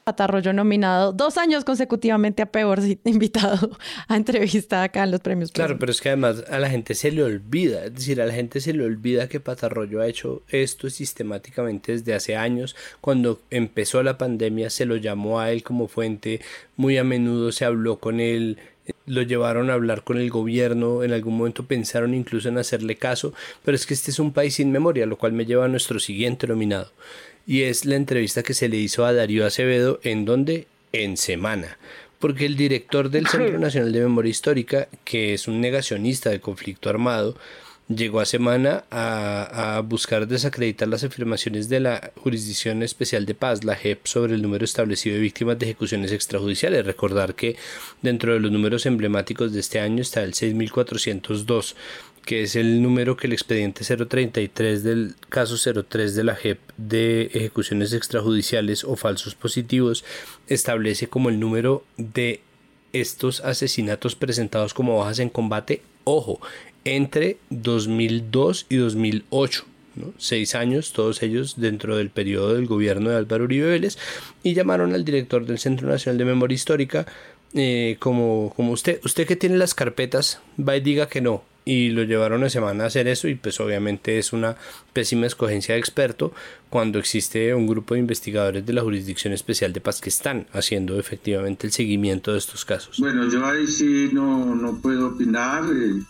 Patarroyo 0.05 0.53
nominado 0.53 1.13
dos 1.13 1.35
años 1.39 1.65
consecutivamente 1.65 2.43
a 2.43 2.45
peor 2.45 2.79
invitado 3.05 3.71
a 4.07 4.15
entrevista 4.15 4.83
acá 4.83 5.03
en 5.03 5.09
los 5.09 5.19
premios. 5.19 5.51
Claro, 5.51 5.79
pero 5.79 5.91
es 5.91 5.99
que 5.99 6.09
además 6.09 6.43
a 6.47 6.59
la 6.59 6.69
gente 6.69 6.93
se 6.93 7.11
le 7.11 7.23
olvida, 7.23 7.85
es 7.85 7.95
decir, 7.95 8.21
a 8.21 8.27
la 8.27 8.33
gente 8.33 8.61
se 8.61 8.73
le 8.73 8.85
olvida 8.85 9.27
que 9.27 9.39
Patarroyo 9.39 10.01
ha 10.01 10.07
hecho 10.07 10.43
esto 10.49 10.91
sistemáticamente 10.91 11.93
desde 11.93 12.13
hace 12.13 12.35
años. 12.35 12.75
Cuando 13.01 13.41
empezó 13.49 14.03
la 14.03 14.19
pandemia 14.19 14.69
se 14.69 14.85
lo 14.85 14.95
llamó 14.95 15.39
a 15.39 15.51
él 15.51 15.63
como 15.63 15.87
fuente, 15.87 16.39
muy 16.75 16.99
a 16.99 17.03
menudo 17.03 17.51
se 17.51 17.65
habló 17.65 17.97
con 17.97 18.19
él, 18.19 18.59
lo 19.07 19.23
llevaron 19.23 19.71
a 19.71 19.73
hablar 19.73 20.03
con 20.03 20.19
el 20.19 20.29
gobierno, 20.29 21.01
en 21.03 21.13
algún 21.13 21.35
momento 21.35 21.65
pensaron 21.65 22.13
incluso 22.13 22.49
en 22.49 22.59
hacerle 22.59 22.95
caso, 22.95 23.33
pero 23.63 23.73
es 23.73 23.87
que 23.87 23.95
este 23.95 24.11
es 24.11 24.19
un 24.19 24.33
país 24.33 24.53
sin 24.53 24.71
memoria, 24.71 25.07
lo 25.07 25.17
cual 25.17 25.33
me 25.33 25.47
lleva 25.47 25.65
a 25.65 25.67
nuestro 25.67 25.97
siguiente 25.97 26.45
nominado 26.45 26.91
y 27.47 27.63
es 27.63 27.85
la 27.85 27.95
entrevista 27.95 28.43
que 28.43 28.53
se 28.53 28.69
le 28.69 28.77
hizo 28.77 29.05
a 29.05 29.13
Darío 29.13 29.45
Acevedo 29.45 29.99
en 30.03 30.25
donde 30.25 30.67
en 30.91 31.17
semana. 31.17 31.77
Porque 32.19 32.45
el 32.45 32.55
director 32.55 33.09
del 33.09 33.27
Centro 33.27 33.59
Nacional 33.59 33.91
de 33.91 34.01
Memoria 34.01 34.31
Histórica, 34.31 34.87
que 35.03 35.33
es 35.33 35.47
un 35.47 35.61
negacionista 35.61 36.29
del 36.29 36.41
conflicto 36.41 36.89
armado, 36.89 37.37
llegó 37.87 38.19
a 38.19 38.25
semana 38.25 38.85
a, 38.89 39.81
buscar 39.85 40.27
desacreditar 40.27 40.87
las 40.87 41.03
afirmaciones 41.03 41.69
de 41.69 41.79
la 41.79 42.11
Jurisdicción 42.15 42.81
Especial 42.81 43.25
de 43.25 43.35
Paz, 43.35 43.63
la 43.63 43.75
JEP, 43.75 44.07
sobre 44.07 44.33
el 44.33 44.41
número 44.41 44.65
establecido 44.65 45.15
de 45.15 45.21
víctimas 45.21 45.59
de 45.59 45.65
ejecuciones 45.65 46.11
extrajudiciales. 46.11 46.85
Recordar 46.85 47.35
que 47.35 47.57
dentro 48.01 48.33
de 48.33 48.39
los 48.39 48.51
números 48.51 48.85
emblemáticos 48.85 49.53
de 49.53 49.59
este 49.59 49.79
año 49.79 50.01
está 50.01 50.23
el 50.23 50.33
6402, 50.33 51.75
que 52.25 52.41
es 52.41 52.55
el 52.55 52.81
número 52.81 53.15
que 53.15 53.27
el 53.27 53.33
expediente 53.33 53.83
033 53.85 54.83
del 54.83 55.15
caso 55.29 55.55
03 55.83 56.15
de 56.15 56.23
la 56.23 56.35
JEP 56.35 56.59
de 56.77 57.29
ejecuciones 57.33 57.93
extrajudiciales 57.93 58.83
o 58.83 58.95
falsos 58.95 59.35
positivos 59.35 60.03
establece 60.47 61.07
como 61.07 61.29
el 61.29 61.39
número 61.39 61.85
de 61.97 62.41
estos 62.93 63.41
asesinatos 63.41 64.15
presentados 64.15 64.73
como 64.73 64.97
bajas 64.97 65.19
en 65.19 65.29
combate, 65.29 65.81
ojo, 66.03 66.39
entre 66.83 67.37
2002 67.49 68.65
y 68.69 68.77
2008. 68.77 69.65
seis 70.17 70.55
años, 70.55 70.91
todos 70.91 71.23
ellos 71.23 71.55
dentro 71.57 71.95
del 71.95 72.09
periodo 72.09 72.53
del 72.53 72.65
gobierno 72.65 73.09
de 73.11 73.17
Álvaro 73.17 73.45
Uribe 73.45 73.69
Vélez, 73.69 73.97
y 74.43 74.53
llamaron 74.53 74.93
al 74.93 75.05
director 75.05 75.45
del 75.45 75.59
Centro 75.59 75.87
Nacional 75.87 76.17
de 76.17 76.25
Memoria 76.25 76.55
Histórica 76.55 77.05
eh, 77.53 77.95
como, 77.99 78.51
como 78.55 78.73
usted, 78.73 78.99
usted 79.05 79.25
que 79.25 79.37
tiene 79.37 79.57
las 79.57 79.73
carpetas, 79.73 80.41
va 80.59 80.75
y 80.75 80.81
diga 80.81 81.07
que 81.07 81.21
no, 81.21 81.43
y 81.65 81.89
lo 81.89 82.03
llevaron 82.03 82.43
a 82.43 82.49
semana 82.49 82.83
a 82.83 82.87
hacer 82.87 83.07
eso 83.07 83.27
y 83.27 83.33
pues 83.33 83.59
obviamente 83.59 84.19
es 84.19 84.33
una 84.33 84.55
pésima 84.93 85.25
escogencia 85.25 85.73
de 85.73 85.79
experto 85.79 86.31
cuando 86.69 86.99
existe 86.99 87.55
un 87.55 87.65
grupo 87.65 87.95
de 87.95 88.01
investigadores 88.01 88.63
de 88.65 88.73
la 88.73 88.83
Jurisdicción 88.83 89.33
Especial 89.33 89.73
de 89.73 89.81
Paz 89.81 89.99
que 89.99 90.09
están 90.09 90.45
haciendo 90.53 90.99
efectivamente 90.99 91.65
el 91.65 91.73
seguimiento 91.73 92.31
de 92.31 92.37
estos 92.37 92.63
casos. 92.65 92.99
Bueno, 92.99 93.27
yo 93.27 93.43
ahí 93.43 93.65
sí 93.65 94.11
no, 94.13 94.55
no 94.55 94.79
puedo 94.79 95.07
opinar, 95.07 95.63
eh, 95.73 96.03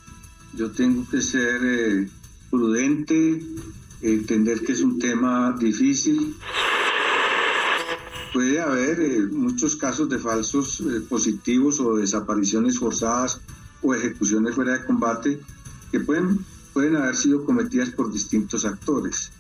yo 0.56 0.72
tengo 0.72 1.10
que 1.10 1.22
ser 1.22 1.62
eh, 1.64 2.10
prudente, 2.52 3.42
entender 4.02 4.60
que 4.60 4.74
es 4.74 4.82
un 4.82 5.00
tema 5.00 5.56
difícil. 5.58 6.36
Puede 8.34 8.60
haber 8.60 9.00
eh, 9.00 9.20
muchos 9.32 9.78
casos 9.78 10.10
de 10.10 10.20
falsos 10.20 10.84
positivos 11.08 11.80
o 11.80 11.96
desapariciones 11.96 12.78
forzadas 12.78 13.40
o 13.86 13.94
ejecuciones 13.94 14.56
fuera 14.56 14.74
de 14.74 14.86
combate 14.86 15.40
que 15.92 16.00
pueden, 16.00 16.40
pueden 16.74 16.96
haber 16.96 17.16
sido 17.16 17.46
cometidas 17.46 17.90
por 17.92 18.12
distintos 18.12 18.66
actores. 18.66 19.32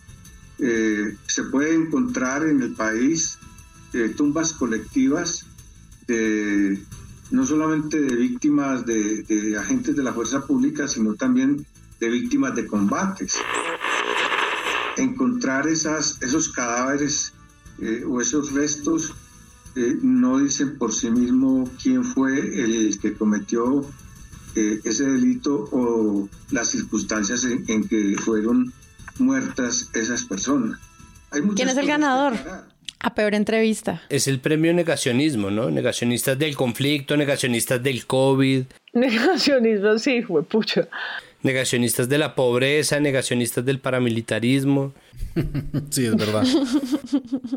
eh, 0.60 1.18
se 1.28 1.44
puede 1.44 1.76
encontrar 1.76 2.48
en 2.48 2.62
el 2.62 2.74
país 2.74 3.38
eh, 3.92 4.14
tumbas 4.16 4.54
colectivas 4.54 5.46
de 6.08 6.80
no 7.32 7.46
solamente 7.46 8.00
de 8.00 8.16
víctimas 8.16 8.86
de, 8.86 9.58
agentes 9.60 9.96
de 9.96 10.04
la 10.04 10.14
fuerza 10.14 10.46
pública, 10.46 10.88
sino 10.88 11.16
también 11.16 11.66
de 12.00 12.10
víctimas 12.10 12.56
de 12.56 12.68
combates. 12.68 13.36
Encontrar 14.96 15.68
esas, 15.68 16.22
esos 16.22 16.50
cadáveres 16.50 17.34
eh, 17.80 18.04
o 18.08 18.22
esos 18.22 18.54
restos 18.54 19.14
no 20.02 20.38
dicen 20.38 20.78
por 20.78 20.94
sí 20.94 21.12
mismo 21.12 21.70
quién 21.84 22.06
fue 22.06 22.32
el 22.64 22.98
que 22.98 23.14
cometió 23.14 23.86
ese 24.56 25.04
delito 25.04 25.68
o 25.72 26.30
las 26.52 26.70
circunstancias 26.70 27.44
en 27.46 27.88
que 27.88 28.16
fueron 28.18 28.74
muertas 29.20 29.90
esas 29.94 30.24
personas. 30.24 30.80
¿Quién 31.56 31.70
es 31.70 31.78
el 31.78 31.88
ganador? 31.88 32.34
A 33.00 33.14
peor 33.14 33.36
entrevista. 33.36 34.02
Es 34.10 34.28
el 34.28 34.40
premio 34.40 34.74
negacionismo, 34.74 35.52
¿no? 35.52 35.70
Negacionistas 35.70 36.40
del 36.40 36.56
conflicto, 36.56 37.18
negacionistas 37.18 37.82
del 37.84 38.06
COVID. 38.06 38.64
Negacionismo, 38.94 40.00
sí, 40.00 40.22
fue 40.22 40.44
pucha. 40.44 40.88
Negacionistas 41.44 42.08
de 42.08 42.18
la 42.18 42.34
pobreza, 42.34 43.00
negacionistas 43.00 43.64
del 43.66 43.80
paramilitarismo. 43.80 44.94
sí, 45.90 46.06
es 46.06 46.16
verdad. 46.16 46.46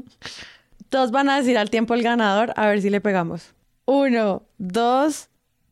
Todos 0.88 1.10
van 1.10 1.30
a 1.30 1.38
decir 1.38 1.56
al 1.56 1.70
tiempo 1.70 1.94
el 1.94 2.02
ganador, 2.02 2.52
a 2.56 2.66
ver 2.66 2.82
si 2.82 2.90
le 2.90 3.00
pegamos. 3.00 3.52
Uno, 3.84 4.42
dos, 4.58 5.28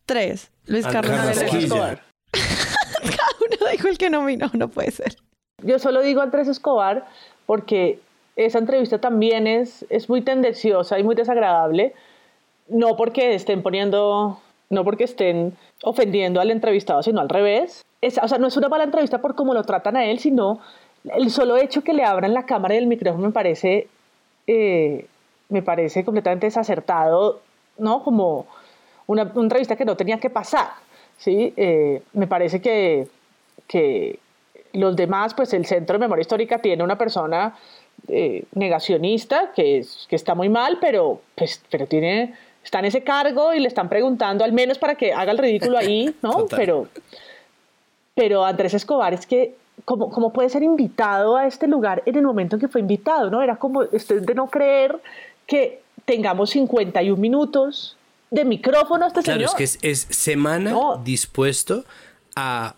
tres. 0.06 0.50
Luis 0.66 0.86
Carlos 0.86 1.14
Escobar. 1.36 2.02
Cada 2.32 3.36
uno 3.40 3.70
dijo 3.70 3.88
el 3.88 3.98
que 3.98 4.10
nominó, 4.10 4.50
no 4.54 4.68
puede 4.68 4.90
ser. 4.90 5.16
Yo 5.62 5.78
solo 5.78 6.02
digo 6.02 6.20
Andrés 6.20 6.48
Escobar 6.48 7.06
porque 7.46 8.00
esa 8.36 8.58
entrevista 8.58 8.98
también 8.98 9.46
es, 9.46 9.86
es 9.88 10.08
muy 10.08 10.20
tendenciosa 10.20 10.98
y 10.98 11.02
muy 11.02 11.14
desagradable, 11.14 11.94
no 12.68 12.96
porque 12.96 13.34
estén 13.34 13.62
poniendo, 13.62 14.40
no 14.68 14.84
porque 14.84 15.04
estén 15.04 15.56
ofendiendo 15.82 16.40
al 16.40 16.50
entrevistado, 16.50 17.02
sino 17.02 17.20
al 17.20 17.28
revés. 17.28 17.84
o 18.02 18.28
sea, 18.28 18.38
no 18.38 18.48
es 18.48 18.56
una 18.56 18.68
mala 18.68 18.84
entrevista 18.84 19.20
por 19.20 19.34
cómo 19.34 19.54
lo 19.54 19.62
tratan 19.64 19.96
a 19.96 20.04
él, 20.04 20.18
sino 20.18 20.60
el 21.04 21.30
solo 21.30 21.56
hecho 21.56 21.82
que 21.82 21.94
le 21.94 22.04
abran 22.04 22.34
la 22.34 22.44
cámara 22.44 22.74
y 22.74 22.78
el 22.78 22.86
micrófono 22.86 23.28
me 23.28 23.32
parece, 23.32 23.88
eh, 24.46 25.06
me 25.48 25.62
parece 25.62 26.04
completamente 26.04 26.46
desacertado, 26.46 27.40
¿no? 27.78 28.02
Como 28.02 28.46
una, 29.06 29.30
entrevista 29.34 29.76
que 29.76 29.84
no 29.84 29.96
tenía 29.96 30.18
que 30.18 30.30
pasar, 30.30 30.68
¿sí? 31.18 31.52
Eh, 31.56 32.02
me 32.12 32.26
parece 32.26 32.60
que, 32.60 33.08
que 33.66 34.18
los 34.72 34.94
demás, 34.96 35.34
pues 35.34 35.52
el 35.54 35.66
Centro 35.66 35.94
de 35.94 36.00
Memoria 36.00 36.20
Histórica 36.20 36.58
tiene 36.58 36.82
una 36.82 36.98
persona 36.98 37.54
eh, 38.08 38.44
negacionista 38.54 39.52
que, 39.54 39.78
es, 39.78 40.06
que 40.08 40.16
está 40.16 40.34
muy 40.34 40.48
mal, 40.48 40.78
pero, 40.80 41.20
pues, 41.34 41.62
pero 41.70 41.86
tiene, 41.86 42.34
está 42.62 42.80
en 42.80 42.84
ese 42.86 43.02
cargo 43.02 43.54
y 43.54 43.60
le 43.60 43.68
están 43.68 43.88
preguntando, 43.88 44.44
al 44.44 44.52
menos 44.52 44.78
para 44.78 44.94
que 44.94 45.12
haga 45.12 45.32
el 45.32 45.38
ridículo 45.38 45.78
ahí, 45.78 46.14
¿no? 46.22 46.46
Pero, 46.46 46.88
pero 48.14 48.44
Andrés 48.44 48.74
Escobar 48.74 49.14
es 49.14 49.26
que, 49.26 49.54
¿cómo, 49.84 50.10
¿cómo, 50.10 50.32
puede 50.32 50.50
ser 50.50 50.62
invitado 50.62 51.36
a 51.36 51.46
este 51.46 51.66
lugar 51.66 52.02
en 52.06 52.16
el 52.16 52.22
momento 52.22 52.56
en 52.56 52.60
que 52.60 52.68
fue 52.68 52.80
invitado, 52.80 53.30
¿no? 53.30 53.42
Era 53.42 53.56
como 53.56 53.82
este, 53.82 54.20
de 54.20 54.34
no 54.34 54.48
creer 54.48 55.00
que 55.46 55.80
tengamos 56.04 56.50
51 56.50 57.20
minutos 57.20 57.96
de 58.30 58.44
micrófono 58.44 59.06
este 59.06 59.22
claro, 59.22 59.38
señor. 59.40 59.50
Claro, 59.50 59.64
es 59.64 59.76
que 59.78 59.90
es, 59.90 60.06
semana 60.10 60.74
dispuesto 61.04 61.84
a 62.34 62.76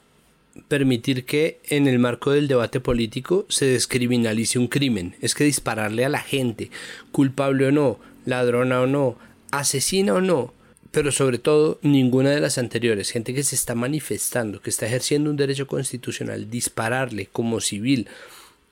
permitir 0.66 1.24
que 1.24 1.61
en 1.68 1.86
el 1.86 1.99
marco 1.99 2.32
del 2.32 2.49
debate 2.49 2.80
político 2.80 3.46
se 3.49 3.66
descriminalice 3.66 4.59
un 4.59 4.68
crimen. 4.68 5.14
Es 5.20 5.34
que 5.34 5.44
dispararle 5.44 6.05
a 6.05 6.09
la 6.09 6.20
gente, 6.20 6.70
culpable 7.12 7.66
o 7.66 7.72
no, 7.72 7.99
ladrona 8.24 8.80
o 8.80 8.86
no, 8.86 9.16
asesina 9.51 10.14
o 10.14 10.20
no, 10.20 10.53
pero 10.90 11.12
sobre 11.12 11.38
todo 11.38 11.78
ninguna 11.82 12.30
de 12.30 12.40
las 12.40 12.59
anteriores, 12.59 13.11
gente 13.11 13.34
que 13.34 13.44
se 13.44 13.55
está 13.55 13.74
manifestando, 13.74 14.61
que 14.61 14.70
está 14.70 14.86
ejerciendo 14.86 15.30
un 15.30 15.36
derecho 15.36 15.66
constitucional, 15.66 16.51
dispararle 16.51 17.26
como 17.26 17.61
civil, 17.61 18.09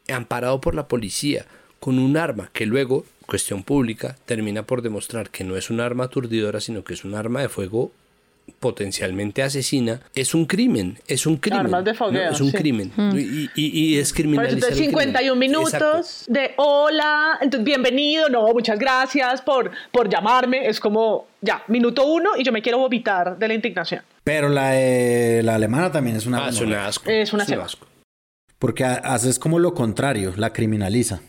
amparado 0.09 0.61
por 0.61 0.75
la 0.75 0.89
policía, 0.89 1.47
con 1.79 1.99
un 1.99 2.17
arma 2.17 2.51
que 2.53 2.67
luego, 2.67 3.05
cuestión 3.27 3.63
pública, 3.63 4.17
termina 4.25 4.63
por 4.63 4.83
demostrar 4.83 5.31
que 5.31 5.45
no 5.45 5.57
es 5.57 5.71
un 5.71 5.81
arma 5.81 6.05
aturdidora, 6.05 6.61
sino 6.61 6.85
que 6.85 6.95
es 6.95 7.05
un 7.05 7.15
arma 7.15 7.43
de 7.43 7.49
fuego 7.49 7.91
potencialmente 8.61 9.43
asesina, 9.43 10.01
es 10.15 10.35
un 10.35 10.47
crimen, 10.47 10.99
es 11.07 11.27
un 11.27 11.37
crimen. 11.37 11.67
Armas 11.67 11.85
de 11.85 11.95
fogueo, 11.95 12.31
es 12.31 12.41
un 12.41 12.53
crimen. 12.53 12.93
Hmm. 12.95 13.11
Y, 13.17 13.51
y, 13.55 13.99
es 13.99 14.13
criminalizar 14.13 14.73
51 14.73 15.37
minutos 15.37 16.25
de 16.29 16.53
hola, 16.57 17.39
entonces 17.41 17.65
bienvenido, 17.65 18.29
no, 18.29 18.47
muchas 18.53 18.79
gracias 18.79 19.43
por, 19.43 19.71
por 19.91 20.09
llamarme. 20.09 20.69
Es 20.69 20.81
como, 20.81 21.27
ya, 21.41 21.63
minuto 21.67 22.07
uno 22.07 22.31
y 22.39 22.45
yo 22.45 22.53
me 22.53 22.63
quiero 22.63 22.79
vomitar 22.79 23.37
de 23.37 23.49
la 23.49 23.55
indignación. 23.55 24.03
Pero 24.23 24.49
la, 24.49 24.73
la 25.43 25.55
alemana 25.55 25.91
también 25.91 26.17
es 26.17 26.27
una... 26.27 26.47
Ah, 26.47 26.49
es 26.51 26.61
un 26.61 26.73
asco. 26.73 27.11
Es 27.11 27.33
una 27.33 27.45
asco. 27.45 27.87
Porque 28.59 28.85
haces 28.85 29.39
como 29.39 29.59
lo 29.59 29.75
contrario, 29.75 30.33
la 30.37 30.53
criminaliza 30.53 31.21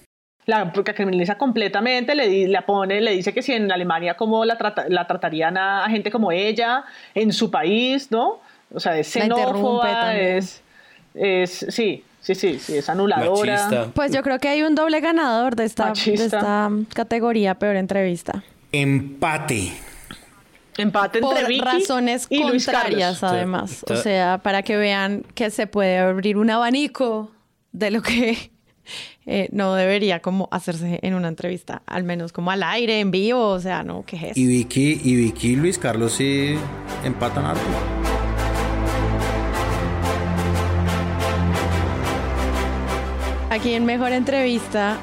la, 0.47 0.71
porque 0.71 0.93
criminaliza 0.93 1.37
completamente, 1.37 2.15
le, 2.15 2.47
le 2.47 2.61
pone, 2.61 3.01
le 3.01 3.11
dice 3.11 3.33
que 3.33 3.41
si 3.41 3.51
en 3.51 3.69
Alemania 3.69 4.15
cómo 4.15 4.45
la, 4.45 4.57
la 4.87 5.05
tratarían 5.05 5.57
a, 5.57 5.87
gente 5.89 6.09
como 6.09 6.31
ella, 6.31 6.85
en 7.13 7.33
su 7.33 7.51
país, 7.51 8.09
¿no? 8.09 8.39
O 8.73 8.79
sea, 8.79 8.97
es 8.97 9.07
xenófoba, 9.07 10.15
es, 10.15 10.63
es, 11.13 11.65
sí, 11.69 12.03
sí, 12.21 12.33
sí, 12.33 12.59
sí, 12.59 12.77
es 12.77 12.89
anuladora. 12.89 13.91
Pues 13.93 14.13
yo 14.13 14.23
creo 14.23 14.39
que 14.39 14.47
hay 14.47 14.63
un 14.63 14.73
doble 14.73 15.01
ganador 15.01 15.57
de 15.57 15.65
esta, 15.65 15.91
de 15.91 16.13
esta 16.13 16.69
categoría 16.93 17.55
peor 17.55 17.75
entrevista. 17.75 18.41
Empate. 18.71 19.73
Empate 20.77 21.19
entre 21.19 21.57
Por 21.57 21.65
razones 21.65 22.27
contrarias, 22.27 23.21
además. 23.21 23.83
O 23.89 23.95
sea, 23.97 24.37
para 24.37 24.63
que 24.63 24.77
vean 24.77 25.25
que 25.35 25.49
se 25.49 25.67
puede 25.67 25.97
abrir 25.97 26.37
un 26.37 26.49
abanico 26.49 27.31
de 27.73 27.91
lo 27.91 28.01
que 28.01 28.51
eh, 29.25 29.49
no 29.51 29.73
debería 29.75 30.21
como 30.21 30.47
hacerse 30.51 30.99
en 31.01 31.13
una 31.13 31.27
entrevista, 31.27 31.81
al 31.85 32.03
menos 32.03 32.31
como 32.31 32.51
al 32.51 32.63
aire, 32.63 32.99
en 32.99 33.11
vivo, 33.11 33.49
o 33.49 33.59
sea, 33.59 33.83
no, 33.83 34.03
¿qué 34.05 34.29
es 34.29 34.37
Y 34.37 34.47
Vicky, 34.47 35.01
y 35.03 35.15
Vicky 35.15 35.55
Luis 35.55 35.77
Carlos 35.77 36.13
sí 36.13 36.55
empatan 37.03 37.45
algo. 37.45 37.61
Aquí 43.49 43.73
en 43.73 43.85
Mejor 43.85 44.11
Entrevista, 44.11 44.97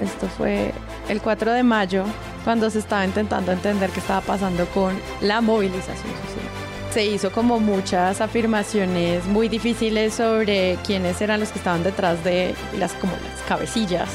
esto 0.00 0.28
fue 0.28 0.72
el 1.08 1.20
4 1.20 1.52
de 1.52 1.62
mayo, 1.62 2.04
cuando 2.44 2.70
se 2.70 2.78
estaba 2.78 3.04
intentando 3.04 3.52
entender 3.52 3.90
qué 3.90 4.00
estaba 4.00 4.20
pasando 4.20 4.66
con 4.66 4.98
la 5.20 5.40
movilización 5.40 5.96
social 5.96 6.57
se 6.90 7.04
hizo 7.06 7.30
como 7.30 7.60
muchas 7.60 8.20
afirmaciones 8.20 9.26
muy 9.26 9.48
difíciles 9.48 10.14
sobre 10.14 10.78
quiénes 10.86 11.20
eran 11.20 11.40
los 11.40 11.50
que 11.50 11.58
estaban 11.58 11.82
detrás 11.82 12.22
de 12.24 12.54
las 12.78 12.92
como 12.94 13.12
las 13.12 13.42
cabecillas 13.46 14.08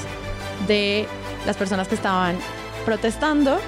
de 0.67 1.05
las 1.45 1.55
personas 1.55 1.87
que 1.87 1.95
estaban 1.95 2.35
protestando 2.85 3.59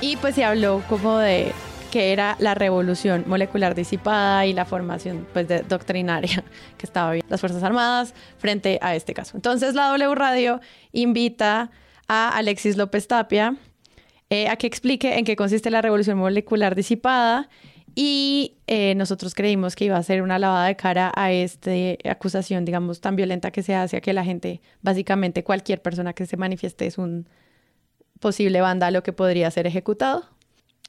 y 0.00 0.16
pues 0.16 0.34
se 0.34 0.44
habló 0.44 0.82
como 0.88 1.18
de 1.18 1.52
que 1.90 2.12
era 2.12 2.36
la 2.40 2.54
revolución 2.54 3.24
molecular 3.26 3.74
disipada 3.74 4.44
y 4.46 4.52
la 4.52 4.64
formación 4.64 5.26
pues 5.32 5.46
doctrinaria 5.68 6.44
que 6.76 6.86
estaba 6.86 7.12
viendo 7.12 7.30
las 7.30 7.40
Fuerzas 7.40 7.62
Armadas 7.62 8.14
frente 8.36 8.78
a 8.82 8.96
este 8.96 9.14
caso. 9.14 9.36
Entonces 9.36 9.74
la 9.74 9.88
W 9.88 10.14
Radio 10.14 10.60
invita 10.92 11.70
a 12.08 12.36
Alexis 12.36 12.76
López 12.76 13.06
Tapia 13.06 13.56
eh, 14.28 14.48
a 14.48 14.56
que 14.56 14.66
explique 14.66 15.18
en 15.18 15.24
qué 15.24 15.36
consiste 15.36 15.70
la 15.70 15.82
revolución 15.82 16.18
molecular 16.18 16.74
disipada 16.74 17.48
y 17.94 18.54
eh, 18.66 18.94
nosotros 18.96 19.34
creímos 19.34 19.76
que 19.76 19.84
iba 19.84 19.96
a 19.96 20.02
ser 20.02 20.22
una 20.22 20.38
lavada 20.38 20.66
de 20.66 20.76
cara 20.76 21.12
a 21.14 21.30
esta 21.30 21.70
acusación, 22.08 22.64
digamos, 22.64 23.00
tan 23.00 23.14
violenta 23.14 23.50
que 23.50 23.62
se 23.62 23.74
hace 23.74 23.98
a 23.98 24.00
que 24.00 24.12
la 24.12 24.24
gente, 24.24 24.60
básicamente 24.82 25.44
cualquier 25.44 25.80
persona 25.80 26.12
que 26.12 26.26
se 26.26 26.36
manifieste 26.36 26.86
es 26.86 26.98
un 26.98 27.28
posible 28.20 28.60
vándalo 28.60 29.02
que 29.02 29.12
podría 29.12 29.50
ser 29.50 29.66
ejecutado. 29.66 30.24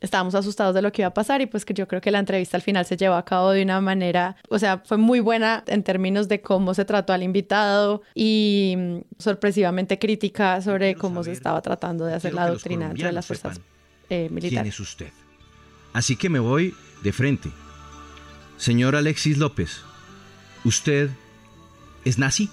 Estábamos 0.01 0.35
asustados 0.35 0.75
de 0.75 0.81
lo 0.81 0.91
que 0.91 1.03
iba 1.03 1.07
a 1.07 1.13
pasar 1.13 1.41
y 1.41 1.45
pues 1.45 1.63
que 1.63 1.73
yo 1.73 1.87
creo 1.87 2.01
que 2.01 2.11
la 2.11 2.19
entrevista 2.19 2.57
al 2.57 2.63
final 2.63 2.85
se 2.85 2.97
llevó 2.97 3.15
a 3.15 3.23
cabo 3.23 3.51
de 3.51 3.63
una 3.63 3.79
manera, 3.81 4.35
o 4.49 4.59
sea, 4.59 4.79
fue 4.85 4.97
muy 4.97 5.19
buena 5.19 5.63
en 5.67 5.83
términos 5.83 6.27
de 6.27 6.41
cómo 6.41 6.73
se 6.73 6.85
trató 6.85 7.13
al 7.13 7.23
invitado 7.23 8.01
y 8.13 8.75
mm, 8.77 8.97
sorpresivamente 9.19 9.97
crítica 9.97 10.61
sobre 10.61 10.95
cómo 10.95 11.23
se 11.23 11.31
estaba 11.31 11.61
tratando 11.61 12.05
de 12.05 12.13
hacer 12.15 12.33
la 12.33 12.49
doctrina 12.49 12.89
entre 12.91 13.11
las 13.11 13.25
fuerzas 13.25 13.61
eh, 14.09 14.27
militares. 14.29 14.61
¿Quién 14.61 14.67
es 14.67 14.79
usted? 14.79 15.11
Así 15.93 16.17
que 16.17 16.29
me 16.29 16.39
voy 16.39 16.73
de 17.05 17.13
frente. 17.13 17.51
Señor 18.57 18.95
Alexis 18.95 19.37
López, 19.37 19.81
¿usted 20.63 21.11
es 22.03 22.17
nazi? 22.17 22.49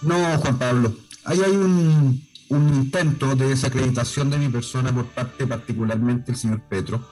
No, 0.00 0.16
Juan 0.38 0.58
Pablo. 0.58 0.94
Ahí 1.24 1.40
hay 1.44 1.52
un, 1.52 2.26
intento 2.48 3.36
de 3.36 3.48
desacreditación 3.48 4.30
de 4.30 4.38
mi 4.38 4.48
persona 4.48 4.92
por 4.92 5.06
parte 5.06 5.46
particularmente 5.46 6.32
del 6.32 6.36
señor 6.36 6.62
Petro. 6.62 7.06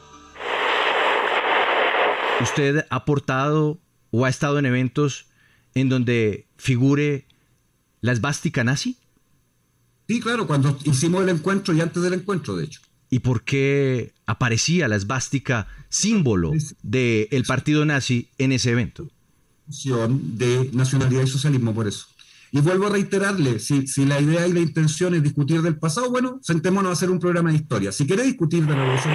¿Usted 2.40 2.86
ha 2.88 2.96
aportado 2.96 3.78
o 4.10 4.24
ha 4.24 4.30
estado 4.30 4.58
en 4.58 4.64
eventos 4.64 5.26
en 5.74 5.90
donde 5.90 6.48
figure 6.56 7.26
la 8.00 8.12
esvástica 8.12 8.64
nazi? 8.64 8.96
Sí, 10.08 10.20
claro, 10.20 10.46
cuando 10.46 10.78
hicimos 10.84 11.22
el 11.22 11.28
encuentro 11.28 11.74
y 11.74 11.82
antes 11.82 12.02
del 12.02 12.14
encuentro, 12.14 12.56
de 12.56 12.64
hecho. 12.64 12.80
¿Y 13.10 13.20
por 13.20 13.42
qué 13.42 14.12
aparecía 14.26 14.88
la 14.88 14.96
esvástica 14.96 15.66
símbolo 15.88 16.52
del 16.82 17.44
partido 17.46 17.84
nazi 17.84 18.28
en 18.38 18.52
ese 18.52 18.70
evento? 18.70 19.08
De 19.66 20.70
nacionalidad 20.72 21.22
y 21.22 21.26
socialismo, 21.26 21.74
por 21.74 21.88
eso. 21.88 22.06
Y 22.50 22.60
vuelvo 22.60 22.86
a 22.86 22.90
reiterarle, 22.90 23.58
si, 23.58 23.84
la 24.06 24.20
idea 24.20 24.46
y 24.46 24.52
la 24.52 24.60
intención 24.60 25.14
es 25.14 25.22
discutir 25.22 25.60
del 25.60 25.76
pasado, 25.76 26.10
bueno, 26.10 26.38
sentémonos 26.42 26.90
a 26.90 26.92
hacer 26.94 27.10
un 27.10 27.18
programa 27.18 27.50
de 27.50 27.56
historia. 27.56 27.92
Si 27.92 28.06
quiere 28.06 28.22
discutir 28.22 28.64
de 28.64 28.70
la 28.72 28.76
revolución 28.76 29.14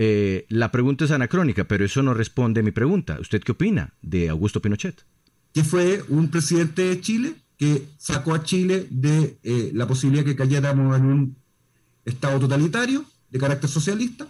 eh, 0.00 0.46
la 0.48 0.70
pregunta 0.70 1.04
es 1.04 1.10
anacrónica, 1.10 1.66
pero 1.66 1.84
eso 1.84 2.04
no 2.04 2.14
responde 2.14 2.60
a 2.60 2.62
mi 2.62 2.70
pregunta. 2.70 3.18
¿Usted 3.20 3.42
qué 3.42 3.50
opina 3.50 3.94
de 4.00 4.28
Augusto 4.28 4.62
Pinochet? 4.62 5.04
Que 5.52 5.64
fue 5.64 6.04
un 6.08 6.30
presidente 6.30 6.82
de 6.82 7.00
Chile 7.00 7.34
que 7.58 7.88
sacó 7.98 8.34
a 8.34 8.44
Chile 8.44 8.86
de 8.88 9.38
eh, 9.42 9.72
la 9.74 9.86
posibilidad 9.86 10.24
que 10.24 10.36
cayéramos 10.36 10.96
en 10.96 11.04
un 11.04 11.36
Estado 12.04 12.38
totalitario 12.38 13.04
de 13.30 13.38
carácter 13.38 13.68
socialista 13.68 14.26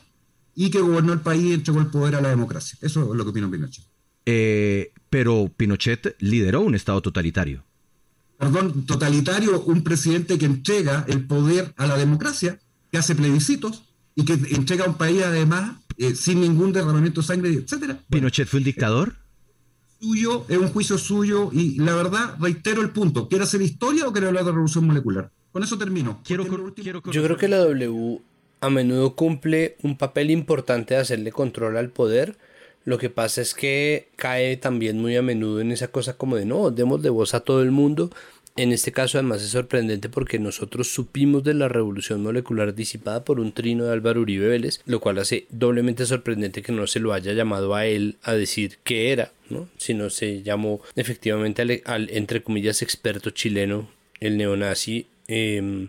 y 0.54 0.70
que 0.70 0.80
gobernó 0.80 1.12
el 1.12 1.20
país 1.20 1.44
y 1.44 1.52
entregó 1.52 1.78
el 1.78 1.86
poder 1.86 2.16
a 2.16 2.20
la 2.20 2.30
democracia. 2.30 2.76
Eso 2.82 3.12
es 3.12 3.16
lo 3.16 3.22
que 3.22 3.30
opina 3.30 3.48
Pinochet. 3.48 3.84
Eh, 4.26 4.92
pero 5.10 5.52
Pinochet 5.56 6.16
lideró 6.18 6.62
un 6.62 6.74
Estado 6.74 7.00
totalitario. 7.00 7.64
Perdón, 8.38 8.86
totalitario, 8.86 9.62
un 9.62 9.84
presidente 9.84 10.38
que 10.38 10.46
entrega 10.46 11.04
el 11.06 11.26
poder 11.26 11.72
a 11.76 11.86
la 11.86 11.96
democracia, 11.96 12.58
que 12.90 12.98
hace 12.98 13.14
plebiscitos 13.14 13.84
y 14.14 14.24
que 14.24 14.32
entrega 14.32 14.86
a 14.86 14.88
un 14.88 14.96
país 14.96 15.22
además 15.22 15.76
eh, 15.98 16.14
sin 16.14 16.40
ningún 16.40 16.72
derramamiento 16.72 17.20
de 17.20 17.26
sangre, 17.26 17.52
etcétera. 17.52 18.00
¿Pinochet 18.08 18.48
fue 18.48 18.58
un 18.58 18.64
dictador? 18.64 19.14
Suyo, 20.00 20.44
es 20.48 20.58
un 20.58 20.68
juicio 20.68 20.98
suyo 20.98 21.50
y 21.52 21.78
la 21.78 21.94
verdad, 21.94 22.36
reitero 22.40 22.82
el 22.82 22.90
punto, 22.90 23.28
¿quiere 23.28 23.44
hacer 23.44 23.62
historia 23.62 24.06
o 24.06 24.12
quiere 24.12 24.28
hablar 24.28 24.44
de 24.44 24.52
revolución 24.52 24.86
molecular? 24.86 25.30
Con 25.52 25.62
eso 25.62 25.78
termino. 25.78 26.20
Quiero, 26.24 26.44
Yo 26.44 27.22
creo 27.22 27.36
que 27.36 27.48
la 27.48 27.58
W 27.58 28.20
a 28.60 28.70
menudo 28.70 29.14
cumple 29.14 29.76
un 29.82 29.96
papel 29.96 30.30
importante 30.30 30.94
de 30.94 31.00
hacerle 31.00 31.32
control 31.32 31.76
al 31.76 31.90
poder. 31.90 32.36
Lo 32.84 32.98
que 32.98 33.10
pasa 33.10 33.40
es 33.40 33.54
que 33.54 34.08
cae 34.16 34.56
también 34.56 35.00
muy 35.00 35.16
a 35.16 35.22
menudo 35.22 35.60
en 35.60 35.72
esa 35.72 35.88
cosa 35.88 36.16
como 36.16 36.36
de 36.36 36.46
no, 36.46 36.70
demos 36.70 37.02
de 37.02 37.10
voz 37.10 37.34
a 37.34 37.40
todo 37.40 37.62
el 37.62 37.70
mundo 37.70 38.10
en 38.58 38.72
este 38.72 38.90
caso 38.90 39.18
además 39.18 39.40
es 39.40 39.50
sorprendente 39.50 40.08
porque 40.08 40.40
nosotros 40.40 40.88
supimos 40.88 41.44
de 41.44 41.54
la 41.54 41.68
revolución 41.68 42.24
molecular 42.24 42.74
disipada 42.74 43.24
por 43.24 43.38
un 43.38 43.52
trino 43.52 43.84
de 43.84 43.92
Álvaro 43.92 44.20
Uribe 44.20 44.48
Vélez, 44.48 44.80
lo 44.84 44.98
cual 44.98 45.18
hace 45.18 45.46
doblemente 45.50 46.04
sorprendente 46.06 46.60
que 46.60 46.72
no 46.72 46.88
se 46.88 46.98
lo 46.98 47.12
haya 47.12 47.32
llamado 47.34 47.76
a 47.76 47.86
él 47.86 48.16
a 48.24 48.32
decir 48.32 48.78
qué 48.82 49.12
era, 49.12 49.30
¿no? 49.48 49.68
sino 49.76 50.10
se 50.10 50.42
llamó 50.42 50.80
efectivamente 50.96 51.82
al, 51.84 52.10
entre 52.10 52.42
comillas 52.42 52.82
experto 52.82 53.30
chileno, 53.30 53.88
el 54.18 54.36
neonazi 54.36 55.06
em, 55.28 55.88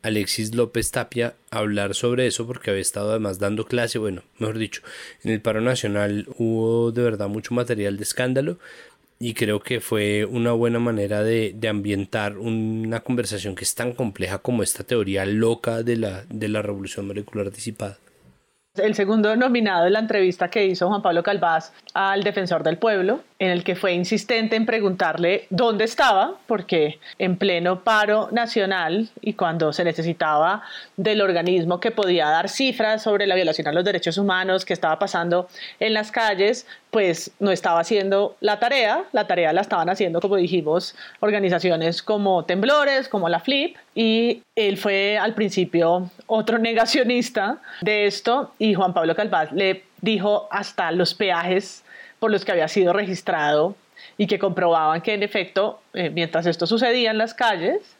Alexis 0.00 0.54
López 0.54 0.92
Tapia 0.92 1.34
hablar 1.50 1.94
sobre 1.94 2.26
eso 2.26 2.46
porque 2.46 2.70
había 2.70 2.80
estado 2.80 3.10
además 3.10 3.38
dando 3.38 3.66
clase, 3.66 3.98
bueno, 3.98 4.22
mejor 4.38 4.56
dicho, 4.56 4.80
en 5.22 5.32
el 5.32 5.42
paro 5.42 5.60
nacional 5.60 6.26
hubo 6.38 6.92
de 6.92 7.02
verdad 7.02 7.28
mucho 7.28 7.52
material 7.52 7.98
de 7.98 8.04
escándalo 8.04 8.58
y 9.18 9.34
creo 9.34 9.60
que 9.60 9.80
fue 9.80 10.24
una 10.24 10.52
buena 10.52 10.78
manera 10.78 11.22
de, 11.22 11.52
de, 11.54 11.68
ambientar 11.68 12.38
una 12.38 13.00
conversación 13.00 13.54
que 13.54 13.64
es 13.64 13.74
tan 13.74 13.92
compleja 13.92 14.38
como 14.38 14.62
esta 14.62 14.84
teoría 14.84 15.24
loca 15.24 15.82
de 15.82 15.96
la, 15.96 16.24
de 16.28 16.48
la 16.48 16.62
revolución 16.62 17.06
molecular 17.06 17.50
disipada. 17.50 17.98
El 18.76 18.94
segundo 18.94 19.34
nominado 19.36 19.86
en 19.86 19.94
la 19.94 20.00
entrevista 20.00 20.48
que 20.48 20.66
hizo 20.66 20.88
Juan 20.88 21.00
Pablo 21.00 21.22
Calvás 21.22 21.72
al 21.94 22.22
defensor 22.22 22.62
del 22.62 22.76
pueblo, 22.76 23.20
en 23.38 23.50
el 23.50 23.64
que 23.64 23.74
fue 23.74 23.92
insistente 23.92 24.56
en 24.56 24.66
preguntarle 24.66 25.46
dónde 25.50 25.84
estaba, 25.84 26.34
porque 26.46 26.98
en 27.18 27.36
pleno 27.36 27.84
paro 27.84 28.28
nacional 28.32 29.08
y 29.20 29.34
cuando 29.34 29.72
se 29.72 29.84
necesitaba 29.84 30.62
del 30.96 31.22
organismo 31.22 31.80
que 31.80 31.90
podía 31.90 32.28
dar 32.28 32.48
cifras 32.48 33.02
sobre 33.02 33.26
la 33.26 33.34
violación 33.34 33.66
a 33.68 33.72
los 33.72 33.84
derechos 33.84 34.18
humanos 34.18 34.64
que 34.64 34.74
estaba 34.74 34.98
pasando 34.98 35.48
en 35.80 35.94
las 35.94 36.12
calles, 36.12 36.66
pues 36.96 37.30
no 37.40 37.50
estaba 37.50 37.80
haciendo 37.80 38.38
la 38.40 38.58
tarea, 38.58 39.04
la 39.12 39.26
tarea 39.26 39.52
la 39.52 39.60
estaban 39.60 39.90
haciendo, 39.90 40.22
como 40.22 40.36
dijimos, 40.36 40.96
organizaciones 41.20 42.02
como 42.02 42.46
Temblores, 42.46 43.10
como 43.10 43.28
la 43.28 43.38
FLIP, 43.38 43.76
y 43.94 44.42
él 44.54 44.78
fue 44.78 45.18
al 45.18 45.34
principio 45.34 46.10
otro 46.26 46.56
negacionista 46.70 47.58
de 47.82 48.06
esto, 48.06 48.54
y 48.58 48.72
Juan 48.72 48.94
Pablo 48.94 49.14
Calvás 49.14 49.52
le 49.52 49.84
dijo 50.00 50.48
hasta 50.50 50.90
los 50.90 51.12
peajes 51.12 51.84
por 52.18 52.30
los 52.30 52.46
que 52.46 52.52
había 52.52 52.66
sido 52.66 52.94
registrado 52.94 53.76
y 54.16 54.26
que 54.26 54.38
comprobaban 54.38 55.02
que 55.02 55.12
en 55.12 55.22
efecto, 55.22 55.82
eh, 55.92 56.08
mientras 56.08 56.46
esto 56.46 56.66
sucedía 56.66 57.10
en 57.10 57.18
las 57.18 57.34
calles, 57.34 57.95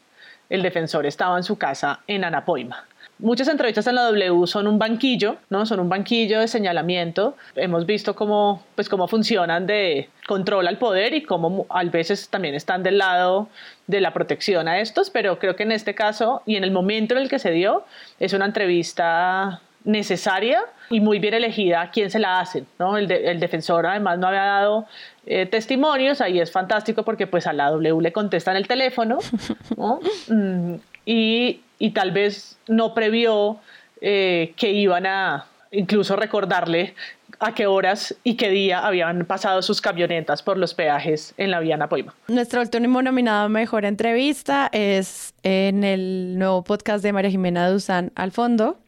el 0.49 0.61
defensor 0.61 1.05
estaba 1.05 1.37
en 1.37 1.43
su 1.43 1.57
casa 1.57 2.01
en 2.07 2.23
Anapoima. 2.23 2.85
Muchas 3.19 3.47
entrevistas 3.47 3.87
en 3.87 3.95
la 3.95 4.03
W 4.03 4.45
son 4.45 4.67
un 4.67 4.77
banquillo, 4.77 5.37
¿no? 5.49 5.65
Son 5.65 5.79
un 5.79 5.89
banquillo 5.89 6.39
de 6.39 6.47
señalamiento. 6.47 7.35
Hemos 7.55 7.87
visto 7.87 8.15
cómo, 8.15 8.63
pues, 8.75 8.89
cómo 8.89 9.07
funcionan 9.07 9.65
de 9.65 10.09
control 10.27 10.67
al 10.67 10.77
poder 10.77 11.15
y 11.15 11.23
cómo 11.23 11.65
a 11.69 11.83
veces 11.85 12.29
también 12.29 12.53
están 12.53 12.83
del 12.83 12.99
lado 12.99 13.49
de 13.87 14.01
la 14.01 14.13
protección 14.13 14.67
a 14.67 14.79
estos, 14.81 15.09
pero 15.09 15.39
creo 15.39 15.55
que 15.55 15.63
en 15.63 15.71
este 15.71 15.95
caso 15.95 16.43
y 16.45 16.57
en 16.57 16.63
el 16.63 16.69
momento 16.69 17.15
en 17.15 17.21
el 17.23 17.29
que 17.29 17.39
se 17.39 17.49
dio, 17.49 17.85
es 18.19 18.33
una 18.33 18.45
entrevista 18.45 19.61
necesaria 19.87 20.61
y 20.89 20.99
muy 20.99 21.17
bien 21.17 21.33
elegida 21.33 21.81
a 21.81 21.91
quién 21.91 22.11
se 22.11 22.19
la 22.19 22.39
hacen. 22.41 22.67
¿no? 22.77 22.97
El, 22.97 23.09
el 23.09 23.39
defensor 23.39 23.87
además 23.87 24.19
no 24.19 24.27
había 24.27 24.43
dado 24.43 24.85
eh, 25.25 25.45
testimonios, 25.45 26.19
ahí 26.21 26.39
es 26.39 26.51
fantástico 26.51 27.03
porque 27.03 27.25
pues 27.25 27.47
a 27.47 27.53
la 27.53 27.71
W 27.71 28.01
le 28.01 28.11
contestan 28.11 28.57
el 28.57 28.67
teléfono 28.67 29.19
mm, 30.27 30.73
y, 31.05 31.61
y, 31.79 31.89
tal 31.91 32.11
vez 32.11 32.57
no 32.67 32.93
previó 32.93 33.59
eh, 34.01 34.53
que 34.57 34.71
iban 34.71 35.05
a 35.05 35.47
incluso 35.71 36.17
recordarle 36.17 36.93
a 37.39 37.53
qué 37.53 37.65
horas 37.67 38.15
y 38.23 38.35
qué 38.35 38.49
día 38.49 38.85
habían 38.85 39.25
pasado 39.25 39.61
sus 39.61 39.79
camionetas 39.79 40.43
por 40.43 40.57
los 40.57 40.73
peajes 40.73 41.33
en 41.37 41.51
la 41.51 41.59
vía 41.59 41.77
Napoima. 41.77 42.13
Nuestro 42.27 42.61
último 42.61 43.01
nominado 43.01 43.45
a 43.45 43.49
Mejor 43.49 43.85
Entrevista 43.85 44.69
es 44.71 45.33
en 45.43 45.83
el 45.83 46.37
nuevo 46.37 46.63
podcast 46.63 47.03
de 47.03 47.13
María 47.13 47.31
Jimena 47.31 47.69
Duzán 47.69 48.11
al 48.15 48.31
fondo, 48.31 48.79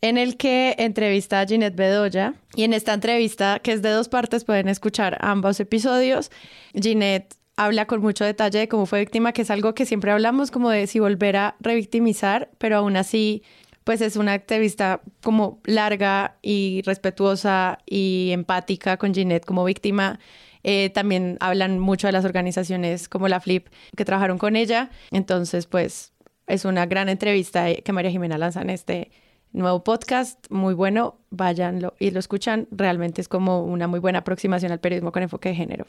en 0.00 0.18
el 0.18 0.36
que 0.36 0.74
entrevista 0.78 1.40
a 1.40 1.46
Ginette 1.46 1.76
Bedoya. 1.76 2.34
Y 2.54 2.64
en 2.64 2.72
esta 2.72 2.94
entrevista, 2.94 3.58
que 3.60 3.72
es 3.72 3.82
de 3.82 3.90
dos 3.90 4.08
partes, 4.08 4.44
pueden 4.44 4.68
escuchar 4.68 5.18
ambos 5.20 5.58
episodios. 5.60 6.30
Ginette 6.74 7.34
habla 7.56 7.86
con 7.86 8.00
mucho 8.00 8.24
detalle 8.24 8.60
de 8.60 8.68
cómo 8.68 8.86
fue 8.86 9.00
víctima, 9.00 9.32
que 9.32 9.42
es 9.42 9.50
algo 9.50 9.74
que 9.74 9.84
siempre 9.84 10.12
hablamos, 10.12 10.50
como 10.50 10.70
de 10.70 10.86
si 10.86 11.00
volver 11.00 11.36
a 11.36 11.56
revictimizar, 11.60 12.50
pero 12.58 12.76
aún 12.76 12.96
así, 12.96 13.42
pues 13.82 14.00
es 14.00 14.16
una 14.16 14.36
entrevista 14.36 15.00
como 15.22 15.60
larga 15.64 16.36
y 16.40 16.82
respetuosa 16.84 17.78
y 17.84 18.30
empática 18.32 18.96
con 18.96 19.12
Ginette 19.12 19.44
como 19.44 19.64
víctima. 19.64 20.20
Eh, 20.62 20.90
también 20.90 21.36
hablan 21.40 21.80
mucho 21.80 22.06
de 22.06 22.12
las 22.12 22.24
organizaciones 22.24 23.08
como 23.08 23.26
la 23.26 23.40
Flip 23.40 23.66
que 23.96 24.04
trabajaron 24.04 24.38
con 24.38 24.54
ella. 24.54 24.90
Entonces, 25.10 25.66
pues 25.66 26.12
es 26.46 26.64
una 26.64 26.86
gran 26.86 27.08
entrevista 27.08 27.74
que 27.74 27.92
María 27.92 28.10
Jimena 28.10 28.38
lanza 28.38 28.62
en 28.62 28.70
este 28.70 29.10
nuevo 29.52 29.82
podcast, 29.84 30.44
muy 30.50 30.74
bueno, 30.74 31.16
váyanlo 31.30 31.94
y 31.98 32.10
lo 32.10 32.18
escuchan, 32.18 32.68
realmente 32.70 33.20
es 33.20 33.28
como 33.28 33.62
una 33.62 33.88
muy 33.88 34.00
buena 34.00 34.20
aproximación 34.20 34.72
al 34.72 34.80
periodismo 34.80 35.12
con 35.12 35.22
enfoque 35.22 35.50
de 35.50 35.54
género. 35.54 35.86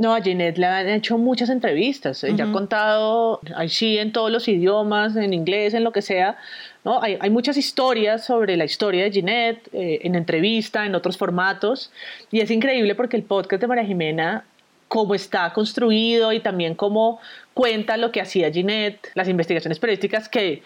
No, 0.00 0.14
a 0.14 0.22
Ginette 0.22 0.56
le 0.56 0.64
han 0.64 0.88
hecho 0.88 1.18
muchas 1.18 1.50
entrevistas. 1.50 2.24
Ella 2.24 2.46
ha 2.46 2.52
contado, 2.52 3.38
ahí 3.54 3.68
sí, 3.68 3.98
en 3.98 4.12
todos 4.12 4.30
los 4.30 4.48
idiomas, 4.48 5.14
en 5.14 5.34
inglés, 5.34 5.74
en 5.74 5.84
lo 5.84 5.92
que 5.92 6.00
sea. 6.00 6.38
¿no? 6.84 7.02
Hay, 7.02 7.18
hay 7.20 7.28
muchas 7.28 7.58
historias 7.58 8.24
sobre 8.24 8.56
la 8.56 8.64
historia 8.64 9.04
de 9.04 9.12
Ginette, 9.12 9.68
eh, 9.74 9.98
en 10.02 10.14
entrevista, 10.14 10.86
en 10.86 10.94
otros 10.94 11.18
formatos. 11.18 11.92
Y 12.30 12.40
es 12.40 12.50
increíble 12.50 12.94
porque 12.94 13.18
el 13.18 13.24
podcast 13.24 13.60
de 13.60 13.66
María 13.66 13.84
Jimena, 13.84 14.46
cómo 14.88 15.14
está 15.14 15.52
construido 15.52 16.32
y 16.32 16.40
también 16.40 16.74
cómo 16.74 17.20
cuenta 17.52 17.98
lo 17.98 18.10
que 18.10 18.22
hacía 18.22 18.50
Ginette, 18.50 19.08
las 19.14 19.28
investigaciones 19.28 19.78
periodísticas 19.78 20.30
que 20.30 20.62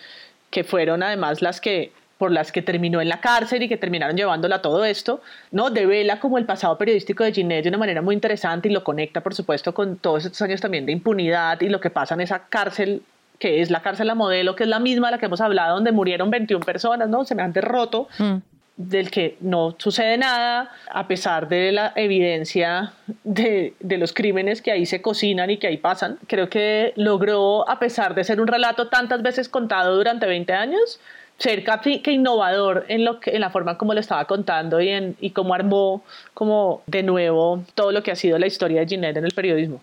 que 0.55 0.63
fueron 0.63 1.03
además 1.03 1.43
las 1.43 1.61
que 1.61 1.91
por 2.17 2.31
las 2.31 2.53
que 2.53 2.63
terminó 2.63 3.01
en 3.01 3.09
la 3.09 3.21
cárcel 3.21 3.65
y 3.65 3.69
que 3.69 3.77
terminaron 3.77 4.17
llevándola 4.17 4.63
todo 4.63 4.85
esto, 4.85 5.21
¿no? 5.51 5.69
Devela 5.69 6.21
como 6.21 6.39
el 6.39 6.47
pasado 6.47 6.79
periodístico 6.79 7.25
de 7.25 7.33
Ginette 7.33 7.65
de 7.65 7.71
una 7.71 7.79
manera 7.79 8.03
muy 8.03 8.15
interesante 8.15 8.69
y 8.69 8.73
lo 8.73 8.85
conecta, 8.85 9.21
por 9.21 9.35
supuesto, 9.35 9.75
con 9.75 9.97
todos 9.97 10.25
estos 10.25 10.41
años 10.43 10.61
también 10.61 10.87
de 10.87 10.93
impunidad 10.93 11.61
y 11.61 11.69
lo 11.69 11.81
que 11.81 11.91
pasa 11.91 12.15
en 12.15 12.21
esa 12.21 12.47
cárcel 12.47 13.03
que 13.41 13.63
es 13.63 13.69
la 13.69 13.83
cárcel 13.83 14.09
a 14.11 14.15
modelo, 14.15 14.55
que 14.55 14.63
es 14.63 14.69
la 14.69 14.79
misma 14.79 15.09
de 15.09 15.13
la 15.13 15.19
que 15.19 15.27
hemos 15.27 15.41
hablado, 15.41 15.75
donde 15.75 15.91
murieron 15.91 16.31
21 16.31 16.65
personas, 16.65 17.09
¿no? 17.09 17.25
Semejante 17.25 17.61
roto. 17.61 18.07
Mm 18.19 18.54
del 18.77 19.11
que 19.11 19.37
no 19.41 19.77
sucede 19.79 20.19
nada, 20.19 20.71
a 20.91 21.07
pesar 21.07 21.49
de 21.49 21.71
la 21.71 21.93
evidencia 21.95 22.93
de, 23.23 23.75
de, 23.79 23.99
los 23.99 24.13
crímenes 24.13 24.63
que 24.63 24.73
ahí 24.73 24.85
se 24.85 25.01
cocinan 25.01 25.51
y 25.51 25.59
que 25.59 25.69
ahí 25.69 25.77
pasan. 25.77 26.19
Creo 26.27 26.49
que 26.49 26.93
logró, 26.97 27.69
a 27.69 27.79
pesar 27.79 28.15
de 28.15 28.25
ser 28.25 28.41
un 28.41 28.49
relato 28.49 28.89
tantas 28.89 29.23
veces 29.23 29.49
contado 29.49 29.97
durante 29.97 30.27
20 30.27 30.53
años, 30.55 31.01
ser 31.39 31.65
casi 31.65 32.01
que 32.01 32.13
innovador 32.13 32.85
en, 32.89 33.05
lo 33.05 33.19
en 33.25 33.41
la 33.41 33.51
forma 33.51 33.79
como 33.79 33.95
lo 33.95 34.01
estaba 34.01 34.25
contando 34.27 34.81
y, 34.81 34.89
en, 34.89 35.17
y 35.21 35.31
cómo 35.31 35.55
armó 35.55 36.05
como 36.33 36.83
de 36.87 37.03
nuevo 37.03 37.65
todo 37.75 37.93
lo 37.93 38.03
que 38.03 38.11
ha 38.11 38.17
sido 38.17 38.39
la 38.39 38.47
historia 38.47 38.81
de 38.81 38.87
Ginette 38.89 39.19
en 39.19 39.25
el 39.25 39.33
periodismo. 39.33 39.81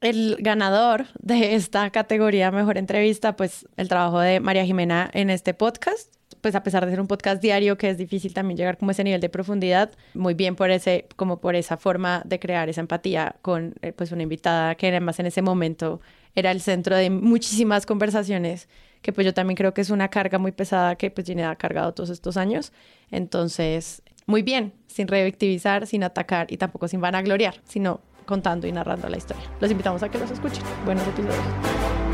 el 0.00 0.36
ganador 0.40 1.06
de 1.18 1.54
esta 1.54 1.90
categoría 1.90 2.50
Mejor 2.50 2.78
Entrevista, 2.78 3.36
pues 3.36 3.66
el 3.76 3.88
trabajo 3.88 4.20
de 4.20 4.40
María 4.40 4.64
Jimena 4.64 5.10
en 5.12 5.30
este 5.30 5.54
podcast. 5.54 6.15
Pues 6.46 6.54
a 6.54 6.62
pesar 6.62 6.84
de 6.84 6.92
ser 6.92 7.00
un 7.00 7.08
podcast 7.08 7.42
diario, 7.42 7.76
que 7.76 7.90
es 7.90 7.98
difícil 7.98 8.32
también 8.32 8.56
llegar 8.56 8.78
como 8.78 8.90
a 8.90 8.92
ese 8.92 9.02
nivel 9.02 9.20
de 9.20 9.28
profundidad, 9.28 9.90
muy 10.14 10.34
bien 10.34 10.54
por 10.54 10.70
ese, 10.70 11.08
como 11.16 11.40
por 11.40 11.56
esa 11.56 11.76
forma 11.76 12.22
de 12.24 12.38
crear 12.38 12.68
esa 12.68 12.80
empatía 12.80 13.34
con 13.42 13.74
eh, 13.82 13.90
pues 13.90 14.12
una 14.12 14.22
invitada 14.22 14.76
que 14.76 14.86
además 14.86 15.18
en 15.18 15.26
ese 15.26 15.42
momento 15.42 16.00
era 16.36 16.52
el 16.52 16.60
centro 16.60 16.94
de 16.94 17.10
muchísimas 17.10 17.84
conversaciones, 17.84 18.68
que 19.02 19.12
pues 19.12 19.24
yo 19.24 19.34
también 19.34 19.56
creo 19.56 19.74
que 19.74 19.80
es 19.80 19.90
una 19.90 20.06
carga 20.06 20.38
muy 20.38 20.52
pesada 20.52 20.94
que 20.94 21.10
pues 21.10 21.28
ha 21.28 21.56
cargado 21.56 21.92
todos 21.94 22.10
estos 22.10 22.36
años. 22.36 22.72
Entonces, 23.10 24.02
muy 24.26 24.42
bien, 24.42 24.72
sin 24.86 25.08
revictimizar, 25.08 25.88
sin 25.88 26.04
atacar 26.04 26.46
y 26.52 26.58
tampoco 26.58 26.86
sin 26.86 27.00
vanagloriar, 27.00 27.56
sino 27.64 28.02
contando 28.24 28.68
y 28.68 28.72
narrando 28.72 29.08
la 29.08 29.16
historia. 29.16 29.42
Los 29.60 29.68
invitamos 29.72 30.00
a 30.04 30.08
que 30.08 30.18
los 30.18 30.30
escuchen. 30.30 30.62
Buenos 30.84 31.08
episodios. 31.08 32.05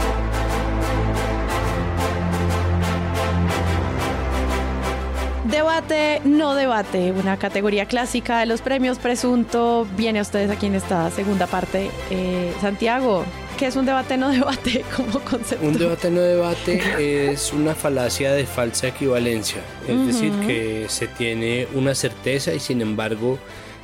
Debate, 5.53 6.23
no 6.25 6.55
debate, 6.55 7.13
una 7.13 7.37
categoría 7.37 7.85
clásica 7.85 8.41
de 8.41 8.47
los 8.47 8.63
premios 8.63 8.97
presunto. 8.99 9.87
Viene 9.99 10.21
a 10.21 10.23
ustedes 10.23 10.51
aquí 10.51 10.65
en 10.65 10.77
esta 10.77 11.11
segunda 11.11 11.47
parte. 11.47 11.91
Eh, 12.11 12.55
Santiago, 12.63 13.27
¿qué 13.59 13.67
es 13.67 13.77
un 13.77 13.85
debate, 13.85 14.17
no 14.17 14.31
debate 14.31 14.83
como 14.97 15.21
concepto? 15.21 15.67
Un 15.67 15.77
debate, 15.77 16.11
no 16.11 16.23
debate 16.23 17.33
es 17.33 17.53
una 17.53 17.75
falacia 17.75 18.33
de 18.33 18.47
falsa 18.47 18.89
equivalencia. 18.89 19.61
Es 19.87 20.07
decir, 20.07 20.33
que 20.47 20.87
se 20.89 21.07
tiene 21.07 21.69
una 21.75 21.95
certeza 21.95 22.55
y 22.55 22.59
sin 22.59 22.81
embargo 22.81 23.39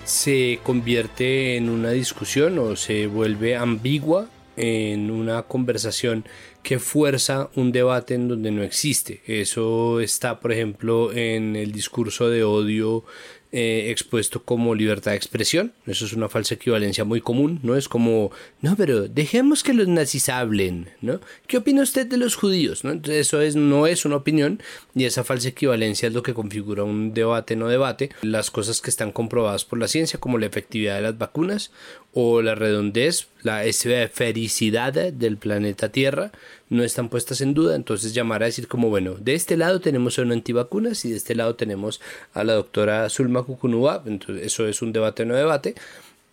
se 0.06 0.60
convierte 0.62 1.58
en 1.58 1.68
una 1.68 1.90
discusión 1.90 2.58
o 2.58 2.76
se 2.76 3.08
vuelve 3.08 3.56
ambigua 3.56 4.24
en 4.58 5.10
una 5.10 5.44
conversación 5.44 6.24
que 6.62 6.78
fuerza 6.78 7.48
un 7.54 7.72
debate 7.72 8.14
en 8.14 8.28
donde 8.28 8.50
no 8.50 8.62
existe. 8.62 9.22
Eso 9.26 10.00
está, 10.00 10.40
por 10.40 10.52
ejemplo, 10.52 11.12
en 11.12 11.56
el 11.56 11.72
discurso 11.72 12.28
de 12.28 12.44
odio 12.44 13.04
eh, 13.50 13.90
expuesto 13.90 14.42
como 14.42 14.74
libertad 14.74 15.12
de 15.12 15.16
expresión. 15.16 15.72
Eso 15.86 16.04
es 16.04 16.12
una 16.12 16.28
falsa 16.28 16.54
equivalencia 16.54 17.04
muy 17.04 17.20
común, 17.20 17.60
¿no? 17.62 17.76
Es 17.76 17.88
como, 17.88 18.30
no, 18.60 18.76
pero 18.76 19.08
dejemos 19.08 19.62
que 19.62 19.72
los 19.72 19.88
nazis 19.88 20.28
hablen, 20.28 20.90
¿no? 21.00 21.20
¿Qué 21.46 21.56
opina 21.56 21.82
usted 21.82 22.06
de 22.06 22.18
los 22.18 22.34
judíos? 22.34 22.84
¿no? 22.84 22.92
Entonces 22.92 23.26
eso 23.26 23.40
es, 23.40 23.56
no 23.56 23.86
es 23.86 24.04
una 24.04 24.16
opinión 24.16 24.62
y 24.94 25.04
esa 25.04 25.24
falsa 25.24 25.48
equivalencia 25.48 26.08
es 26.08 26.14
lo 26.14 26.22
que 26.22 26.34
configura 26.34 26.84
un 26.84 27.14
debate, 27.14 27.56
no 27.56 27.68
debate. 27.68 28.10
Las 28.22 28.50
cosas 28.50 28.80
que 28.80 28.90
están 28.90 29.12
comprobadas 29.12 29.64
por 29.64 29.78
la 29.78 29.88
ciencia, 29.88 30.20
como 30.20 30.38
la 30.38 30.46
efectividad 30.46 30.96
de 30.96 31.02
las 31.02 31.18
vacunas 31.18 31.70
o 32.12 32.42
la 32.42 32.54
redondez, 32.54 33.28
la 33.42 33.64
esfericidad 33.64 34.92
del 34.92 35.36
planeta 35.36 35.90
Tierra, 35.90 36.32
no 36.70 36.84
están 36.84 37.08
puestas 37.08 37.40
en 37.40 37.54
duda. 37.54 37.76
Entonces 37.76 38.14
llamar 38.14 38.42
a 38.42 38.46
decir 38.46 38.68
como, 38.68 38.88
bueno, 38.88 39.14
de 39.14 39.34
este 39.34 39.56
lado 39.56 39.80
tenemos 39.80 40.18
a 40.18 40.22
un 40.22 40.32
antivacunas 40.32 41.04
y 41.04 41.10
de 41.10 41.16
este 41.16 41.34
lado 41.34 41.54
tenemos 41.54 42.00
a 42.32 42.44
la 42.44 42.54
doctora 42.54 43.08
Zulma 43.08 43.42
Kukunua. 43.42 44.02
Entonces 44.06 44.46
eso 44.46 44.66
es 44.68 44.82
un 44.82 44.92
debate 44.92 45.24
no 45.24 45.34
debate. 45.34 45.74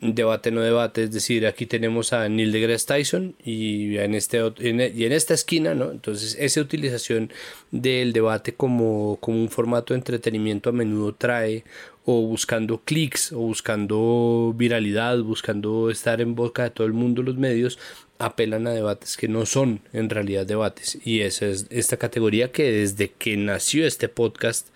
Debate 0.02 0.52
no 0.52 0.60
debate, 0.60 1.04
es 1.04 1.12
decir, 1.12 1.48
aquí 1.48 1.66
tenemos 1.66 2.12
a 2.12 2.28
Neil 2.28 2.52
deGrasse 2.52 2.86
Tyson 2.86 3.34
y 3.44 3.98
en, 3.98 4.14
este, 4.14 4.40
y 4.60 5.06
en 5.06 5.12
esta 5.14 5.34
esquina, 5.34 5.74
¿no? 5.74 5.90
Entonces 5.90 6.36
esa 6.38 6.60
utilización 6.60 7.32
del 7.72 8.12
debate 8.12 8.54
como, 8.54 9.18
como 9.22 9.40
un 9.42 9.50
formato 9.50 9.94
de 9.94 10.00
entretenimiento 10.00 10.70
a 10.70 10.74
menudo 10.74 11.16
trae 11.16 11.64
o 12.06 12.22
buscando 12.22 12.82
clics 12.86 13.32
o 13.32 13.40
buscando 13.40 14.54
viralidad, 14.56 15.20
buscando 15.20 15.90
estar 15.90 16.22
en 16.22 16.36
boca 16.36 16.64
de 16.64 16.70
todo 16.70 16.88
el 16.88 16.94
mundo 16.94 17.24
los 17.24 17.38
medios, 17.38 17.80
apelan 18.20 18.68
a 18.68 18.72
debates 18.72 19.18
que 19.18 19.28
no 19.28 19.46
son 19.46 19.82
en 19.92 20.10
realidad 20.10 20.46
debates. 20.46 20.98
Y 21.06 21.22
esa 21.22 21.48
es 21.48 21.68
esta 21.70 21.98
categoría 21.98 22.52
que 22.52 22.72
desde 22.72 23.12
que 23.12 23.36
nació 23.38 23.86
este 23.86 24.08
podcast 24.08 24.70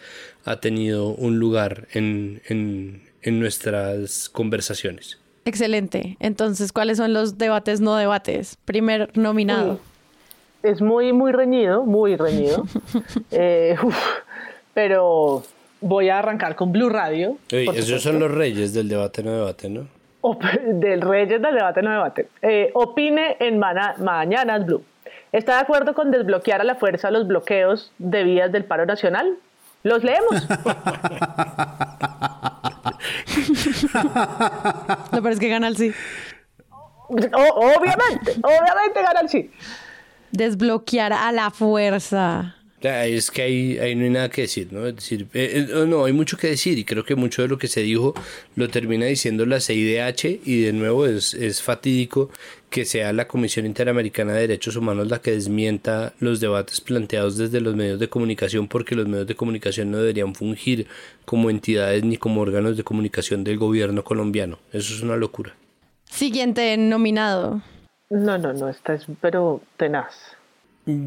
ha 0.44 0.60
tenido 0.60 1.10
un 1.10 1.40
lugar 1.40 1.88
en, 1.94 2.42
en, 2.48 3.04
en 3.22 3.40
nuestras 3.40 4.30
conversaciones. 4.30 5.20
Excelente. 5.46 6.18
Entonces, 6.20 6.72
¿cuáles 6.72 6.98
son 6.98 7.14
los 7.14 7.38
debates 7.38 7.80
no 7.82 7.96
debates? 7.96 8.58
Primer 8.66 9.16
nominado. 9.18 9.80
Es 10.62 10.82
muy, 10.82 11.14
muy 11.14 11.32
reñido, 11.32 11.86
muy 11.86 12.16
reñido. 12.16 12.66
eh, 13.32 13.78
pero 14.74 15.44
voy 15.82 16.10
a 16.10 16.20
arrancar 16.20 16.56
con 16.56 16.72
Blue 16.72 16.90
Radio. 16.90 17.38
esos 17.50 18.02
son 18.02 18.20
los 18.20 18.32
reyes 18.32 18.74
del 18.74 18.90
debate 18.90 19.24
no 19.24 19.32
debate, 19.32 19.70
¿no? 19.70 19.88
del 20.66 21.02
reyes 21.02 21.42
del 21.42 21.56
debate 21.56 21.82
no 21.82 21.92
debate. 21.92 22.28
Eh, 22.42 22.72
opine 22.74 23.38
en 23.40 23.60
Mañanas 23.60 24.66
Blue. 24.66 24.84
¿Está 25.32 25.56
de 25.56 25.62
acuerdo 25.62 25.94
con 25.94 26.12
desbloquear 26.12 26.62
a 26.62 26.64
la 26.64 26.76
fuerza 26.76 27.12
los 27.12 27.28
bloqueos 27.28 27.92
de 28.00 28.24
vías 28.24 28.52
del 28.52 28.66
paro 28.66 28.86
nacional? 28.86 29.38
Los 29.84 30.04
leemos. 30.04 30.34
Lo 35.12 35.24
parece 35.24 35.40
que 35.40 35.50
gana 35.50 35.68
el 35.68 35.78
sí. 35.78 35.94
obviamente, 37.10 38.34
obviamente 38.42 39.02
gana 39.02 39.22
el 39.22 39.30
sí. 39.30 39.52
Desbloquear 40.32 41.14
a 41.14 41.32
la 41.32 41.50
fuerza. 41.52 42.56
Es 42.82 43.30
que 43.30 43.42
ahí, 43.42 43.96
no 43.96 44.04
hay 44.04 44.10
nada 44.10 44.30
que 44.30 44.44
decir, 44.44 44.72
¿no? 44.72 44.88
Es 44.88 44.96
decir, 44.96 45.28
eh, 45.34 45.68
eh, 45.70 45.86
no, 45.86 46.06
hay 46.06 46.14
mucho 46.14 46.38
que 46.38 46.48
decir 46.48 46.78
y 46.78 46.86
creo 46.86 47.04
que 47.04 47.16
mucho 47.16 47.42
de 47.42 47.50
lo 47.50 47.58
que 47.58 47.68
se 47.68 47.82
dijo 47.82 48.14
lo 48.56 48.70
termina 48.70 49.06
diciendo 49.06 49.46
la 49.46 49.60
CIDH 49.60 50.40
y 50.46 50.62
de 50.62 50.72
nuevo 50.72 51.06
es, 51.06 51.34
es 51.34 51.62
fatídico 51.62 52.30
que 52.70 52.86
sea 52.86 53.12
la 53.12 53.28
Comisión 53.28 53.66
Interamericana 53.66 54.34
de 54.34 54.42
Derechos 54.42 54.78
Humanos 54.78 55.10
la 55.10 55.22
que 55.22 55.32
desmienta 55.32 56.14
los 56.20 56.40
debates 56.40 56.80
planteados 56.80 57.38
desde 57.38 57.60
los 57.60 57.76
medios 57.76 58.00
de 58.00 58.08
comunicación 58.08 58.68
porque 58.68 58.96
los 58.96 59.08
medios 59.08 59.28
de 59.28 59.36
comunicación 59.36 59.92
no 59.92 59.98
deberían 59.98 60.34
fungir 60.34 60.88
como 61.26 61.50
entidades 61.50 62.04
ni 62.06 62.16
como 62.16 62.40
órganos 62.40 62.78
de 62.78 62.84
comunicación 62.84 63.44
del 63.44 63.58
gobierno 63.58 64.04
colombiano. 64.06 64.60
Eso 64.72 64.94
es 64.94 65.02
una 65.02 65.18
locura. 65.18 65.54
Siguiente 66.06 66.78
nominado. 66.78 67.62
No, 68.10 68.38
no, 68.38 68.54
no, 68.54 68.70
esta 68.70 68.94
es 68.94 69.06
pero 69.22 69.62
tenaz. 69.78 70.29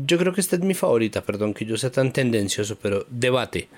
Yo 0.06 0.18
creo 0.18 0.32
que 0.32 0.40
esta 0.40 0.56
es 0.56 0.62
mi 0.62 0.74
favorita, 0.74 1.22
perdón 1.22 1.54
que 1.54 1.64
yo 1.64 1.76
sea 1.76 1.90
tan 1.90 2.12
tendencioso, 2.12 2.76
pero 2.80 3.06
debate. 3.10 3.68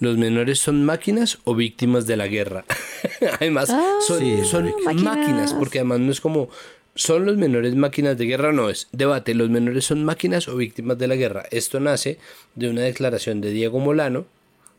¿Los 0.00 0.18
menores 0.18 0.58
son 0.58 0.84
máquinas 0.84 1.38
o 1.44 1.54
víctimas 1.54 2.06
de 2.06 2.16
la 2.16 2.26
guerra? 2.26 2.64
además, 3.40 3.70
ah, 3.70 3.98
son, 4.06 4.74
máquinas. 5.02 5.54
porque 5.54 5.78
además 5.78 6.00
no 6.00 6.12
es 6.12 6.20
como, 6.20 6.48
¿son 6.94 7.24
los 7.24 7.36
menores 7.36 7.74
máquinas 7.74 8.18
de 8.18 8.26
guerra? 8.26 8.52
No, 8.52 8.68
es 8.68 8.88
debate, 8.92 9.34
¿los 9.34 9.50
menores 9.50 9.84
son 9.84 10.04
máquinas 10.04 10.48
o 10.48 10.56
víctimas 10.56 10.98
de 10.98 11.08
la 11.08 11.16
guerra? 11.16 11.44
Esto 11.50 11.80
nace 11.80 12.18
de 12.54 12.68
una 12.68 12.82
declaración 12.82 13.40
de 13.40 13.50
Diego 13.50 13.78
Molano, 13.78 14.26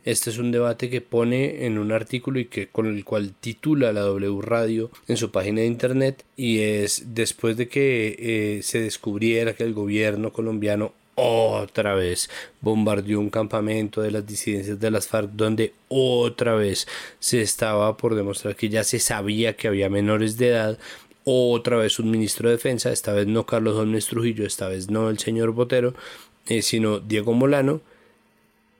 este 0.05 0.29
es 0.29 0.37
un 0.37 0.51
debate 0.51 0.89
que 0.89 1.01
pone 1.01 1.65
en 1.65 1.79
un 1.79 1.91
artículo 1.91 2.39
y 2.39 2.45
que 2.45 2.67
con 2.67 2.85
el 2.85 3.03
cual 3.03 3.33
titula 3.39 3.91
la 3.91 4.01
W 4.01 4.39
Radio 4.41 4.91
en 5.07 5.17
su 5.17 5.31
página 5.31 5.61
de 5.61 5.67
internet 5.67 6.23
y 6.37 6.59
es 6.59 7.15
después 7.15 7.57
de 7.57 7.67
que 7.67 8.15
eh, 8.19 8.63
se 8.63 8.79
descubriera 8.79 9.53
que 9.53 9.63
el 9.63 9.73
gobierno 9.73 10.31
colombiano 10.31 10.93
otra 11.15 11.95
vez 11.95 12.29
bombardeó 12.61 13.19
un 13.19 13.29
campamento 13.29 14.01
de 14.01 14.11
las 14.11 14.27
disidencias 14.27 14.79
de 14.79 14.91
las 14.91 15.07
FARC 15.07 15.31
donde 15.31 15.73
otra 15.87 16.55
vez 16.55 16.87
se 17.19 17.41
estaba 17.41 17.97
por 17.97 18.15
demostrar 18.15 18.55
que 18.55 18.69
ya 18.69 18.83
se 18.83 18.99
sabía 18.99 19.55
que 19.55 19.67
había 19.67 19.89
menores 19.89 20.37
de 20.37 20.49
edad 20.49 20.77
otra 21.23 21.77
vez 21.77 21.97
un 21.97 22.11
ministro 22.11 22.49
de 22.49 22.57
defensa 22.57 22.91
esta 22.91 23.13
vez 23.13 23.25
no 23.25 23.45
Carlos 23.45 23.75
Holmes 23.75 24.05
Trujillo 24.05 24.45
esta 24.45 24.67
vez 24.67 24.91
no 24.91 25.09
el 25.09 25.17
señor 25.17 25.51
Botero 25.51 25.95
eh, 26.47 26.61
sino 26.61 26.99
Diego 26.99 27.33
Molano 27.33 27.81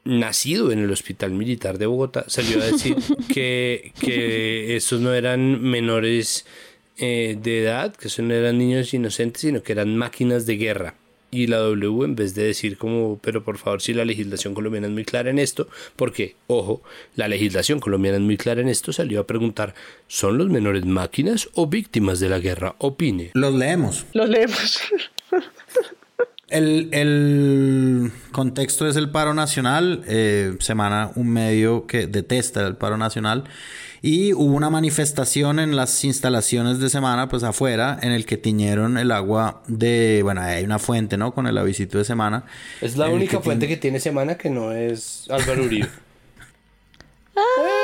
nacido 0.06 0.72
en 0.72 0.80
el 0.80 0.92
Hospital 0.92 1.32
Militar 1.32 1.78
de 1.78 1.88
Bogotá, 1.88 2.26
salió 2.28 2.62
a 2.62 2.66
decir 2.66 2.96
que, 3.34 3.92
que 4.00 4.76
estos 4.76 5.02
no 5.02 5.14
eran 5.14 5.62
menores 5.62 6.46
eh, 6.98 7.38
de 7.42 7.64
edad, 7.64 7.94
que 7.96 8.08
estos 8.08 8.24
no 8.24 8.34
eran 8.34 8.58
niños 8.58 8.94
inocentes, 8.94 9.42
sino 9.42 9.64
que 9.64 9.74
eran 9.74 9.98
máquinas 9.98 10.46
de 10.46 10.58
guerra. 10.58 10.96
Y 11.32 11.48
la 11.48 11.58
W, 11.58 12.06
en 12.06 12.16
vez 12.16 12.34
de 12.34 12.44
decir 12.44 12.78
como, 12.78 13.20
pero 13.22 13.44
por 13.44 13.58
favor, 13.58 13.82
si 13.82 13.94
la 13.94 14.06
legislación 14.06 14.54
colombiana 14.54 14.88
es 14.88 14.94
muy 14.94 15.04
clara 15.04 15.32
en 15.32 15.40
esto, 15.40 15.68
porque, 15.98 16.36
ojo, 16.48 16.82
la 17.16 17.28
legislación 17.28 17.82
colombiana 17.82 18.18
es 18.18 18.24
muy 18.24 18.38
clara 18.38 18.62
en 18.62 18.70
esto, 18.70 18.94
salió 18.94 19.20
a 19.20 19.28
preguntar, 19.28 19.74
¿son 20.08 20.38
los 20.38 20.48
menores 20.50 20.86
máquinas 20.86 21.50
o 21.56 21.68
víctimas 21.68 22.22
de 22.22 22.30
la 22.30 22.40
guerra? 22.40 22.76
Opine. 22.78 23.32
Los 23.34 23.54
leemos. 23.54 24.06
Los 24.14 24.30
leemos. 24.30 24.80
El, 26.56 28.12
contexto 28.32 28.88
es 28.88 28.96
el 28.96 29.10
paro 29.10 29.34
nacional, 29.34 30.04
eh, 30.08 30.56
semana 30.60 31.12
un 31.16 31.30
medio 31.30 31.86
que 31.86 32.08
detesta 32.08 32.66
el 32.66 32.76
paro 32.76 32.98
nacional 32.98 33.44
y 34.02 34.34
hubo 34.34 34.56
una 34.56 34.70
manifestación 34.70 35.60
en 35.60 35.76
las 35.76 36.04
instalaciones 36.04 36.80
de 36.80 36.90
semana, 36.90 37.28
pues 37.28 37.44
afuera, 37.44 37.98
en 38.02 38.12
el 38.12 38.26
que 38.26 38.38
tiñeron 38.38 38.98
el 38.98 39.12
agua 39.12 39.64
de, 39.68 40.22
bueno, 40.24 40.42
hay 40.42 40.64
una 40.64 40.80
fuente, 40.80 41.18
¿no? 41.18 41.34
Con 41.34 41.48
el 41.48 41.58
avisito 41.58 41.98
de 41.98 42.06
semana. 42.06 42.46
Es 42.82 42.96
la 42.98 43.10
única 43.10 43.42
fuente 43.42 43.68
que 43.68 43.78
tiene 43.78 44.00
semana 44.00 44.38
que 44.38 44.50
no 44.50 44.72
es 44.72 45.26
Álvaro 45.30 45.64
Uribe. 45.64 45.90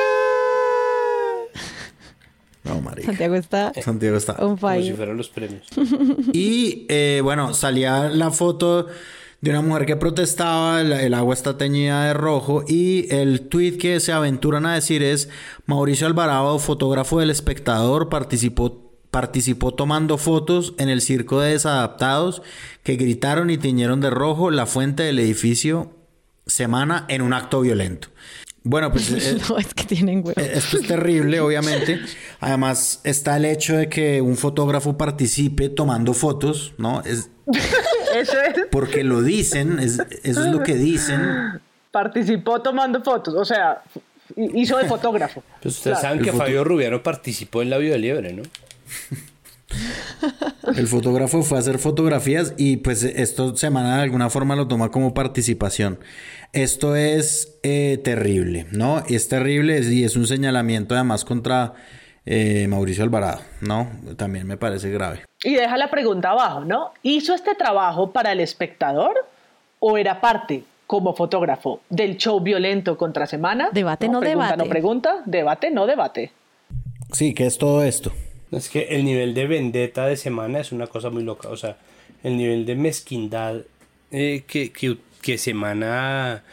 No, 2.63 2.79
marica. 2.81 3.07
Santiago 3.07 3.35
está. 3.35 3.73
Santiago 3.81 4.17
está. 4.17 4.35
Como 4.35 4.57
si 4.81 4.93
fueran 4.93 5.17
los 5.17 5.29
premios. 5.29 5.67
y 6.33 6.85
eh, 6.89 7.21
bueno, 7.23 7.53
salía 7.53 8.09
la 8.09 8.31
foto 8.31 8.87
de 9.41 9.49
una 9.49 9.61
mujer 9.61 9.87
que 9.87 9.95
protestaba, 9.95 10.81
el, 10.81 11.13
agua 11.15 11.33
está 11.33 11.57
teñida 11.57 12.05
de 12.05 12.13
rojo 12.13 12.63
y 12.67 13.07
el 13.09 13.41
tweet 13.41 13.77
que 13.79 13.99
se 13.99 14.11
aventuran 14.11 14.67
a 14.67 14.75
decir 14.75 15.01
es 15.01 15.29
Mauricio 15.65 16.05
Alvarado, 16.05 16.59
fotógrafo 16.59 17.19
del 17.19 17.31
espectador, 17.31 18.07
participó, 18.07 18.91
participó 19.09 19.73
tomando 19.73 20.19
fotos 20.19 20.75
en 20.77 20.89
el 20.89 21.01
circo 21.01 21.41
de 21.41 21.53
desadaptados 21.53 22.43
que 22.83 22.97
gritaron 22.97 23.49
y 23.49 23.57
tiñeron 23.57 23.99
de 23.99 24.11
rojo 24.11 24.51
la 24.51 24.67
fuente 24.67 25.01
del 25.01 25.17
edificio 25.17 25.91
semana 26.45 27.05
en 27.07 27.23
un 27.23 27.33
acto 27.33 27.61
violento. 27.61 28.09
Bueno, 28.63 28.91
pues 28.91 29.11
eh, 29.11 29.37
no, 29.49 29.57
es 29.57 29.73
que 29.73 29.83
tienen 29.83 30.23
eh, 30.35 30.51
Esto 30.55 30.77
es 30.77 30.87
terrible, 30.87 31.39
obviamente. 31.39 31.99
Además, 32.39 33.01
está 33.03 33.37
el 33.37 33.45
hecho 33.45 33.75
de 33.75 33.89
que 33.89 34.21
un 34.21 34.37
fotógrafo 34.37 34.97
participe 34.97 35.69
tomando 35.69 36.13
fotos, 36.13 36.73
¿no? 36.77 37.01
Es, 37.01 37.29
eso 38.15 38.39
es. 38.41 38.67
Porque 38.71 39.03
lo 39.03 39.21
dicen, 39.21 39.79
eso 39.79 40.03
es 40.23 40.37
lo 40.37 40.61
que 40.63 40.75
dicen. 40.75 41.61
Participó 41.91 42.61
tomando 42.61 43.03
fotos, 43.03 43.33
o 43.35 43.43
sea, 43.43 43.81
hizo 44.35 44.77
de 44.77 44.85
fotógrafo. 44.85 45.43
Pues 45.61 45.77
ustedes 45.77 45.99
saben 45.99 46.21
que 46.21 46.31
Fabio 46.31 46.63
Rubiano 46.63 47.03
participó 47.03 47.61
en 47.61 47.69
la 47.69 47.77
vida 47.77 47.97
liebre, 47.97 48.33
¿no? 48.33 48.43
El 50.75 50.87
fotógrafo 50.87 51.43
fue 51.43 51.57
a 51.57 51.61
hacer 51.61 51.79
fotografías 51.79 52.53
y 52.57 52.77
pues 52.77 53.03
esto 53.03 53.55
semana 53.55 53.97
de 53.97 54.03
alguna 54.03 54.29
forma 54.29 54.55
lo 54.55 54.67
toma 54.67 54.89
como 54.89 55.13
participación. 55.13 55.99
Esto 56.53 56.95
es 56.95 57.57
eh, 57.63 57.99
terrible, 58.03 58.67
¿no? 58.71 59.03
Es 59.07 59.27
terrible 59.27 59.79
y 59.81 60.03
es 60.03 60.15
un 60.15 60.27
señalamiento 60.27 60.95
además 60.95 61.25
contra 61.25 61.73
eh, 62.25 62.67
Mauricio 62.67 63.03
Alvarado, 63.03 63.41
¿no? 63.61 63.89
También 64.17 64.47
me 64.47 64.57
parece 64.57 64.91
grave. 64.91 65.25
Y 65.43 65.55
deja 65.55 65.77
la 65.77 65.89
pregunta 65.89 66.31
abajo, 66.31 66.61
¿no? 66.65 66.91
¿Hizo 67.01 67.33
este 67.33 67.55
trabajo 67.55 68.11
para 68.11 68.31
el 68.31 68.39
espectador 68.39 69.13
o 69.79 69.97
era 69.97 70.21
parte 70.21 70.63
como 70.85 71.13
fotógrafo 71.15 71.81
del 71.89 72.17
show 72.17 72.39
violento 72.41 72.97
contra 72.97 73.25
semana? 73.25 73.69
Debate, 73.71 74.07
no, 74.07 74.19
pregunta, 74.19 74.45
debate. 74.45 74.63
No 74.63 74.69
pregunta, 74.69 75.23
debate, 75.25 75.71
no 75.71 75.87
debate. 75.87 76.31
Sí, 77.11 77.33
¿qué 77.33 77.45
es 77.45 77.57
todo 77.57 77.83
esto? 77.83 78.11
Es 78.51 78.69
que 78.69 78.83
el 78.89 79.05
nivel 79.05 79.33
de 79.33 79.47
vendetta 79.47 80.05
de 80.05 80.17
semana 80.17 80.59
es 80.59 80.71
una 80.71 80.87
cosa 80.87 81.09
muy 81.09 81.23
loca. 81.23 81.49
O 81.49 81.57
sea, 81.57 81.77
el 82.23 82.37
nivel 82.37 82.65
de 82.65 82.75
mezquindad 82.75 83.61
eh, 84.11 84.43
que, 84.47 84.71
que, 84.71 84.97
que 85.21 85.37
semana 85.37 86.43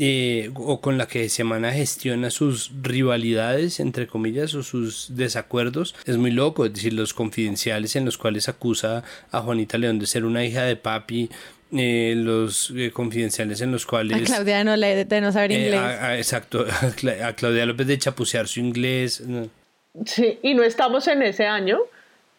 eh, 0.00 0.50
o 0.54 0.80
con 0.80 0.96
la 0.96 1.08
que 1.08 1.28
Semana 1.28 1.72
gestiona 1.72 2.30
sus 2.30 2.70
rivalidades, 2.82 3.80
entre 3.80 4.06
comillas, 4.06 4.54
o 4.54 4.62
sus 4.62 5.16
desacuerdos, 5.16 5.96
es 6.06 6.16
muy 6.16 6.30
loco. 6.30 6.66
Es 6.66 6.74
decir, 6.74 6.92
los 6.92 7.14
confidenciales 7.14 7.96
en 7.96 8.04
los 8.04 8.16
cuales 8.16 8.48
acusa 8.48 9.02
a 9.32 9.40
Juanita 9.40 9.76
León 9.76 9.98
de 9.98 10.06
ser 10.06 10.24
una 10.24 10.44
hija 10.44 10.62
de 10.62 10.76
papi, 10.76 11.30
eh, 11.72 12.14
los 12.16 12.72
eh, 12.76 12.92
confidenciales 12.92 13.60
en 13.60 13.72
los 13.72 13.86
cuales... 13.86 14.22
A 14.22 14.24
Claudia 14.24 14.62
no, 14.62 14.76
de 14.78 15.20
no 15.20 15.32
saber 15.32 15.50
inglés. 15.50 15.80
exacto, 16.16 16.64
a, 17.24 17.32
Claudia 17.32 17.66
López 17.66 17.88
de 17.88 17.98
chapucear 17.98 18.46
su 18.46 18.60
inglés. 18.60 19.24
Sí, 20.04 20.38
y 20.42 20.54
no 20.54 20.62
estamos 20.62 21.08
en 21.08 21.22
ese 21.22 21.46
año, 21.46 21.78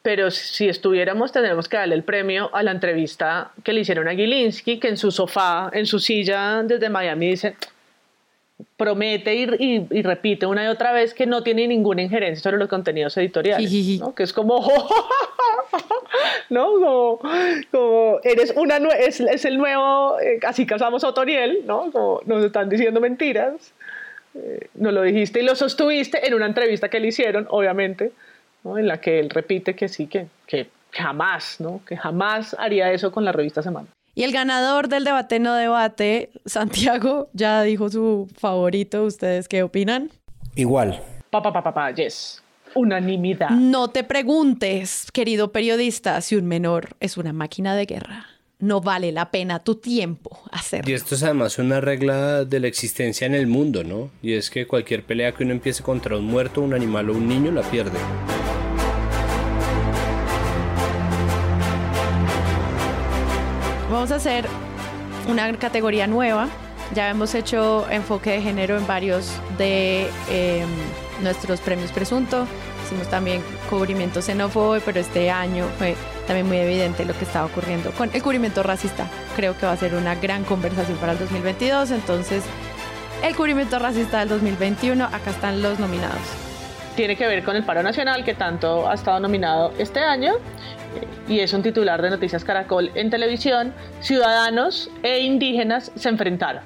pero 0.02 0.32
si 0.32 0.70
estuviéramos 0.70 1.32
tendríamos 1.32 1.68
que 1.68 1.78
darle 1.78 1.96
el 1.96 2.04
premio 2.04 2.50
a 2.54 2.64
la 2.64 2.72
entrevista 2.72 3.52
que 3.64 3.74
le 3.74 3.82
hicieron 3.82 4.08
a 4.08 4.14
Gilinski, 4.14 4.80
que 4.80 4.88
en 4.88 4.98
su 4.98 5.12
sofá, 5.12 5.70
en 5.74 5.86
su 5.86 6.00
silla 6.00 6.64
desde 6.64 6.90
Miami 6.90 7.32
dice, 7.32 7.56
promete 8.78 9.36
y, 9.36 10.02
repite 10.02 10.46
una 10.46 10.64
y 10.64 10.68
otra 10.68 10.94
vez 10.94 11.14
que 11.14 11.26
no 11.26 11.44
tiene 11.44 11.68
ninguna 11.68 12.02
injerencia 12.02 12.42
sobre 12.42 12.58
los 12.58 12.70
contenidos 12.70 13.16
editoriales, 13.18 13.72
¿no? 14.00 14.16
que 14.16 14.24
es 14.24 14.34
como, 14.34 14.60
¿no? 16.50 17.20
Como, 17.72 18.20
eres 18.24 18.54
una, 18.56 18.78
es, 18.78 19.20
es 19.20 19.46
el 19.46 19.58
nuevo, 19.58 20.20
eh, 20.20 20.40
así 20.46 20.66
casamos 20.66 21.04
a 21.04 21.10
Otoniel, 21.10 21.64
¿no? 21.66 21.92
Como 21.92 22.22
nos 22.26 22.44
están 22.44 22.70
diciendo 22.70 23.00
mentiras, 23.00 23.74
eh, 24.36 24.68
no 24.76 24.92
lo 24.92 25.02
dijiste 25.02 25.40
y 25.40 25.44
lo 25.44 25.56
sostuviste 25.56 26.28
en 26.28 26.34
una 26.34 26.46
entrevista 26.46 26.90
que 26.90 27.00
le 27.00 27.08
hicieron, 27.08 27.48
obviamente, 27.50 28.12
en 28.64 28.88
la 28.88 29.00
que 29.02 29.20
él 29.20 29.30
repite 29.30 29.76
que 29.76 29.88
sí, 29.88 30.08
que, 30.08 30.28
que 30.46 30.68
jamás, 30.92 31.60
¿no? 31.60 31.82
que 31.86 31.98
jamás 31.98 32.56
haría 32.60 32.92
eso 32.92 33.12
con 33.12 33.26
la 33.26 33.32
revista 33.32 33.62
Semana. 33.62 33.88
Y 34.16 34.24
el 34.24 34.32
ganador 34.32 34.90
del 34.90 35.06
debate 35.06 35.40
no 35.40 35.54
debate, 35.54 36.30
Santiago, 36.46 37.30
ya 37.34 37.62
dijo 37.64 37.90
su 37.90 38.28
favorito. 38.38 39.06
¿Ustedes 39.06 39.48
qué 39.48 39.64
opinan? 39.64 40.10
Igual. 40.56 41.02
Papá, 41.30 41.54
papá, 41.54 41.64
papá, 41.64 41.92
yes. 41.92 42.44
Unanimidad. 42.76 43.50
No 43.52 43.90
te 43.90 44.04
preguntes, 44.04 45.10
querido 45.12 45.52
periodista, 45.52 46.20
si 46.22 46.36
un 46.36 46.48
menor 46.48 46.90
es 47.00 47.18
una 47.18 47.34
máquina 47.34 47.76
de 47.76 47.86
guerra. 47.86 48.26
No 48.62 48.82
vale 48.82 49.14
la 49.14 49.32
pena 49.32 49.64
tu 49.64 49.76
tiempo 49.76 50.38
hacerlo. 50.52 50.92
Y 50.92 50.94
esto 50.94 51.16
es 51.16 51.24
además 51.24 51.58
una 51.60 51.80
regla 51.80 52.44
de 52.44 52.60
la 52.60 52.68
existencia 52.68 53.26
en 53.26 53.34
el 53.34 53.48
mundo, 53.48 53.86
¿no? 53.86 54.10
Y 54.22 54.34
es 54.34 54.50
que 54.50 54.68
cualquier 54.68 55.06
pelea 55.06 55.32
que 55.32 55.46
uno 55.46 55.54
empiece 55.54 55.82
contra 55.82 56.18
un 56.18 56.26
muerto, 56.26 56.60
un 56.60 56.74
animal 56.74 57.10
o 57.10 57.14
un 57.14 57.26
niño 57.26 57.52
la 57.52 57.62
pierde. 57.62 57.98
Vamos 63.90 64.12
a 64.12 64.16
hacer 64.16 64.46
una 65.30 65.58
categoría 65.58 66.06
nueva. 66.08 66.50
Ya 66.94 67.10
hemos 67.10 67.36
hecho 67.36 67.90
enfoque 67.90 68.32
de 68.32 68.42
género 68.42 68.78
en 68.78 68.86
varios 68.86 69.32
de 69.58 70.10
em, 70.30 70.68
nuestros 71.24 71.62
premios 71.62 71.94
presunto. 71.94 72.46
Hicimos 72.90 73.08
también 73.08 73.44
cubrimiento 73.70 74.20
xenófobo, 74.20 74.80
pero 74.84 75.00
este 75.00 75.30
año 75.30 75.68
fue 75.78 75.96
también 76.26 76.48
muy 76.48 76.58
evidente 76.58 77.06
lo 77.06 77.14
que 77.14 77.24
estaba 77.24 77.46
ocurriendo 77.46 77.92
con 77.92 78.10
el 78.12 78.24
cubrimiento 78.24 78.64
racista. 78.64 79.08
Creo 79.36 79.56
que 79.56 79.68
va 79.68 79.74
a 79.74 79.78
ser 79.78 79.94
una 79.94 80.16
gran 80.16 80.44
conversación 80.44 80.98
para 80.98 81.12
el 81.12 81.20
2022. 81.20 81.92
Entonces, 81.92 82.44
el 83.22 83.36
cubrimiento 83.36 83.78
racista 83.78 84.22
del 84.22 84.30
2021, 84.30 85.06
acá 85.06 85.30
están 85.30 85.62
los 85.62 85.78
nominados. 85.78 86.18
Tiene 86.96 87.16
que 87.16 87.28
ver 87.28 87.44
con 87.44 87.56
el 87.56 87.64
paro 87.64 87.84
nacional 87.84 88.24
que 88.24 88.34
tanto 88.34 88.90
ha 88.90 88.96
estado 88.96 89.20
nominado 89.20 89.72
este 89.78 90.00
año 90.00 90.34
y 91.28 91.42
es 91.42 91.54
un 91.54 91.62
titular 91.62 92.02
de 92.02 92.10
Noticias 92.10 92.44
Caracol 92.44 92.90
en 92.96 93.12
televisión, 93.12 93.72
ciudadanos 94.02 94.90
e 95.04 95.20
indígenas 95.20 95.92
se 95.96 96.10
enfrentaron. 96.10 96.64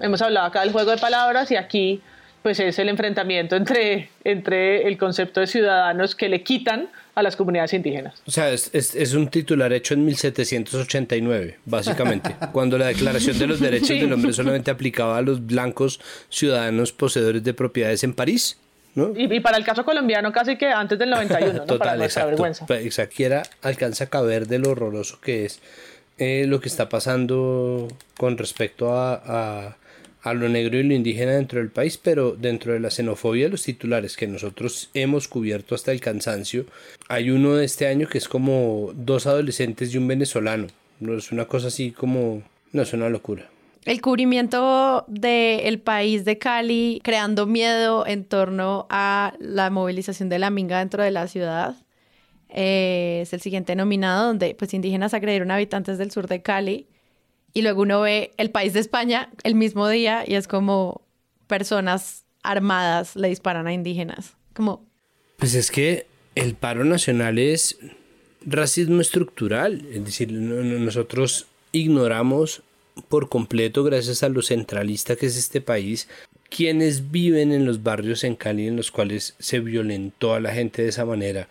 Hemos 0.00 0.22
hablado 0.22 0.46
acá 0.46 0.62
del 0.62 0.72
juego 0.72 0.92
de 0.92 0.96
palabras 0.96 1.50
y 1.50 1.56
aquí 1.56 2.00
pues 2.42 2.60
es 2.60 2.78
el 2.78 2.88
enfrentamiento 2.88 3.56
entre, 3.56 4.10
entre 4.24 4.86
el 4.86 4.96
concepto 4.96 5.40
de 5.40 5.46
ciudadanos 5.46 6.14
que 6.14 6.28
le 6.28 6.42
quitan 6.42 6.88
a 7.14 7.22
las 7.22 7.36
comunidades 7.36 7.72
indígenas. 7.74 8.22
O 8.26 8.30
sea, 8.30 8.50
es, 8.50 8.70
es, 8.72 9.14
un 9.14 9.28
titular 9.28 9.72
hecho 9.72 9.94
en 9.94 10.04
1789, 10.04 11.58
básicamente, 11.64 12.36
cuando 12.52 12.78
la 12.78 12.86
Declaración 12.86 13.38
de 13.38 13.46
los 13.46 13.60
Derechos 13.60 13.88
del 13.88 14.12
Hombre 14.12 14.32
solamente 14.32 14.70
aplicaba 14.70 15.18
a 15.18 15.22
los 15.22 15.44
blancos 15.44 16.00
ciudadanos 16.28 16.92
poseedores 16.92 17.42
de 17.42 17.54
propiedades 17.54 18.04
en 18.04 18.14
París. 18.14 18.58
Y, 19.16 19.40
para 19.40 19.56
el 19.56 19.64
caso 19.64 19.84
colombiano 19.84 20.32
casi 20.32 20.56
que 20.56 20.66
antes 20.66 20.98
del 20.98 21.10
91, 21.10 21.60
Total, 21.66 21.78
para 21.78 21.96
nuestra 21.96 22.26
vergüenza. 22.26 22.66
Exacto, 22.68 23.42
alcanza 23.62 24.04
a 24.04 24.06
caber 24.08 24.46
de 24.46 24.58
lo 24.58 24.70
horroroso 24.70 25.20
que 25.20 25.44
es 25.44 25.60
eh, 26.18 26.46
lo 26.48 26.60
que 26.60 26.68
está 26.68 26.88
pasando 26.88 27.86
con 28.16 28.38
respecto 28.38 28.92
a, 28.92 29.22
a, 29.24 29.76
lo 30.34 30.48
negro 30.48 30.78
y 30.78 30.82
lo 30.82 30.94
indígena 30.94 31.32
dentro 31.32 31.60
del 31.60 31.70
país, 31.70 31.98
pero 31.98 32.32
dentro 32.32 32.72
de 32.72 32.80
la 32.80 32.90
xenofobia 32.90 33.44
de 33.44 33.50
los 33.50 33.62
titulares 33.62 34.16
que 34.16 34.26
nosotros 34.26 34.90
hemos 34.94 35.28
cubierto 35.28 35.74
hasta 35.74 35.92
el 35.92 36.00
cansancio, 36.00 36.66
hay 37.08 37.30
uno 37.30 37.54
de 37.56 37.64
este 37.64 37.86
año 37.86 38.08
que 38.08 38.18
es 38.18 38.28
como 38.28 38.92
dos 38.94 39.26
adolescentes 39.26 39.94
y 39.94 39.98
un 39.98 40.08
venezolano. 40.08 40.66
No 41.00 41.16
es 41.16 41.32
una 41.32 41.46
cosa 41.46 41.68
así 41.68 41.90
como... 41.92 42.42
No 42.72 42.82
es 42.82 42.92
una 42.92 43.08
locura 43.08 43.48
el 43.88 44.02
cubrimiento 44.02 45.06
del 45.08 45.80
país 45.80 46.26
de 46.26 46.36
Cali 46.36 47.00
creando 47.02 47.46
miedo 47.46 48.06
en 48.06 48.24
torno 48.24 48.86
a 48.90 49.32
la 49.38 49.70
movilización 49.70 50.28
de 50.28 50.38
la 50.38 50.50
minga 50.50 50.80
dentro 50.80 51.02
de 51.02 51.10
la 51.10 51.26
ciudad. 51.26 51.74
Eh, 52.50 53.20
es 53.22 53.32
el 53.32 53.40
siguiente 53.40 53.74
nominado, 53.76 54.26
donde 54.26 54.54
pues 54.54 54.74
indígenas 54.74 55.14
agredieron 55.14 55.50
a 55.50 55.54
habitantes 55.54 55.96
del 55.96 56.10
sur 56.10 56.28
de 56.28 56.42
Cali. 56.42 56.86
Y 57.58 57.62
luego 57.62 57.82
uno 57.82 58.02
ve 58.02 58.30
el 58.36 58.52
país 58.52 58.72
de 58.72 58.78
España 58.78 59.30
el 59.42 59.56
mismo 59.56 59.88
día 59.88 60.22
y 60.24 60.36
es 60.36 60.46
como 60.46 61.02
personas 61.48 62.22
armadas 62.44 63.16
le 63.16 63.30
disparan 63.30 63.66
a 63.66 63.72
indígenas. 63.72 64.36
Como... 64.54 64.86
Pues 65.38 65.56
es 65.56 65.72
que 65.72 66.06
el 66.36 66.54
paro 66.54 66.84
nacional 66.84 67.36
es 67.36 67.76
racismo 68.46 69.00
estructural. 69.00 69.84
Es 69.92 70.04
decir, 70.04 70.30
nosotros 70.30 71.48
ignoramos 71.72 72.62
por 73.08 73.28
completo 73.28 73.82
gracias 73.82 74.22
a 74.22 74.28
lo 74.28 74.42
centralista 74.42 75.16
que 75.16 75.26
es 75.26 75.36
este 75.36 75.60
país, 75.60 76.08
quienes 76.50 77.10
viven 77.10 77.50
en 77.50 77.64
los 77.64 77.82
barrios 77.82 78.22
en 78.22 78.36
Cali 78.36 78.68
en 78.68 78.76
los 78.76 78.92
cuales 78.92 79.34
se 79.40 79.58
violentó 79.58 80.34
a 80.34 80.38
la 80.38 80.54
gente 80.54 80.82
de 80.82 80.90
esa 80.90 81.04
manera, 81.04 81.48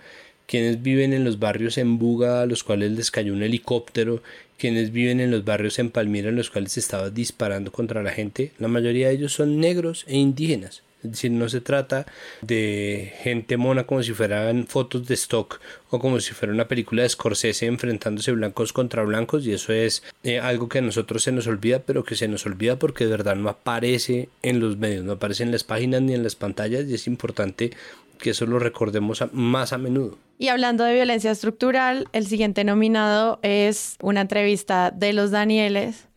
quienes 0.48 0.82
viven 0.82 1.14
en 1.14 1.24
los 1.24 1.38
barrios 1.38 1.78
en 1.78 2.00
Buga 2.00 2.42
a 2.42 2.46
los 2.48 2.64
cuales 2.64 2.94
les 2.94 3.12
cayó 3.12 3.34
un 3.34 3.44
helicóptero, 3.44 4.24
quienes 4.58 4.92
viven 4.92 5.20
en 5.20 5.30
los 5.30 5.46
barrios 5.46 5.78
en 5.78 5.92
Palmira 5.92 6.30
en 6.30 6.36
los 6.36 6.50
cuales 6.50 6.72
se 6.72 6.80
estaba 6.80 7.12
disparando 7.12 7.72
contra 7.72 8.02
la 8.02 8.12
gente, 8.12 8.54
la 8.58 8.68
mayoría 8.68 9.10
de 9.10 9.16
ellos 9.16 9.34
son 9.34 9.60
negros 9.60 10.06
e 10.08 10.18
indígenas. 10.18 10.82
Es 11.04 11.12
decir, 11.12 11.32
no 11.32 11.48
se 11.48 11.62
trata 11.62 12.08
de 12.42 13.14
gente 13.22 13.56
mona 13.56 13.86
como 13.86 14.02
si 14.02 14.14
fueran 14.14 14.66
fotos 14.66 15.08
de 15.08 15.14
stock 15.14 15.60
o 15.92 16.00
como 16.00 16.20
si 16.20 16.34
fuera 16.34 16.52
una 16.52 16.68
película 16.68 17.04
de 17.04 17.10
Scorsese 17.10 17.68
enfrentándose 17.68 18.32
blancos 18.32 18.74
contra 18.74 19.04
blancos 19.04 19.46
y 19.46 19.54
eso 19.54 19.74
es 19.74 20.02
eh, 20.24 20.40
algo 20.40 20.68
que 20.70 20.80
a 20.80 20.82
nosotros 20.82 21.22
se 21.22 21.32
nos 21.32 21.46
olvida, 21.46 21.84
pero 21.86 22.04
que 22.04 22.16
se 22.16 22.28
nos 22.28 22.48
olvida 22.48 22.80
porque 22.80 23.06
de 23.06 23.12
verdad 23.12 23.36
no 23.36 23.48
aparece 23.48 24.30
en 24.42 24.60
los 24.60 24.78
medios, 24.78 25.06
no 25.06 25.14
aparece 25.14 25.44
en 25.44 25.52
las 25.52 25.64
páginas 25.64 26.02
ni 26.02 26.16
en 26.16 26.24
las 26.24 26.36
pantallas 26.36 26.86
y 26.88 26.96
es 26.96 27.06
importante 27.06 27.72
que 28.18 28.32
eso 28.32 28.46
lo 28.46 28.60
recordemos 28.60 29.24
más 29.32 29.74
a 29.74 29.78
menudo. 29.78 30.18
Y 30.38 30.50
hablando 30.50 30.84
de 30.84 30.94
violencia 30.94 31.32
estructural, 31.32 32.08
el 32.14 32.28
siguiente 32.28 32.64
nominado 32.64 33.40
es 33.42 33.98
una 34.02 34.22
entrevista 34.22 34.92
de 34.92 35.14
los 35.14 35.32
Danieles 35.32 36.08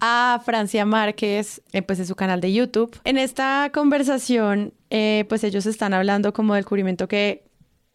a 0.00 0.40
Francia 0.44 0.84
Márquez, 0.84 1.62
eh, 1.72 1.82
pues 1.82 1.98
en 1.98 2.06
su 2.06 2.14
canal 2.14 2.40
de 2.40 2.52
YouTube. 2.52 2.98
En 3.04 3.18
esta 3.18 3.70
conversación, 3.72 4.72
eh, 4.90 5.24
pues 5.28 5.44
ellos 5.44 5.66
están 5.66 5.92
hablando 5.92 6.32
como 6.32 6.54
del 6.54 6.64
cubrimiento 6.64 7.08
que 7.08 7.44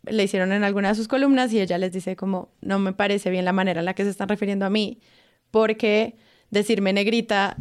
le 0.05 0.23
hicieron 0.23 0.51
en 0.51 0.63
alguna 0.63 0.89
de 0.89 0.95
sus 0.95 1.07
columnas 1.07 1.53
y 1.53 1.61
ella 1.61 1.77
les 1.77 1.93
dice 1.93 2.15
como, 2.15 2.49
no 2.61 2.77
me 2.77 2.93
parece 2.93 3.29
bien 3.29 3.45
la 3.45 3.53
manera 3.53 3.79
en 3.79 3.85
la 3.85 3.93
que 3.93 4.03
se 4.03 4.09
están 4.09 4.27
refiriendo 4.27 4.65
a 4.65 4.69
mí, 4.69 4.99
porque 5.49 6.17
decirme 6.49 6.91
negrita 6.91 7.55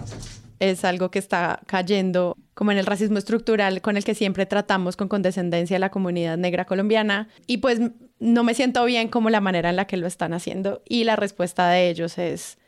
es 0.62 0.84
algo 0.84 1.10
que 1.10 1.18
está 1.18 1.60
cayendo 1.66 2.36
como 2.54 2.70
en 2.70 2.78
el 2.78 2.86
racismo 2.86 3.18
estructural 3.18 3.80
con 3.80 3.96
el 3.96 4.04
que 4.04 4.14
siempre 4.14 4.46
tratamos 4.46 4.96
con 4.96 5.08
condescendencia 5.08 5.76
a 5.76 5.80
la 5.80 5.90
comunidad 5.90 6.38
negra 6.38 6.66
colombiana. 6.66 7.28
Y 7.48 7.58
pues 7.58 7.80
no 8.20 8.44
me 8.44 8.54
siento 8.54 8.84
bien 8.84 9.08
como 9.08 9.28
la 9.28 9.40
manera 9.40 9.70
en 9.70 9.76
la 9.76 9.88
que 9.88 9.96
lo 9.96 10.06
están 10.06 10.32
haciendo. 10.34 10.80
Y 10.88 11.02
la 11.02 11.16
respuesta 11.16 11.68
de 11.68 11.90
ellos 11.90 12.16
es 12.16 12.58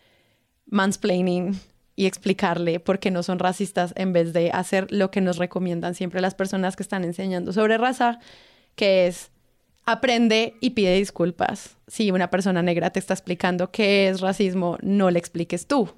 mansplaining 0.66 1.60
y 1.94 2.06
explicarle 2.06 2.80
por 2.80 2.98
qué 2.98 3.12
no 3.12 3.22
son 3.22 3.38
racistas 3.38 3.92
en 3.94 4.12
vez 4.12 4.32
de 4.32 4.50
hacer 4.50 4.90
lo 4.90 5.12
que 5.12 5.20
nos 5.20 5.36
recomiendan 5.36 5.94
siempre 5.94 6.20
las 6.20 6.34
personas 6.34 6.74
que 6.74 6.82
están 6.82 7.04
enseñando 7.04 7.52
sobre 7.52 7.78
raza, 7.78 8.18
que 8.74 9.06
es 9.06 9.30
aprende 9.86 10.54
y 10.60 10.70
pide 10.70 10.96
disculpas. 10.96 11.76
Si 11.86 12.10
una 12.10 12.28
persona 12.28 12.60
negra 12.60 12.90
te 12.90 12.98
está 12.98 13.14
explicando 13.14 13.70
qué 13.70 14.08
es 14.08 14.20
racismo, 14.20 14.78
no 14.82 15.12
le 15.12 15.20
expliques 15.20 15.68
tú 15.68 15.94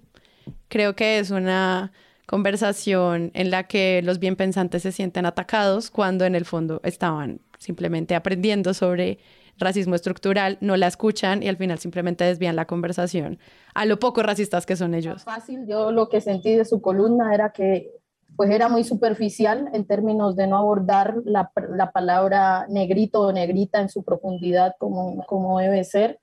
creo 0.68 0.94
que 0.94 1.18
es 1.18 1.30
una 1.30 1.92
conversación 2.26 3.30
en 3.34 3.50
la 3.50 3.64
que 3.64 4.02
los 4.02 4.18
bien 4.18 4.36
pensantes 4.36 4.82
se 4.82 4.92
sienten 4.92 5.26
atacados 5.26 5.90
cuando 5.90 6.24
en 6.24 6.34
el 6.34 6.44
fondo 6.44 6.80
estaban 6.82 7.40
simplemente 7.58 8.14
aprendiendo 8.14 8.74
sobre 8.74 9.18
racismo 9.58 9.94
estructural, 9.94 10.58
no 10.60 10.76
la 10.76 10.86
escuchan 10.86 11.42
y 11.42 11.48
al 11.48 11.56
final 11.56 11.78
simplemente 11.78 12.24
desvían 12.24 12.56
la 12.56 12.66
conversación 12.66 13.38
a 13.74 13.86
lo 13.86 13.98
poco 13.98 14.22
racistas 14.22 14.66
que 14.66 14.76
son 14.76 14.94
ellos. 14.94 15.24
Fácil, 15.24 15.66
yo 15.66 15.92
lo 15.92 16.08
que 16.08 16.20
sentí 16.20 16.54
de 16.54 16.64
su 16.64 16.80
columna 16.80 17.32
era 17.34 17.52
que 17.52 17.90
pues 18.36 18.50
era 18.50 18.68
muy 18.68 18.84
superficial 18.84 19.70
en 19.72 19.86
términos 19.86 20.36
de 20.36 20.46
no 20.46 20.58
abordar 20.58 21.14
la, 21.24 21.50
la 21.70 21.90
palabra 21.90 22.66
negrito 22.68 23.22
o 23.22 23.32
negrita 23.32 23.80
en 23.80 23.88
su 23.88 24.04
profundidad 24.04 24.74
como, 24.78 25.24
como 25.24 25.58
debe 25.58 25.84
ser 25.84 26.20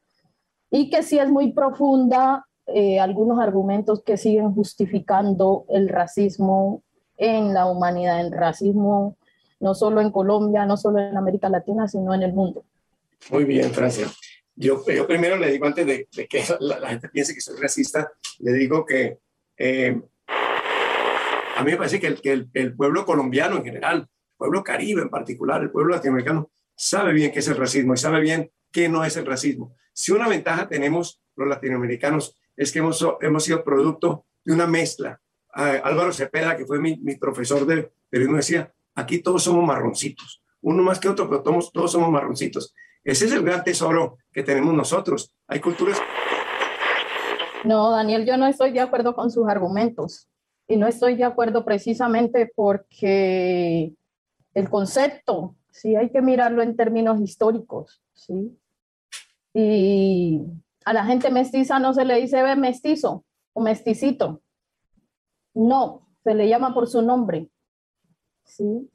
y 0.69 0.91
que 0.91 1.01
sí 1.01 1.17
es 1.17 1.29
muy 1.29 1.53
profunda 1.53 2.45
eh, 2.67 2.99
algunos 2.99 3.39
argumentos 3.39 4.03
que 4.03 4.17
siguen 4.17 4.53
justificando 4.53 5.65
el 5.69 5.89
racismo 5.89 6.83
en 7.17 7.53
la 7.53 7.65
humanidad, 7.65 8.21
el 8.21 8.31
racismo 8.31 9.17
no 9.59 9.73
solo 9.75 10.01
en 10.01 10.11
Colombia, 10.11 10.65
no 10.65 10.77
solo 10.77 10.99
en 10.99 11.15
América 11.17 11.49
Latina, 11.49 11.87
sino 11.87 12.13
en 12.13 12.23
el 12.23 12.33
mundo. 12.33 12.65
Muy 13.31 13.45
bien, 13.45 13.71
Francia. 13.71 14.07
Yo, 14.55 14.85
yo 14.85 15.07
primero 15.07 15.37
le 15.37 15.51
digo, 15.51 15.65
antes 15.65 15.85
de, 15.85 16.07
que 16.27 16.43
la, 16.59 16.89
gente 16.89 17.09
piense 17.09 17.33
que 17.33 17.41
soy 17.41 17.59
racista, 17.59 18.11
le 18.39 18.53
digo 18.53 18.85
que 18.85 19.19
eh, 19.57 20.01
a 21.55 21.63
mí 21.63 21.71
me 21.71 21.77
parece 21.77 21.99
que, 21.99 22.07
el, 22.07 22.21
que 22.21 22.45
el, 22.53 22.75
pueblo 22.75 23.05
colombiano 23.05 23.57
en 23.57 23.63
general, 23.63 23.97
el 23.99 24.37
pueblo 24.37 24.63
caribe 24.63 25.01
en 25.01 25.09
particular, 25.09 25.61
el 25.61 25.71
pueblo 25.71 25.95
latinoamericano, 25.95 26.49
sabe 26.75 27.13
bien 27.13 27.31
qué 27.31 27.39
es 27.39 27.47
el 27.47 27.57
racismo 27.57 27.93
y 27.93 27.97
sabe 27.97 28.19
bien 28.19 28.51
qué 28.71 28.89
no 28.89 29.03
es 29.05 29.15
el 29.17 29.25
racismo. 29.25 29.75
Si 29.93 30.11
una 30.11 30.27
ventaja 30.27 30.67
tenemos 30.67 31.21
los 31.35 31.47
latinoamericanos 31.47 32.37
es 32.55 32.71
que 32.71 32.79
hemos, 32.79 33.05
hemos 33.21 33.43
sido 33.43 33.63
producto 33.63 34.25
de 34.43 34.53
una 34.53 34.67
mezcla. 34.67 35.19
Álvaro 35.53 36.11
Cepeda, 36.11 36.57
que 36.57 36.65
fue 36.65 36.79
mi, 36.79 36.97
mi 36.97 37.15
profesor 37.15 37.65
de 37.65 37.91
periodismo, 38.09 38.37
decía, 38.37 38.73
aquí 38.95 39.19
todos 39.19 39.43
somos 39.43 39.65
marroncitos, 39.65 40.43
uno 40.61 40.81
más 40.81 40.99
que 40.99 41.09
otro, 41.09 41.29
pero 41.29 41.43
todos, 41.43 41.71
todos 41.71 41.91
somos 41.91 42.09
marroncitos. 42.09 42.73
Ese 43.03 43.25
es 43.25 43.33
el 43.33 43.43
gran 43.43 43.63
tesoro 43.63 44.17
que 44.31 44.43
tenemos 44.43 44.73
nosotros. 44.73 45.35
Hay 45.47 45.59
culturas... 45.59 45.99
No, 47.65 47.91
Daniel, 47.91 48.25
yo 48.25 48.37
no 48.37 48.47
estoy 48.47 48.71
de 48.71 48.79
acuerdo 48.79 49.13
con 49.13 49.29
sus 49.29 49.47
argumentos. 49.47 50.27
Y 50.67 50.77
no 50.77 50.87
estoy 50.87 51.15
de 51.15 51.25
acuerdo 51.25 51.65
precisamente 51.65 52.51
porque 52.55 53.93
el 54.53 54.69
concepto, 54.69 55.55
sí, 55.69 55.95
hay 55.95 56.09
que 56.09 56.21
mirarlo 56.21 56.61
en 56.61 56.77
términos 56.77 57.19
históricos, 57.19 58.01
sí. 58.13 58.57
Y 59.53 60.41
a 60.85 60.93
la 60.93 61.05
gente 61.05 61.31
mestiza 61.31 61.79
no 61.79 61.93
se 61.93 62.05
le 62.05 62.15
dice 62.21 62.55
mestizo 62.55 63.25
o 63.53 63.61
mesticito. 63.61 64.41
No, 65.53 66.07
se 66.23 66.33
le 66.33 66.47
llama 66.47 66.73
por 66.73 66.87
su 66.87 67.01
nombre. 67.01 67.49
¿sí? 68.43 68.89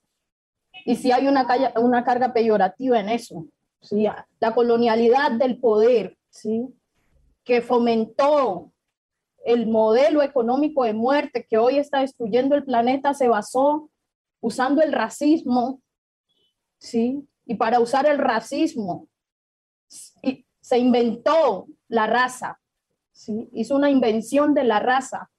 Y 0.84 0.96
si 0.96 1.12
hay 1.12 1.28
una, 1.28 1.46
una 1.76 2.04
carga 2.04 2.32
peyorativa 2.32 2.98
en 3.00 3.08
eso. 3.08 3.46
¿sí? 3.80 4.06
La 4.40 4.54
colonialidad 4.54 5.32
del 5.32 5.58
poder, 5.60 6.16
¿sí? 6.30 6.68
que 7.44 7.62
fomentó 7.62 8.72
el 9.44 9.66
modelo 9.66 10.22
económico 10.22 10.84
de 10.84 10.92
muerte 10.92 11.46
que 11.48 11.56
hoy 11.56 11.78
está 11.78 12.00
destruyendo 12.00 12.54
el 12.54 12.64
planeta, 12.64 13.14
se 13.14 13.28
basó 13.28 13.88
usando 14.40 14.82
el 14.82 14.92
racismo, 14.92 15.80
¿sí? 16.78 17.26
Y 17.46 17.54
para 17.54 17.80
usar 17.80 18.06
el 18.06 18.18
racismo, 18.18 19.07
se 20.68 20.76
inventó 20.76 21.66
la 21.88 22.06
raza, 22.06 22.60
¿sí? 23.10 23.48
hizo 23.54 23.74
una 23.74 23.88
invención 23.88 24.52
de 24.52 24.64
la 24.64 24.80
raza. 24.80 25.30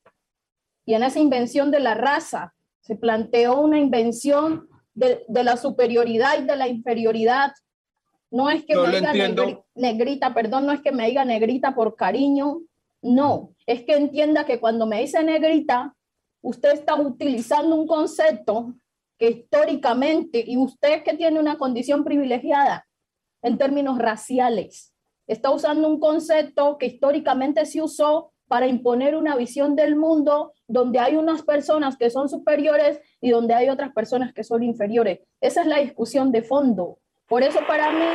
Y 0.87 0.95
en 0.95 1.03
esa 1.03 1.19
invención 1.19 1.69
de 1.69 1.79
la 1.79 1.93
raza 1.93 2.55
se 2.79 2.95
planteó 2.95 3.61
una 3.61 3.77
invención 3.77 4.67
de, 4.95 5.23
la 5.27 5.55
superioridad 5.55 6.39
y 6.41 6.45
de 6.45 6.55
la 6.55 6.67
inferioridad. 6.67 7.51
No 8.31 8.49
es 8.49 8.65
que 8.65 8.75
me 8.75 8.87
diga 8.89 9.13
negrita, 9.75 10.33
perdón, 10.33 10.65
no 10.65 10.71
es 10.71 10.81
que 10.81 10.91
me 10.91 11.05
diga 11.05 11.23
negrita 11.25 11.75
por 11.75 11.95
cariño, 11.95 12.61
no, 13.03 13.53
es 13.67 13.83
que 13.83 13.97
entienda 13.97 14.47
que 14.47 14.59
cuando 14.59 14.87
me 14.87 15.01
dice 15.01 15.23
negrita, 15.23 15.95
usted 16.41 16.71
está 16.71 16.95
utilizando 16.95 17.75
un 17.75 17.85
concepto 17.85 18.73
que 19.19 19.29
históricamente, 19.29 20.43
y 20.43 20.57
usted 20.57 21.03
que 21.03 21.13
tiene 21.13 21.39
una 21.39 21.59
condición 21.59 22.03
privilegiada 22.03 22.87
en 23.43 23.59
términos 23.59 23.99
raciales, 23.99 24.88
está 25.29 25.51
usando 25.51 25.87
un 25.87 25.99
concepto 25.99 26.77
que 26.79 26.87
históricamente 26.87 27.65
se 27.67 27.81
usó 27.81 28.33
para 28.47 28.65
imponer 28.65 29.15
una 29.15 29.35
visión 29.35 29.75
del 29.75 29.95
mundo 29.95 30.53
donde 30.67 30.97
hay 30.97 31.15
unas 31.15 31.43
personas 31.43 31.97
que 31.97 32.09
son 32.09 32.27
superiores 32.27 32.99
y 33.21 33.29
donde 33.29 33.53
hay 33.53 33.69
otras 33.69 33.93
personas 33.93 34.33
que 34.33 34.43
son 34.43 34.63
inferiores. 34.63 35.19
Esa 35.39 35.61
es 35.61 35.67
la 35.67 35.77
discusión 35.77 36.31
de 36.31 36.41
fondo. 36.41 36.97
Por 37.27 37.43
eso 37.43 37.59
para 37.67 37.91
mí... 37.91 38.05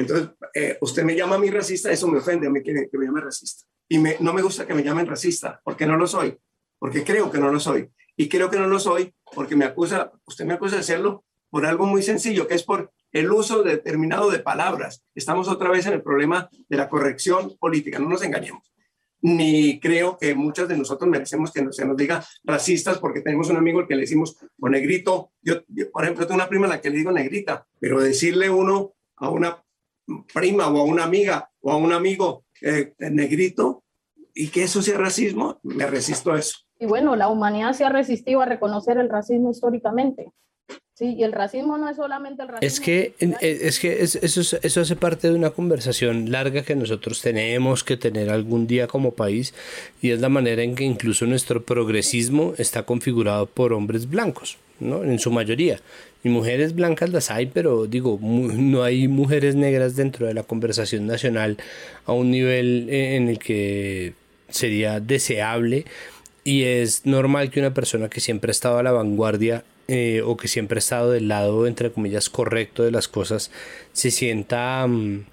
Entonces, 0.00 0.30
eh, 0.52 0.76
usted 0.80 1.04
me 1.04 1.14
llama 1.14 1.36
a 1.36 1.38
mí 1.38 1.48
racista, 1.50 1.92
eso 1.92 2.08
me 2.08 2.18
ofende 2.18 2.48
a 2.48 2.50
mí 2.50 2.60
que, 2.60 2.72
me 2.72 3.06
llame 3.06 3.20
racista. 3.20 3.64
Y 3.88 3.98
no 3.98 4.32
me 4.32 4.42
gusta 4.42 4.66
que 4.66 4.74
me 4.74 4.82
llamen 4.82 5.06
racista, 5.06 5.60
porque 5.62 5.86
no 5.86 5.96
lo 5.96 6.08
soy, 6.08 6.36
porque 6.80 7.04
creo 7.04 7.30
que 7.30 7.38
no 7.38 7.52
lo 7.52 7.60
soy. 7.60 7.88
Y 8.16 8.28
creo 8.28 8.50
que 8.50 8.58
no 8.58 8.66
lo 8.66 8.80
soy 8.80 9.14
porque 9.32 9.54
me 9.54 9.64
acusa, 9.64 10.10
usted 10.26 10.44
me 10.44 10.54
acusa 10.54 10.76
de 10.76 10.82
serlo 10.82 11.24
por 11.54 11.66
algo 11.66 11.86
muy 11.86 12.02
sencillo, 12.02 12.48
que 12.48 12.56
es 12.56 12.64
por 12.64 12.90
el 13.12 13.30
uso 13.30 13.62
determinado 13.62 14.28
de 14.28 14.40
palabras. 14.40 15.04
Estamos 15.14 15.46
otra 15.46 15.70
vez 15.70 15.86
en 15.86 15.92
el 15.92 16.02
problema 16.02 16.50
de 16.68 16.76
la 16.76 16.88
corrección 16.88 17.56
política, 17.60 18.00
no 18.00 18.08
nos 18.08 18.24
engañemos. 18.24 18.74
Ni 19.20 19.78
creo 19.78 20.18
que 20.18 20.34
muchos 20.34 20.66
de 20.66 20.76
nosotros 20.76 21.08
merecemos 21.08 21.52
que 21.52 21.64
se 21.70 21.84
nos 21.84 21.96
diga 21.96 22.24
racistas 22.42 22.98
porque 22.98 23.20
tenemos 23.20 23.50
un 23.50 23.56
amigo 23.56 23.78
al 23.78 23.86
que 23.86 23.94
le 23.94 24.00
decimos 24.00 24.36
o 24.58 24.68
negrito. 24.68 25.30
Yo, 25.42 25.62
por 25.92 26.02
ejemplo, 26.02 26.26
tengo 26.26 26.34
una 26.34 26.48
prima 26.48 26.66
a 26.66 26.70
la 26.70 26.80
que 26.80 26.90
le 26.90 26.96
digo 26.96 27.12
negrita, 27.12 27.64
pero 27.78 28.00
decirle 28.00 28.50
uno 28.50 28.94
a 29.14 29.30
una 29.30 29.62
prima 30.34 30.66
o 30.66 30.80
a 30.80 30.82
una 30.82 31.04
amiga 31.04 31.52
o 31.60 31.70
a 31.70 31.76
un 31.76 31.92
amigo 31.92 32.46
eh, 32.62 32.94
negrito 32.98 33.84
y 34.34 34.48
que 34.48 34.64
eso 34.64 34.82
sea 34.82 34.98
racismo, 34.98 35.60
me 35.62 35.86
resisto 35.86 36.32
a 36.32 36.40
eso. 36.40 36.58
Y 36.80 36.86
bueno, 36.86 37.14
la 37.14 37.28
humanidad 37.28 37.74
se 37.74 37.84
ha 37.84 37.90
resistido 37.90 38.40
a 38.40 38.46
reconocer 38.46 38.98
el 38.98 39.08
racismo 39.08 39.52
históricamente. 39.52 40.32
Sí, 40.96 41.16
y 41.18 41.24
el 41.24 41.32
racismo 41.32 41.76
no 41.76 41.88
es 41.88 41.96
solamente 41.96 42.42
el 42.42 42.48
racismo. 42.48 42.66
Es 42.66 42.78
que, 42.78 43.14
eh, 43.18 43.58
es 43.62 43.80
que 43.80 44.00
eso, 44.00 44.56
eso 44.62 44.80
hace 44.80 44.94
parte 44.94 45.28
de 45.28 45.34
una 45.34 45.50
conversación 45.50 46.30
larga 46.30 46.62
que 46.62 46.76
nosotros 46.76 47.20
tenemos 47.20 47.82
que 47.82 47.96
tener 47.96 48.30
algún 48.30 48.68
día 48.68 48.86
como 48.86 49.10
país 49.10 49.54
y 50.00 50.10
es 50.10 50.20
la 50.20 50.28
manera 50.28 50.62
en 50.62 50.76
que 50.76 50.84
incluso 50.84 51.26
nuestro 51.26 51.64
progresismo 51.64 52.54
está 52.58 52.84
configurado 52.84 53.46
por 53.46 53.72
hombres 53.72 54.08
blancos, 54.08 54.56
¿no? 54.78 55.02
En 55.02 55.18
su 55.18 55.32
mayoría. 55.32 55.80
Y 56.22 56.28
mujeres 56.28 56.76
blancas 56.76 57.10
las 57.10 57.28
hay, 57.32 57.46
pero 57.46 57.86
digo, 57.86 58.20
no 58.22 58.84
hay 58.84 59.08
mujeres 59.08 59.56
negras 59.56 59.96
dentro 59.96 60.28
de 60.28 60.34
la 60.34 60.44
conversación 60.44 61.08
nacional 61.08 61.56
a 62.06 62.12
un 62.12 62.30
nivel 62.30 62.88
en 62.88 63.28
el 63.28 63.40
que 63.40 64.14
sería 64.48 65.00
deseable 65.00 65.86
Y 66.44 66.62
es 66.64 67.04
normal 67.04 67.50
que 67.50 67.58
una 67.58 67.74
persona 67.74 68.08
que 68.08 68.20
siempre 68.20 68.50
ha 68.50 68.52
estado 68.52 68.78
a 68.78 68.82
la 68.84 68.92
vanguardia 68.92 69.64
eh, 69.88 70.22
o 70.24 70.36
que 70.36 70.48
siempre 70.48 70.78
ha 70.78 70.80
estado 70.80 71.10
del 71.10 71.28
lado, 71.28 71.66
entre 71.66 71.92
comillas, 71.92 72.30
correcto 72.30 72.82
de 72.82 72.90
las 72.90 73.08
cosas, 73.08 73.50
se 73.92 74.10
sienta 74.10 74.86
mm, 74.86 75.24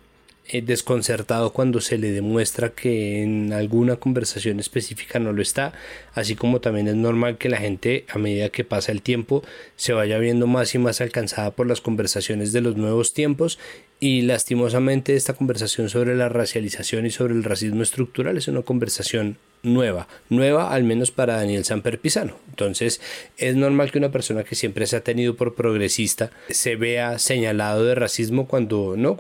eh, 0.54 0.62
desconcertado 0.62 1.54
cuando 1.54 1.80
se 1.80 1.98
le 1.98 2.12
demuestra 2.12 2.72
que 2.72 3.24
en 3.24 3.54
alguna 3.54 3.96
conversación 3.96 4.60
específica 4.60 5.20
no 5.20 5.32
lo 5.32 5.42
está, 5.42 5.72
así 6.14 6.36
como 6.36 6.60
también 6.60 6.90
es 6.90 6.96
normal 6.96 7.38
que 7.38 7.48
la 7.48 7.56
gente 7.58 8.06
a 8.10 8.18
medida 8.18 8.50
que 8.50 8.66
pasa 8.66 8.92
el 8.92 9.02
tiempo 9.02 9.44
se 9.78 9.94
vaya 9.94 10.18
viendo 10.18 10.48
más 10.48 10.76
y 10.76 10.78
más 10.78 11.00
alcanzada 11.00 11.52
por 11.52 11.68
las 11.68 11.80
conversaciones 11.80 12.52
de 12.52 12.60
los 12.60 12.76
nuevos 12.76 13.14
tiempos 13.14 13.60
y 14.04 14.24
lastimosamente 14.24 15.16
esta 15.16 15.36
conversación 15.36 15.88
sobre 15.88 16.16
la 16.16 16.28
racialización 16.28 17.06
y 17.06 17.12
sobre 17.12 17.36
el 17.36 17.44
racismo 17.44 17.84
estructural 17.84 18.36
es 18.36 18.48
una 18.48 18.64
conversación 18.64 19.38
nueva, 19.62 20.08
nueva 20.28 20.74
al 20.74 20.84
menos 20.84 21.12
para 21.12 21.36
Daniel 21.36 21.64
Samper 21.66 22.00
Pisano. 22.00 22.36
Entonces 22.50 23.00
es 23.38 23.56
normal 23.56 23.92
que 23.92 24.00
una 24.00 24.12
persona 24.12 24.44
que 24.44 24.56
siempre 24.56 24.88
se 24.88 24.96
ha 24.96 25.04
tenido 25.04 25.36
por 25.36 25.54
progresista 25.54 26.32
se 26.50 26.76
vea 26.76 27.20
señalado 27.20 27.86
de 27.86 27.94
racismo 27.94 28.48
cuando, 28.48 28.96
¿no? 28.98 29.18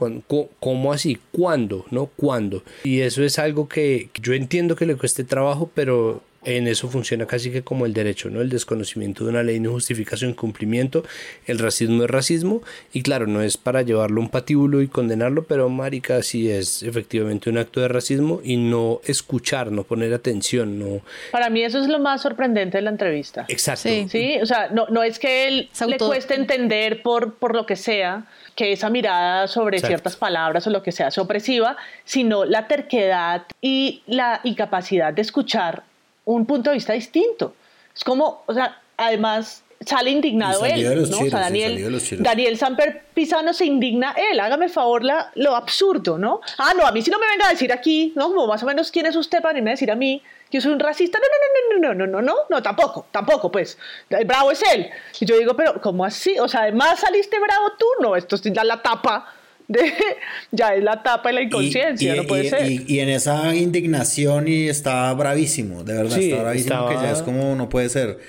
¿Cómo 0.59 0.93
así? 0.93 1.19
¿Cuándo? 1.31 1.85
¿No? 1.91 2.07
¿Cuándo? 2.07 2.63
Y 2.83 3.01
eso 3.01 3.23
es 3.23 3.37
algo 3.37 3.69
que 3.69 4.09
yo 4.19 4.33
entiendo 4.33 4.75
que 4.75 4.87
le 4.87 4.95
cueste 4.95 5.23
trabajo, 5.23 5.69
pero 5.75 6.23
en 6.43 6.67
eso 6.67 6.89
funciona 6.89 7.25
casi 7.25 7.51
que 7.51 7.63
como 7.63 7.85
el 7.85 7.93
derecho, 7.93 8.29
¿no? 8.29 8.41
El 8.41 8.49
desconocimiento 8.49 9.23
de 9.23 9.29
una 9.29 9.43
ley 9.43 9.59
no 9.59 9.71
justifica 9.71 10.17
su 10.17 10.25
incumplimiento, 10.25 11.03
el 11.45 11.59
racismo 11.59 12.03
es 12.03 12.09
racismo, 12.09 12.61
y 12.93 13.03
claro, 13.03 13.27
no 13.27 13.41
es 13.41 13.57
para 13.57 13.83
llevarlo 13.83 14.21
a 14.21 14.23
un 14.23 14.29
patíbulo 14.29 14.81
y 14.81 14.87
condenarlo, 14.87 15.43
pero 15.43 15.69
marica 15.69 16.21
sí 16.23 16.49
es 16.49 16.83
efectivamente 16.83 17.49
un 17.49 17.57
acto 17.57 17.81
de 17.81 17.87
racismo 17.87 18.41
y 18.43 18.57
no 18.57 19.01
escuchar, 19.05 19.71
no 19.71 19.83
poner 19.83 20.13
atención, 20.13 20.79
no... 20.79 21.01
Para 21.31 21.49
mí 21.49 21.63
eso 21.63 21.79
es 21.79 21.87
lo 21.87 21.99
más 21.99 22.21
sorprendente 22.21 22.77
de 22.77 22.81
la 22.83 22.89
entrevista. 22.89 23.45
Exacto. 23.47 23.89
Sí, 24.09 24.37
o 24.41 24.45
sea, 24.45 24.69
no, 24.69 24.87
no 24.87 25.03
es 25.03 25.19
que 25.19 25.47
él 25.47 25.69
le 25.87 25.97
cueste 25.97 26.35
entender 26.35 27.01
por, 27.03 27.35
por 27.35 27.55
lo 27.55 27.65
que 27.65 27.75
sea, 27.75 28.25
que 28.55 28.71
esa 28.71 28.89
mirada 28.89 29.47
sobre 29.47 29.79
ciertas 29.79 30.15
palabras 30.15 30.65
o 30.67 30.69
lo 30.71 30.83
que 30.83 30.91
sea 30.91 31.07
es 31.09 31.17
opresiva, 31.17 31.77
sino 32.03 32.45
la 32.45 32.67
terquedad 32.67 33.43
y 33.61 34.01
la 34.07 34.41
incapacidad 34.43 35.13
de 35.13 35.21
escuchar 35.21 35.83
un 36.25 36.45
punto 36.45 36.69
de 36.69 36.75
vista 36.75 36.93
distinto. 36.93 37.55
Es 37.95 38.03
como, 38.03 38.43
o 38.45 38.53
sea, 38.53 38.79
además 38.97 39.63
sale 39.85 40.11
indignado 40.11 40.63
él, 40.63 41.09
¿no? 41.09 41.19
o 41.19 41.29
sea, 41.29 41.39
Daniel, 41.39 41.99
Daniel 42.19 42.57
Samper 42.57 43.03
Pisano 43.13 43.51
se 43.53 43.65
indigna 43.65 44.13
él, 44.31 44.39
hágame 44.39 44.69
favor 44.69 45.03
la, 45.03 45.31
lo 45.35 45.55
absurdo, 45.55 46.17
¿no? 46.17 46.41
Ah, 46.59 46.73
no, 46.77 46.85
a 46.85 46.91
mí 46.91 47.01
si 47.01 47.09
no 47.09 47.17
me 47.17 47.27
venga 47.27 47.47
a 47.47 47.49
decir 47.49 47.73
aquí, 47.73 48.13
¿no? 48.15 48.27
Como 48.27 48.45
más 48.47 48.61
o 48.61 48.65
menos 48.67 48.91
quién 48.91 49.07
es 49.07 49.15
usted 49.15 49.41
para 49.41 49.57
irme 49.57 49.71
a 49.71 49.73
decir 49.73 49.89
a 49.89 49.95
mí 49.95 50.21
que 50.51 50.57
yo 50.57 50.61
soy 50.61 50.73
un 50.73 50.79
racista, 50.79 51.17
no, 51.17 51.25
no, 51.25 51.79
no, 51.79 51.93
no, 51.93 51.93
no, 51.93 52.05
no, 52.05 52.07
no, 52.07 52.21
no, 52.21 52.35
no, 52.49 52.61
tampoco, 52.61 53.07
tampoco, 53.11 53.51
pues, 53.51 53.77
el 54.09 54.25
bravo 54.25 54.51
es 54.51 54.61
él. 54.73 54.89
Y 55.19 55.25
yo 55.25 55.37
digo, 55.37 55.55
pero 55.55 55.81
¿cómo 55.81 56.05
así? 56.05 56.37
O 56.39 56.47
sea, 56.47 56.61
además 56.61 56.99
saliste 56.99 57.39
bravo 57.39 57.71
tú, 57.79 57.85
no, 58.01 58.15
esto 58.15 58.35
es 58.35 58.41
ya 58.43 58.63
la 58.63 58.81
tapa 58.81 59.33
ya 60.51 60.75
es 60.75 60.83
la 60.83 61.03
tapa 61.03 61.31
y 61.31 61.35
la 61.35 61.41
inconsciencia, 61.41 62.15
no 62.15 62.23
puede 62.23 62.49
ser. 62.49 62.69
Y, 62.69 62.99
en 62.99 63.09
esa 63.09 63.55
indignación 63.55 64.47
y 64.47 64.67
está 64.67 65.13
bravísimo, 65.13 65.83
de 65.83 65.93
verdad, 65.93 66.19
está 66.19 66.41
bravísimo 66.41 66.89
que 66.89 66.95
ya 66.95 67.11
es 67.11 67.21
como 67.21 67.55
no 67.55 67.69
puede 67.69 67.89
ser. 67.89 68.19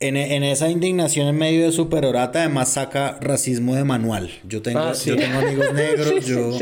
En, 0.00 0.16
esa 0.16 0.68
indignación 0.68 1.28
en 1.28 1.36
medio 1.36 1.64
de 1.64 1.70
su 1.70 1.88
perorata, 1.88 2.40
además 2.40 2.70
saca 2.70 3.18
racismo 3.20 3.76
de 3.76 3.84
manual. 3.84 4.30
Yo 4.42 4.60
tengo, 4.60 4.80
ah, 4.80 4.94
yo 4.94 5.14
tengo 5.14 5.38
amigos 5.38 5.72
negros, 5.74 6.26
yo 6.26 6.58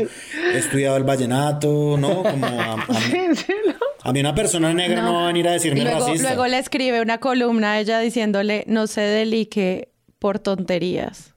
he 0.53 0.59
estudiado 0.59 0.95
el 0.97 1.03
vallenato, 1.03 1.97
¿no? 1.97 2.21
Como 2.21 2.45
a, 2.45 2.85
mí 4.13 4.19
una 4.19 4.35
persona 4.35 4.75
negra 4.75 5.01
no. 5.01 5.13
va 5.15 5.23
a 5.23 5.27
venir 5.27 5.47
a 5.47 5.53
decirme 5.53 5.81
luego, 5.81 6.05
racista. 6.05 6.27
Luego 6.27 6.45
le 6.45 6.59
escribe 6.59 7.01
una 7.01 7.17
columna 7.17 7.73
a 7.73 7.79
ella 7.79 7.99
diciéndole, 7.99 8.63
no 8.67 8.85
se 8.85 9.01
delique 9.01 9.89
por 10.19 10.37
tonterías. 10.37 11.30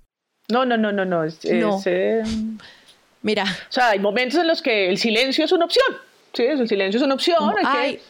No, 0.48 0.66
no, 0.66 0.76
no, 0.76 0.92
no, 0.92 1.04
no. 1.04 1.24
Eh, 1.24 2.22
Mira. 3.22 3.44
O 3.44 3.72
sea, 3.72 3.90
hay 3.90 3.98
momentos 3.98 4.38
en 4.38 4.46
los 4.46 4.60
que 4.60 4.90
el 4.90 4.98
silencio 4.98 5.44
es 5.44 5.52
una 5.52 5.64
opción. 5.64 5.86
Sí, 6.34 6.42
el 6.42 6.68
silencio 6.68 6.98
es 6.98 7.04
una 7.04 7.14
opción. 7.14 7.54
Ay, 7.64 8.00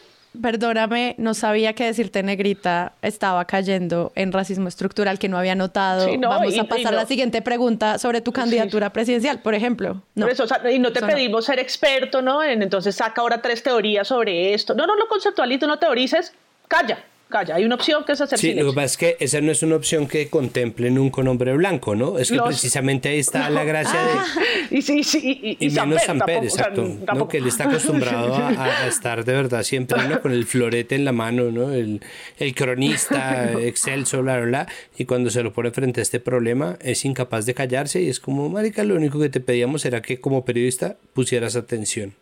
perdóname, 0.41 1.15
no 1.17 1.33
sabía 1.33 1.71
que 1.71 1.85
decirte 1.85 2.21
negrita 2.23 2.93
estaba 3.01 3.45
cayendo 3.45 4.11
en 4.15 4.33
racismo 4.33 4.67
estructural 4.67 5.17
que 5.17 5.29
no 5.29 5.37
había 5.37 5.55
notado. 5.55 6.07
Vamos 6.19 6.59
a 6.59 6.65
pasar 6.65 6.93
a 6.93 6.97
la 6.97 7.05
siguiente 7.05 7.41
pregunta 7.41 7.97
sobre 7.99 8.19
tu 8.19 8.33
candidatura 8.33 8.91
presidencial, 8.91 9.39
por 9.39 9.55
ejemplo. 9.55 10.01
No. 10.15 10.27
eso, 10.27 10.45
y 10.69 10.79
no 10.79 10.91
te 10.91 11.01
pedimos 11.01 11.45
ser 11.45 11.59
experto, 11.59 12.21
¿no? 12.21 12.43
entonces 12.43 12.95
saca 12.95 13.21
ahora 13.21 13.41
tres 13.41 13.63
teorías 13.63 14.09
sobre 14.09 14.53
esto. 14.53 14.73
No, 14.73 14.85
no 14.85 14.95
lo 14.97 15.07
conceptualizo, 15.07 15.67
no 15.67 15.79
teorices, 15.79 16.33
calla 16.67 16.97
calla. 17.29 17.55
Hay 17.55 17.65
una 17.65 17.75
opción 17.75 18.03
que 18.03 18.13
es 18.13 18.21
hacer 18.21 18.39
Sí, 18.39 18.53
lo 18.53 18.69
que 18.69 18.75
pasa 18.75 18.85
es 18.85 18.97
que 18.97 19.17
esa 19.19 19.41
no 19.41 19.51
es 19.51 19.63
una 19.63 19.75
opción 19.75 20.07
que 20.07 20.29
contemple 20.29 20.91
nunca 20.91 21.21
un 21.21 21.27
hombre 21.27 21.53
blanco, 21.53 21.95
¿no? 21.95 22.17
Es 22.17 22.31
que 22.31 22.39
precisamente 22.39 23.09
ahí 23.09 23.19
está 23.19 23.49
la 23.49 23.63
gracia 23.63 24.01
de... 24.01 24.11
Ah, 24.11 24.25
y, 24.71 24.81
sí, 24.81 25.03
sí, 25.03 25.57
y, 25.59 25.69
menos 25.69 26.03
Samper, 26.03 26.43
exacto. 26.43 26.87
¿no? 27.13 27.27
Que 27.27 27.37
él 27.37 27.47
está 27.47 27.65
acostumbrado 27.65 28.35
a, 28.35 28.87
estar 28.87 29.25
de 29.25 29.33
verdad 29.33 29.63
siempre 29.63 30.07
¿no? 30.07 30.21
con 30.21 30.31
el 30.31 30.45
florete 30.45 30.95
en 30.95 31.05
la 31.05 31.11
mano, 31.11 31.51
¿no? 31.51 31.71
El, 31.73 32.01
el 32.37 32.55
cronista 32.55 33.51
excelso, 33.59 34.21
bla, 34.21 34.37
bla, 34.37 34.45
bla. 34.45 34.67
Y 34.97 35.05
cuando 35.05 35.29
se 35.29 35.43
lo 35.43 35.53
pone 35.53 35.71
frente 35.71 36.01
a 36.01 36.03
este 36.03 36.19
problema, 36.19 36.77
es 36.81 37.05
incapaz 37.05 37.45
de 37.45 37.53
callarse 37.53 38.01
y 38.01 38.09
es 38.09 38.19
como, 38.19 38.49
marica, 38.49 38.83
lo 38.83 38.95
único 38.95 39.19
que 39.19 39.29
te 39.29 39.39
pedíamos 39.39 39.85
era 39.85 40.01
que 40.01 40.19
como 40.19 40.45
periodista 40.45 40.97
pusieras 41.13 41.55
atención. 41.55 42.13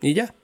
Y 0.00 0.14
ya. 0.14 0.34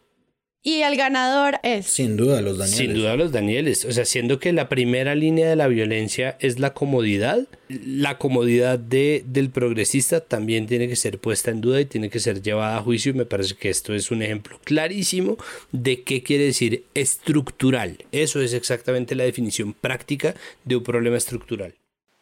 Y 0.67 0.83
el 0.83 0.97
ganador 0.97 1.61
es. 1.62 1.87
Sin 1.87 2.17
duda 2.17 2.43
los 2.43 2.59
Danieles. 2.59 2.77
Sin 2.77 2.93
duda 2.93 3.14
los 3.14 3.31
Danieles. 3.31 3.85
O 3.85 3.93
sea, 3.93 4.05
siendo 4.05 4.41
que 4.41 4.53
la 4.53 4.69
primera 4.69 5.14
línea 5.14 5.49
de 5.49 5.55
la 5.55 5.69
violencia 5.69 6.37
es 6.41 6.59
la 6.59 6.75
comodidad, 6.75 7.47
la 7.69 8.19
comodidad 8.19 8.77
de, 8.77 9.23
del 9.27 9.51
progresista 9.51 10.23
también 10.23 10.67
tiene 10.67 10.89
que 10.89 10.97
ser 10.97 11.21
puesta 11.21 11.53
en 11.53 11.61
duda 11.61 11.81
y 11.81 11.85
tiene 11.85 12.11
que 12.11 12.19
ser 12.19 12.43
llevada 12.43 12.79
a 12.79 12.83
juicio. 12.83 13.12
Y 13.12 13.14
me 13.14 13.27
parece 13.27 13.55
que 13.55 13.71
esto 13.71 13.95
es 13.95 14.11
un 14.11 14.23
ejemplo 14.23 14.59
clarísimo 14.64 15.37
de 15.71 16.03
qué 16.03 16.25
quiere 16.25 16.47
decir 16.47 16.83
estructural. 16.95 17.99
Eso 18.11 18.43
es 18.43 18.53
exactamente 18.53 19.14
la 19.14 19.23
definición 19.23 19.73
práctica 19.73 20.35
de 20.64 20.75
un 20.75 20.83
problema 20.83 21.17
estructural. 21.17 21.75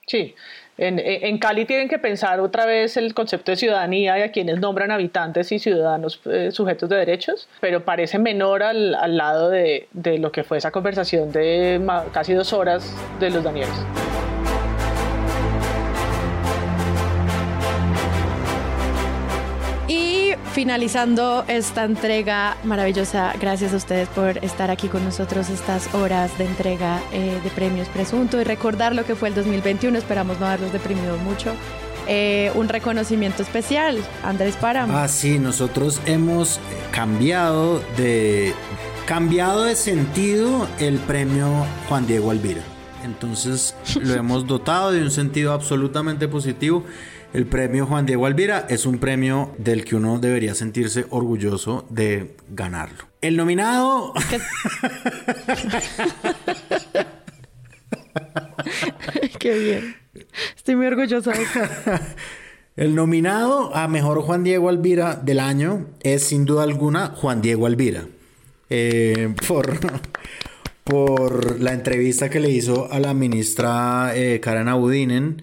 Sí, 0.07 0.35
en, 0.77 1.39
Cali 1.39 1.65
tienen 1.65 1.89
que 1.89 1.99
pensar 1.99 2.41
otra 2.41 2.67
vez 2.67 2.97
el 2.97 3.15
concepto 3.15 3.53
de 3.53 3.57
ciudadanía 3.57 4.19
y 4.19 4.23
a 4.23 4.33
quienes 4.33 4.59
nombran 4.61 4.91
habitantes 4.91 5.53
y 5.53 5.59
ciudadanos 5.59 6.21
eh, 6.27 6.51
sujetos 6.53 6.89
de 6.89 6.97
derechos, 6.97 7.49
pero 7.61 7.85
parece 7.85 8.19
menor 8.19 8.63
al, 8.63 8.95
al 8.95 9.17
lado 9.17 9.51
de, 9.51 9.89
de, 9.93 10.19
lo 10.19 10.33
que 10.33 10.43
fue 10.43 10.59
esa 10.59 10.71
conversación 10.71 11.31
de 11.33 11.81
casi 12.13 12.35
dos 12.35 12.53
horas 12.53 12.95
de 13.21 13.31
los 13.31 13.45
Danieles. 13.45 13.85
Finalizando 20.55 21.45
esta 21.49 21.83
entrega 21.83 22.57
maravillosa, 22.63 23.35
gracias 23.41 23.73
a 23.73 23.77
ustedes 23.77 24.09
por 24.09 24.39
estar 24.39 24.71
aquí 24.71 24.87
con 24.87 25.05
nosotros 25.05 25.51
estas 25.51 25.93
horas 25.93 26.39
de 26.39 26.45
entrega 26.45 27.03
eh, 27.13 27.41
de 27.43 27.51
premios 27.51 27.89
Presunto 27.89 28.41
y 28.41 28.45
recordar 28.45 28.95
lo 28.95 29.05
que 29.05 29.17
fue 29.17 29.29
el 29.31 29.35
2021. 29.35 29.99
Esperamos 29.99 30.39
no 30.39 30.47
haberlos 30.47 30.73
deprimido 30.73 31.17
mucho. 31.19 31.53
Eh, 32.07 32.53
un 32.55 32.69
reconocimiento 32.69 33.43
especial, 33.43 33.99
Andrés 34.23 34.55
Páramo. 34.57 34.97
Ah, 34.97 35.09
sí, 35.09 35.41
nosotros 35.41 36.01
hemos 36.07 36.61
cambiado 36.93 37.83
de 37.97 38.55
cambiado 39.07 39.65
de 39.65 39.75
sentido 39.75 40.69
el 40.79 40.99
premio 40.99 41.67
Juan 41.89 42.07
Diego 42.07 42.31
Alvira. 42.31 42.63
Entonces 43.05 43.75
lo 44.01 44.15
hemos 44.15 44.47
dotado 44.47 44.93
de 44.93 45.03
un 45.03 45.11
sentido 45.11 45.53
absolutamente 45.53 46.29
positivo. 46.29 46.85
El 47.35 47.47
premio 47.47 47.85
Juan 47.85 48.07
Diego 48.07 48.27
Alvira 48.27 48.65
es 48.71 48.87
un 48.87 48.99
premio 48.99 49.57
del 49.59 49.85
que 49.85 49.97
uno 49.97 50.21
debería 50.21 50.55
sentirse 50.55 51.05
orgulloso 51.11 51.85
de 51.91 52.37
ganarlo. 52.49 53.09
El 53.21 53.37
nominado... 53.37 54.15
Qué 59.41 59.59
bien. 59.59 59.97
Estoy 60.57 60.77
muy 60.77 60.87
orgullosa. 60.87 61.33
El 62.77 62.95
nominado 62.95 63.75
a 63.75 63.89
mejor 63.89 64.23
Juan 64.23 64.45
Diego 64.45 64.69
Alvira 64.69 65.17
del 65.17 65.41
año 65.41 65.89
es 66.05 66.23
sin 66.23 66.45
duda 66.45 66.63
alguna 66.63 67.09
Juan 67.09 67.43
Diego 67.43 67.67
Alvira. 67.67 68.07
Eh, 68.71 69.35
por, 69.49 69.77
por 70.85 71.61
la 71.61 71.73
entrevista 71.73 72.31
que 72.31 72.39
le 72.39 72.51
hizo 72.51 72.93
a 72.93 73.01
la 73.01 73.13
ministra 73.13 74.13
eh, 74.15 74.39
Karen 74.39 74.69
Abudinen 74.69 75.43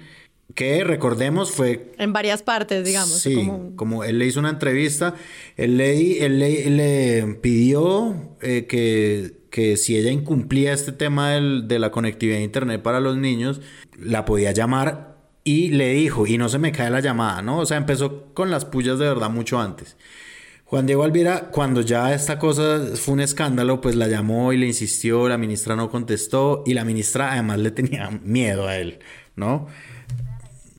que 0.55 0.83
recordemos 0.83 1.51
fue... 1.51 1.91
En 1.97 2.13
varias 2.13 2.43
partes, 2.43 2.85
digamos. 2.85 3.19
Sí, 3.19 3.49
como, 3.75 4.03
él 4.03 4.19
le 4.19 4.25
hizo 4.25 4.39
una 4.39 4.49
entrevista, 4.49 5.15
él 5.57 5.77
le, 5.77 6.25
él 6.25 6.39
le, 6.77 7.37
pidió 7.41 8.35
eh, 8.41 8.65
que, 8.67 9.33
que, 9.49 9.77
si 9.77 9.97
ella 9.97 10.11
incumplía 10.11 10.73
este 10.73 10.91
tema 10.91 11.31
de 11.31 11.79
la 11.79 11.91
conectividad 11.91 12.37
de 12.37 12.43
Internet 12.43 12.81
para 12.81 12.99
los 12.99 13.17
niños, 13.17 13.61
la 13.97 14.25
podía 14.25 14.51
llamar 14.51 15.17
y 15.43 15.69
le 15.69 15.93
dijo, 15.93 16.27
y 16.27 16.37
no 16.37 16.49
se 16.49 16.59
me 16.59 16.71
cae 16.71 16.89
la 16.89 16.99
llamada, 16.99 17.41
¿no? 17.41 17.59
O 17.59 17.65
sea, 17.65 17.77
empezó 17.77 18.33
con 18.33 18.51
las 18.51 18.65
pullas 18.65 18.99
de 18.99 19.07
verdad 19.07 19.29
mucho 19.29 19.59
antes. 19.59 19.97
Juan 20.65 20.85
Diego 20.85 21.03
Alvira, 21.03 21.49
cuando 21.51 21.81
ya 21.81 22.13
esta 22.13 22.39
cosa 22.39 22.79
fue 22.95 23.15
un 23.15 23.19
escándalo, 23.19 23.81
pues 23.81 23.95
la 23.95 24.07
llamó 24.07 24.53
y 24.53 24.57
le 24.57 24.67
insistió, 24.67 25.27
la 25.27 25.37
ministra 25.37 25.75
no 25.75 25.89
contestó 25.89 26.63
y 26.65 26.75
la 26.75 26.85
ministra 26.85 27.33
además 27.33 27.59
le 27.59 27.71
tenía 27.71 28.09
miedo 28.23 28.67
a 28.67 28.77
él, 28.77 28.99
¿no? 29.35 29.67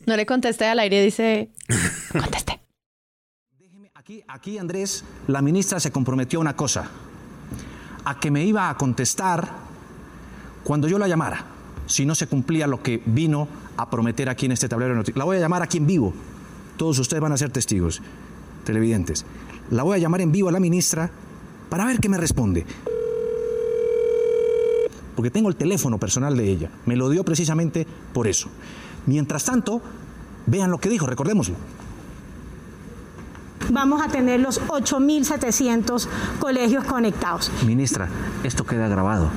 No 0.06 0.16
le 0.16 0.26
contesté 0.26 0.66
al 0.66 0.78
aire, 0.78 1.02
dice, 1.02 1.50
conteste. 2.12 2.60
Aquí, 3.94 4.22
aquí, 4.26 4.58
Andrés, 4.58 5.04
la 5.28 5.42
ministra 5.42 5.78
se 5.78 5.92
comprometió 5.92 6.40
a 6.40 6.42
una 6.42 6.56
cosa, 6.56 6.90
a 8.04 8.18
que 8.18 8.32
me 8.32 8.44
iba 8.44 8.68
a 8.68 8.76
contestar 8.76 9.48
cuando 10.64 10.88
yo 10.88 10.98
la 10.98 11.06
llamara, 11.06 11.44
si 11.86 12.04
no 12.04 12.16
se 12.16 12.26
cumplía 12.26 12.66
lo 12.66 12.82
que 12.82 13.00
vino 13.06 13.46
a 13.76 13.88
prometer 13.90 14.28
aquí 14.28 14.46
en 14.46 14.52
este 14.52 14.68
tablero 14.68 14.90
de 14.90 14.98
noticias. 14.98 15.18
La 15.18 15.24
voy 15.24 15.36
a 15.36 15.40
llamar 15.40 15.62
aquí 15.62 15.78
en 15.78 15.86
vivo, 15.86 16.12
todos 16.76 16.98
ustedes 16.98 17.20
van 17.20 17.32
a 17.32 17.36
ser 17.36 17.50
testigos, 17.50 18.02
televidentes. 18.64 19.24
La 19.70 19.84
voy 19.84 19.96
a 19.96 19.98
llamar 19.98 20.20
en 20.20 20.32
vivo 20.32 20.48
a 20.48 20.52
la 20.52 20.60
ministra 20.60 21.10
para 21.68 21.84
ver 21.84 22.00
qué 22.00 22.08
me 22.08 22.18
responde. 22.18 22.66
Porque 25.14 25.30
tengo 25.30 25.48
el 25.48 25.56
teléfono 25.56 25.98
personal 25.98 26.36
de 26.36 26.50
ella. 26.50 26.70
Me 26.86 26.96
lo 26.96 27.08
dio 27.08 27.24
precisamente 27.24 27.86
por 28.12 28.26
eso. 28.26 28.48
Mientras 29.06 29.44
tanto, 29.44 29.82
vean 30.46 30.70
lo 30.70 30.78
que 30.78 30.88
dijo, 30.88 31.06
recordémoslo. 31.06 31.54
Vamos 33.70 34.02
a 34.02 34.08
tener 34.08 34.40
los 34.40 34.60
8.700 34.62 36.06
colegios 36.40 36.84
conectados. 36.84 37.50
Ministra, 37.64 38.08
esto 38.42 38.64
queda 38.64 38.88
grabado. 38.88 39.30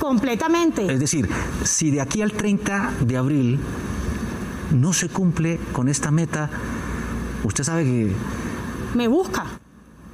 Completamente. 0.00 0.92
Es 0.92 1.00
decir, 1.00 1.28
si 1.64 1.90
de 1.90 2.00
aquí 2.00 2.22
al 2.22 2.32
30 2.32 2.92
de 3.00 3.16
abril 3.16 3.60
no 4.72 4.92
se 4.92 5.08
cumple 5.08 5.58
con 5.72 5.88
esta 5.88 6.10
meta, 6.10 6.50
usted 7.44 7.64
sabe 7.64 7.84
que 7.84 8.12
me 8.94 9.08
busca. 9.08 9.44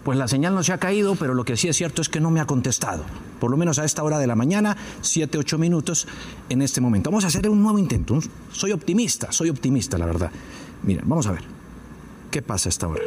Pues 0.04 0.16
la 0.18 0.28
señal 0.28 0.54
no 0.54 0.62
se 0.62 0.72
ha 0.72 0.78
caído, 0.78 1.14
pero 1.16 1.34
lo 1.34 1.44
que 1.44 1.56
sí 1.56 1.68
es 1.68 1.76
cierto 1.76 2.02
es 2.02 2.08
que 2.08 2.20
no 2.20 2.30
me 2.30 2.40
ha 2.40 2.46
contestado. 2.46 3.04
Por 3.40 3.50
lo 3.50 3.56
menos 3.56 3.78
a 3.78 3.84
esta 3.84 4.02
hora 4.02 4.18
de 4.18 4.26
la 4.26 4.34
mañana, 4.34 4.76
7, 5.00 5.38
8 5.38 5.58
minutos 5.58 6.06
en 6.48 6.62
este 6.62 6.80
momento. 6.80 7.10
Vamos 7.10 7.24
a 7.24 7.28
hacer 7.28 7.48
un 7.48 7.62
nuevo 7.62 7.78
intento. 7.78 8.18
Soy 8.52 8.72
optimista, 8.72 9.32
soy 9.32 9.50
optimista, 9.50 9.98
la 9.98 10.06
verdad. 10.06 10.30
Miren, 10.82 11.04
vamos 11.08 11.26
a 11.26 11.32
ver. 11.32 11.42
¿Qué 12.30 12.42
pasa 12.42 12.68
a 12.68 12.70
esta 12.70 12.88
hora? 12.88 13.02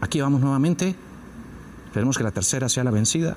Aquí 0.00 0.20
vamos 0.20 0.40
nuevamente. 0.40 0.94
Esperemos 1.86 2.16
que 2.16 2.24
la 2.24 2.30
tercera 2.30 2.68
sea 2.68 2.84
la 2.84 2.90
vencida. 2.90 3.36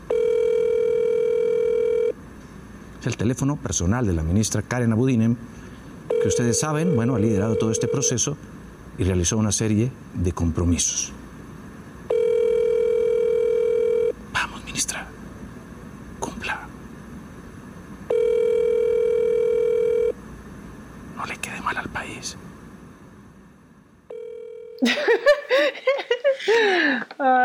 Es 3.01 3.07
el 3.07 3.17
teléfono 3.17 3.57
personal 3.57 4.05
de 4.07 4.13
la 4.13 4.23
ministra 4.23 4.61
Karen 4.61 4.93
Abudinem, 4.93 5.35
que 6.21 6.27
ustedes 6.27 6.57
saben, 6.57 6.95
bueno, 6.95 7.15
ha 7.15 7.19
liderado 7.19 7.55
todo 7.57 7.71
este 7.71 7.87
proceso 7.89 8.37
y 8.97 9.03
realizó 9.03 9.37
una 9.37 9.51
serie 9.51 9.91
de 10.13 10.31
compromisos. 10.31 11.11
Vamos, 14.31 14.63
ministra, 14.63 15.05
cumpla. 16.19 16.65
No 21.17 21.25
le 21.25 21.37
quede 21.37 21.59
mal 21.59 21.75
al 21.75 21.89
país. 21.89 22.37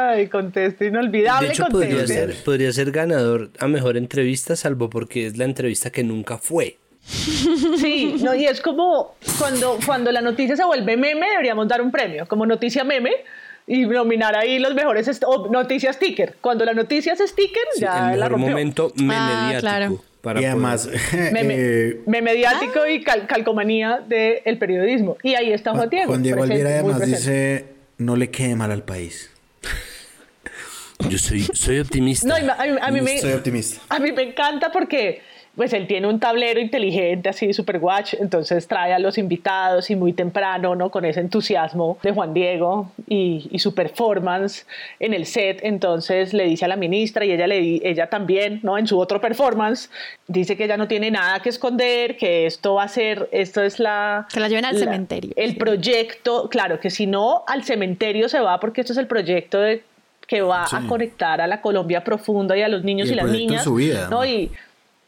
Ay, 0.08 0.28
conteste, 0.28 0.86
inolvidable 0.86 1.48
de 1.48 1.52
hecho, 1.52 1.66
Podría 1.66 2.06
ser, 2.06 2.34
podría 2.44 2.72
ser 2.72 2.90
ganador 2.90 3.50
a 3.58 3.68
mejor 3.68 3.96
entrevista, 3.96 4.56
salvo 4.56 4.88
porque 4.88 5.26
es 5.26 5.36
la 5.36 5.44
entrevista 5.44 5.90
que 5.90 6.02
nunca 6.02 6.38
fue. 6.38 6.78
Sí, 7.78 8.16
no, 8.22 8.34
y 8.34 8.44
es 8.44 8.60
como 8.60 9.14
cuando, 9.38 9.78
cuando 9.86 10.10
la 10.10 10.20
noticia 10.20 10.56
se 10.56 10.64
vuelve 10.64 10.96
meme, 10.96 11.30
deberíamos 11.30 11.68
dar 11.68 11.80
un 11.80 11.92
premio, 11.92 12.26
como 12.26 12.44
noticia 12.44 12.82
meme, 12.82 13.12
y 13.66 13.86
nominar 13.86 14.36
ahí 14.36 14.58
los 14.58 14.74
mejores 14.74 15.08
noticias 15.50 15.96
sticker. 15.96 16.36
Cuando 16.40 16.64
la 16.64 16.74
noticia 16.74 17.12
es 17.12 17.20
sticker, 17.20 17.62
ya 17.78 18.12
el 18.14 18.20
la 18.20 18.28
rompió. 18.28 18.50
momento 18.50 18.92
meme 18.96 19.14
ah, 19.14 19.90
y 20.40 20.44
además, 20.44 20.88
meme, 21.32 21.54
eh, 21.56 22.00
mediático 22.06 22.86
y 22.86 23.02
calcomanía 23.02 24.02
del 24.06 24.58
periodismo. 24.58 25.16
Y 25.22 25.34
ahí 25.34 25.52
está 25.52 25.72
Juan 25.72 25.88
Diego. 25.88 26.08
Juan 26.08 26.22
Diego 26.22 26.42
Alvira 26.42 26.70
además 26.70 27.06
dice, 27.06 27.66
no 27.98 28.16
le 28.16 28.30
quede 28.30 28.56
mal 28.56 28.72
al 28.72 28.82
país. 28.82 29.30
Yo 31.08 31.18
soy, 31.18 31.42
soy 31.52 31.78
optimista. 31.78 32.26
No, 32.26 32.52
a 32.80 32.90
mí, 32.90 33.00
soy 33.18 33.32
optimista. 33.32 33.80
A 33.88 33.98
mí 33.98 34.12
me 34.12 34.22
encanta 34.22 34.72
porque 34.72 35.22
pues 35.58 35.72
él 35.72 35.88
tiene 35.88 36.06
un 36.06 36.20
tablero 36.20 36.60
inteligente, 36.60 37.28
así 37.28 37.52
super 37.52 37.78
watch, 37.78 38.14
entonces 38.20 38.68
trae 38.68 38.92
a 38.92 39.00
los 39.00 39.18
invitados 39.18 39.90
y 39.90 39.96
muy 39.96 40.12
temprano, 40.12 40.76
¿no? 40.76 40.88
Con 40.92 41.04
ese 41.04 41.18
entusiasmo 41.18 41.98
de 42.00 42.12
Juan 42.12 42.32
Diego 42.32 42.92
y, 43.08 43.50
su 43.58 43.74
performance 43.74 44.66
en 45.00 45.14
el 45.14 45.26
set, 45.26 45.58
entonces 45.64 46.32
le 46.32 46.44
dice 46.44 46.64
a 46.64 46.68
la 46.68 46.76
ministra 46.76 47.24
y 47.24 47.32
ella, 47.32 47.48
le, 47.48 47.80
ella 47.82 48.08
también, 48.08 48.60
¿no? 48.62 48.78
En 48.78 48.86
su 48.86 49.00
otro 49.00 49.20
performance, 49.20 49.90
dice 50.28 50.56
que 50.56 50.62
ella 50.62 50.76
no 50.76 50.86
tiene 50.86 51.10
nada 51.10 51.40
que 51.40 51.48
esconder, 51.48 52.16
que 52.16 52.46
esto 52.46 52.74
va 52.74 52.84
a 52.84 52.88
ser, 52.88 53.28
esto 53.32 53.60
es 53.60 53.80
la... 53.80 54.28
Que 54.32 54.38
la 54.38 54.48
lleven 54.48 54.64
al 54.64 54.78
cementerio. 54.78 55.32
El 55.34 55.56
proyecto, 55.56 56.48
claro, 56.48 56.78
que 56.78 56.90
si 56.90 57.08
no, 57.08 57.42
al 57.48 57.64
cementerio 57.64 58.28
se 58.28 58.38
va 58.38 58.60
porque 58.60 58.82
esto 58.82 58.92
es 58.92 58.98
el 58.98 59.08
proyecto 59.08 59.58
de 59.58 59.82
que 60.28 60.42
va 60.42 60.64
a 60.70 60.86
conectar 60.86 61.40
a 61.40 61.48
la 61.48 61.60
Colombia 61.60 62.04
profunda 62.04 62.56
y 62.56 62.62
a 62.62 62.68
los 62.68 62.84
niños 62.84 63.10
y, 63.10 63.14
las 63.16 63.26
niñas. 63.26 63.64
Su 63.64 63.74
vida, 63.74 64.06
¿no? 64.08 64.24
Y, 64.24 64.52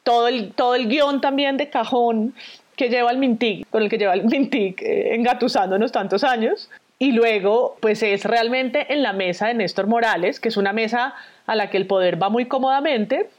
todo 0.02 0.28
el, 0.28 0.52
todo 0.52 0.74
el 0.74 0.88
guion 0.88 1.20
también 1.20 1.56
de 1.56 1.68
cajón 1.68 2.34
que 2.76 2.88
lleva 2.88 3.10
el 3.10 3.18
Mintic, 3.18 3.68
con 3.70 3.82
el 3.82 3.88
que 3.88 3.98
lleva 3.98 4.14
el 4.14 4.24
Mintic 4.24 4.82
eh, 4.82 5.14
engatusándonos 5.14 5.92
tantos 5.92 6.24
años. 6.24 6.70
Y 6.98 7.12
luego, 7.12 7.76
pues 7.80 8.02
es 8.02 8.24
realmente 8.24 8.92
en 8.92 9.02
la 9.02 9.12
mesa 9.12 9.46
de 9.46 9.54
Néstor 9.54 9.86
Morales, 9.86 10.40
que 10.40 10.48
es 10.48 10.56
una 10.56 10.72
mesa 10.72 11.14
a 11.46 11.54
la 11.54 11.70
que 11.70 11.76
el 11.76 11.86
poder 11.86 12.22
va 12.22 12.28
muy 12.28 12.46
cómodamente, 12.46 13.30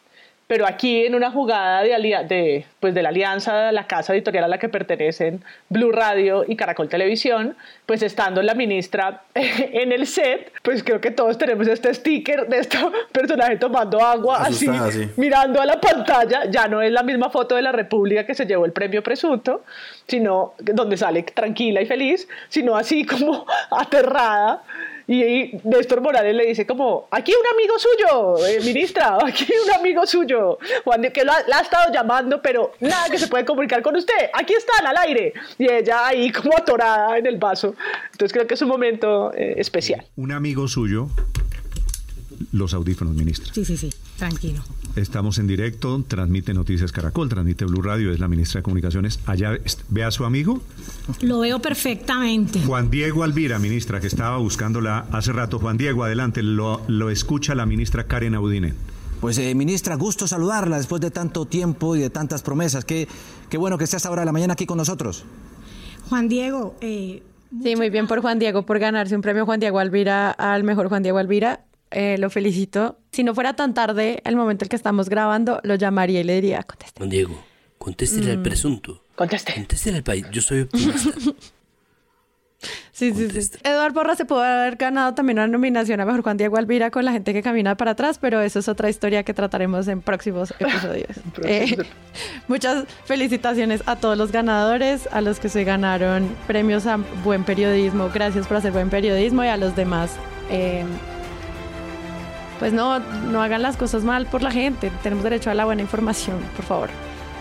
pero 0.52 0.68
aquí 0.68 1.06
en 1.06 1.16
una 1.16 1.32
jugada 1.32 1.82
de, 1.82 2.26
de, 2.28 2.66
pues 2.82 2.94
de 2.94 3.02
la 3.02 3.08
alianza, 3.08 3.72
la 3.72 3.88
casa 3.88 4.12
editorial 4.12 4.44
a 4.44 4.48
la 4.50 4.60
que 4.60 4.68
pertenecen 4.68 5.42
Blue 5.70 5.94
Radio 5.94 6.44
y 6.46 6.58
Caracol 6.58 6.90
Televisión, 6.90 7.56
pues 7.86 8.04
estando 8.04 8.42
la 8.42 8.54
ministra 8.54 9.22
en 9.34 9.94
el 9.94 10.06
set, 10.06 10.52
pues 10.62 10.84
creo 10.84 11.00
que 11.00 11.10
todos 11.10 11.38
tenemos 11.38 11.70
este 11.70 11.94
sticker 11.94 12.50
de 12.50 12.58
este 12.58 12.78
personaje 13.14 13.56
tomando 13.56 14.02
agua, 14.02 14.42
así, 14.42 14.70
mirando 15.16 15.62
a 15.62 15.66
la 15.66 15.80
pantalla. 15.80 16.44
Ya 16.52 16.68
no 16.68 16.82
es 16.82 16.92
la 16.92 17.04
misma 17.04 17.30
foto 17.30 17.56
de 17.56 17.62
la 17.62 17.72
República 17.72 18.26
que 18.26 18.36
se 18.36 18.46
llevó 18.46 18.66
el 18.66 18.74
premio 18.74 19.02
presunto, 19.02 19.64
sino 20.06 20.56
donde 20.60 20.98
sale 20.98 21.24
tranquila 21.24 21.82
y 21.82 21.86
feliz, 21.86 22.28
sino 22.50 22.76
así 22.76 23.06
como 23.06 23.46
aterrada 23.72 24.64
y 25.14 25.60
Néstor 25.66 26.00
Morales 26.00 26.34
le 26.34 26.46
dice 26.46 26.66
como, 26.66 27.08
aquí 27.12 27.34
un 27.34 27.46
amigo 27.54 27.74
suyo, 27.78 28.48
eh, 28.48 28.62
ministra, 28.64 29.18
aquí 29.26 29.46
un 29.66 29.74
amigo 29.74 30.06
suyo, 30.06 30.58
Juan, 30.86 31.02
que 31.14 31.26
la, 31.26 31.34
ha 31.54 31.60
estado 31.60 31.92
llamando, 31.94 32.42
pero 32.42 32.72
nada 32.80 33.10
que 33.10 33.20
se 33.20 33.28
puede 33.28 33.44
comunicar 33.44 33.82
con 33.82 33.96
usted, 33.98 34.30
aquí 34.34 34.54
están 34.54 34.88
al 34.88 34.96
aire. 34.98 35.34
Y 35.58 35.70
ella 35.70 36.08
ahí 36.08 36.32
como 36.32 36.56
atorada 36.58 37.18
en 37.18 37.26
el 37.26 37.38
vaso. 37.38 37.76
Entonces 38.12 38.32
creo 38.32 38.48
que 38.48 38.54
es 38.54 38.62
un 38.62 38.70
momento 38.70 39.34
eh, 39.34 39.56
especial. 39.58 40.06
Un 40.16 40.32
amigo 40.32 40.68
suyo, 40.70 41.10
los 42.54 42.74
audífonos, 42.74 43.14
ministra. 43.14 43.54
Sí, 43.54 43.66
sí, 43.66 43.76
sí, 43.76 43.90
tranquilo. 44.18 44.62
Estamos 44.96 45.38
en 45.38 45.48
directo, 45.48 46.04
transmite 46.06 46.54
Noticias 46.54 46.92
Caracol, 46.92 47.30
transmite 47.30 47.64
Blue 47.64 47.82
Radio, 47.82 48.12
es 48.12 48.20
la 48.20 48.28
ministra 48.28 48.60
de 48.60 48.64
Comunicaciones. 48.64 49.20
Allá 49.26 49.58
ve 49.88 50.04
a 50.04 50.12
su 50.12 50.26
amigo. 50.26 50.62
Lo 51.22 51.40
veo 51.40 51.60
perfectamente. 51.60 52.62
Juan 52.66 52.90
Diego 52.90 53.24
Alvira, 53.24 53.58
ministra, 53.58 54.02
que 54.02 54.08
estaba 54.08 54.38
buscándola 54.38 55.06
hace 55.12 55.32
rato. 55.32 55.60
Juan 55.60 55.78
Diego, 55.78 56.04
adelante, 56.04 56.44
lo, 56.44 56.82
lo 56.88 57.10
escucha 57.10 57.56
la 57.56 57.66
ministra 57.66 58.04
Karen 58.06 58.36
Audine. 58.36 58.74
Pues 59.22 59.38
eh, 59.38 59.56
ministra, 59.56 59.96
gusto 59.96 60.28
saludarla 60.28 60.78
después 60.78 61.00
de 61.00 61.10
tanto 61.10 61.46
tiempo 61.46 61.96
y 61.96 62.02
de 62.02 62.10
tantas 62.10 62.42
promesas. 62.42 62.84
Qué, 62.84 63.08
qué 63.50 63.58
bueno 63.58 63.78
que 63.78 63.86
estés 63.86 64.06
ahora 64.06 64.24
de 64.24 64.26
la 64.26 64.32
mañana 64.34 64.54
aquí 64.54 64.66
con 64.66 64.78
nosotros. 64.78 65.24
Juan 66.10 66.28
Diego. 66.28 66.76
Eh, 66.82 67.24
sí, 67.64 67.76
muy 67.78 67.90
bien 67.90 68.08
por 68.08 68.20
Juan 68.20 68.40
Diego, 68.40 68.66
por 68.66 68.80
ganarse 68.80 69.16
un 69.16 69.22
premio 69.22 69.46
Juan 69.46 69.62
Diego 69.62 69.80
Alvira 69.80 70.32
al 70.32 70.66
mejor 70.66 70.90
Juan 70.90 71.02
Diego 71.02 71.18
Alvira. 71.18 71.62
Eh, 71.92 72.18
lo 72.18 72.30
felicito. 72.30 72.98
Si 73.12 73.24
no 73.24 73.36
fuera 73.36 73.56
tan 73.56 73.74
tarde, 73.74 74.22
el 74.26 74.36
momento 74.36 74.66
en 74.66 74.70
que 74.70 74.76
estamos 74.76 75.10
grabando, 75.10 75.60
lo 75.64 75.76
llamaría 75.76 76.22
y 76.22 76.24
le 76.24 76.36
diría, 76.36 76.64
conteste. 76.64 76.98
Juan 76.98 77.10
Diego, 77.10 77.44
contéstele 77.78 78.32
al 78.32 78.40
mm. 78.40 78.44
presunto. 78.44 79.04
Conteste. 79.16 79.54
Contéstele 79.54 79.98
al 79.98 80.04
país. 80.04 80.26
Yo 80.32 80.42
soy 80.42 80.62
optimista. 80.62 81.12
Sí, 82.92 83.14
sí, 83.14 83.30
sí. 83.30 83.58
Eduardo 83.64 83.96
Borra 83.96 84.16
se 84.16 84.26
pudo 84.26 84.42
haber 84.42 84.76
ganado 84.76 85.14
también 85.16 85.40
una 85.40 85.48
nominación 85.48 86.00
a 86.00 86.06
Mejor 86.06 86.22
Juan 86.22 86.38
Diego 86.38 86.58
Alvira 86.58 86.92
con 86.92 87.06
la 87.06 87.12
gente 87.12 87.34
que 87.34 87.42
camina 87.42 87.76
para 87.76 87.92
atrás, 87.92 88.20
pero 88.20 88.42
eso 88.42 88.60
es 88.60 88.68
otra 88.68 88.90
historia 88.90 89.24
que 89.24 89.34
trataremos 89.34 89.88
en 89.88 90.02
próximos 90.02 90.54
episodios. 90.60 91.10
Eh, 91.44 91.78
muchas 92.48 92.86
felicitaciones 93.06 93.82
a 93.88 93.96
todos 93.96 94.18
los 94.18 94.32
ganadores, 94.32 95.08
a 95.12 95.22
los 95.22 95.40
que 95.40 95.50
se 95.50 95.64
ganaron 95.64 96.30
premios 96.46 96.86
a 96.86 96.98
buen 97.24 97.44
periodismo. 97.44 98.10
Gracias 98.14 98.46
por 98.46 98.58
hacer 98.58 98.72
buen 98.72 98.90
periodismo 98.90 99.44
y 99.44 99.48
a 99.48 99.58
los 99.58 99.76
demás. 99.76 100.12
Eh, 100.52 100.84
pues 102.62 102.74
no, 102.74 103.00
no 103.00 103.42
hagan 103.42 103.64
las 103.64 103.76
cosas 103.76 104.04
mal 104.04 104.28
por 104.28 104.44
la 104.44 104.52
gente. 104.52 104.92
Tenemos 105.02 105.24
derecho 105.24 105.50
a 105.50 105.56
la 105.56 105.66
buena 105.66 105.82
información, 105.82 106.38
por 106.56 106.64
favor. 106.64 106.90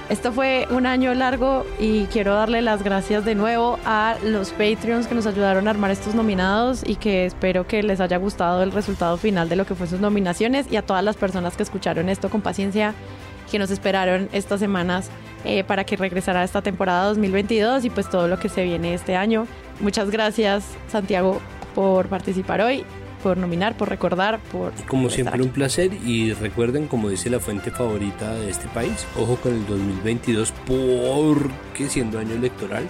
Esto 0.08 0.32
fue 0.32 0.66
un 0.70 0.86
año 0.86 1.12
largo 1.12 1.66
y 1.78 2.04
quiero 2.06 2.34
darle 2.34 2.62
las 2.62 2.82
gracias 2.82 3.26
de 3.26 3.34
nuevo 3.34 3.78
a 3.84 4.16
los 4.24 4.52
Patreons 4.52 5.06
que 5.06 5.14
nos 5.14 5.26
ayudaron 5.26 5.68
a 5.68 5.72
armar 5.72 5.90
estos 5.90 6.14
nominados 6.14 6.82
y 6.86 6.96
que 6.96 7.26
espero 7.26 7.66
que 7.66 7.82
les 7.82 8.00
haya 8.00 8.16
gustado 8.16 8.62
el 8.62 8.72
resultado 8.72 9.18
final 9.18 9.50
de 9.50 9.56
lo 9.56 9.66
que 9.66 9.74
fue 9.74 9.86
sus 9.86 10.00
nominaciones 10.00 10.72
y 10.72 10.76
a 10.76 10.82
todas 10.82 11.04
las 11.04 11.16
personas 11.16 11.54
que 11.54 11.64
escucharon 11.64 12.08
esto 12.08 12.30
con 12.30 12.40
paciencia, 12.40 12.94
que 13.50 13.58
nos 13.58 13.70
esperaron 13.70 14.30
estas 14.32 14.58
semanas 14.58 15.10
eh, 15.44 15.64
para 15.64 15.84
que 15.84 15.96
regresara 15.96 16.44
esta 16.44 16.62
temporada 16.62 17.04
2022 17.08 17.84
y 17.84 17.90
pues 17.90 18.08
todo 18.08 18.26
lo 18.26 18.38
que 18.38 18.48
se 18.48 18.64
viene 18.64 18.94
este 18.94 19.16
año. 19.16 19.46
Muchas 19.80 20.10
gracias 20.10 20.64
Santiago 20.88 21.42
por 21.74 22.06
participar 22.08 22.62
hoy 22.62 22.86
por 23.22 23.36
nominar, 23.36 23.76
por 23.76 23.88
recordar, 23.88 24.40
por... 24.52 24.72
Como 24.86 25.10
siempre 25.10 25.42
un 25.42 25.50
placer 25.50 25.92
y 26.04 26.32
recuerden, 26.32 26.88
como 26.88 27.08
dice 27.08 27.30
la 27.30 27.40
fuente 27.40 27.70
favorita 27.70 28.34
de 28.34 28.50
este 28.50 28.68
país, 28.68 29.06
ojo 29.16 29.36
con 29.36 29.54
el 29.54 29.66
2022 29.66 30.52
porque 30.66 31.88
siendo 31.88 32.18
año 32.18 32.34
electoral 32.34 32.86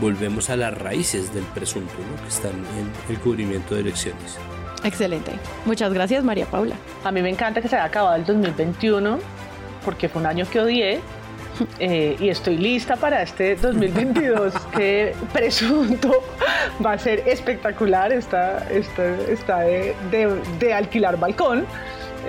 volvemos 0.00 0.50
a 0.50 0.56
las 0.56 0.76
raíces 0.76 1.34
del 1.34 1.44
presunto, 1.44 1.92
que 2.22 2.28
están 2.28 2.52
en 2.52 3.14
el 3.14 3.18
cubrimiento 3.20 3.74
de 3.74 3.82
elecciones. 3.82 4.38
Excelente. 4.84 5.32
Muchas 5.64 5.92
gracias 5.92 6.24
María 6.24 6.46
Paula. 6.46 6.76
A 7.04 7.12
mí 7.12 7.22
me 7.22 7.30
encanta 7.30 7.60
que 7.60 7.68
se 7.68 7.76
haya 7.76 7.84
acabado 7.84 8.16
el 8.16 8.24
2021 8.24 9.18
porque 9.84 10.08
fue 10.08 10.20
un 10.20 10.26
año 10.26 10.46
que 10.50 10.60
odié 10.60 11.00
eh, 11.78 12.16
y 12.18 12.28
estoy 12.28 12.56
lista 12.56 12.96
para 12.96 13.22
este 13.22 13.56
2022 13.56 14.54
que 14.76 15.14
presunto 15.32 16.22
va 16.84 16.92
a 16.92 16.98
ser 16.98 17.22
espectacular, 17.26 18.12
está, 18.12 18.66
está, 18.70 19.16
está 19.28 19.60
de, 19.60 19.94
de, 20.58 20.72
alquilar 20.72 21.18
balcón. 21.18 21.64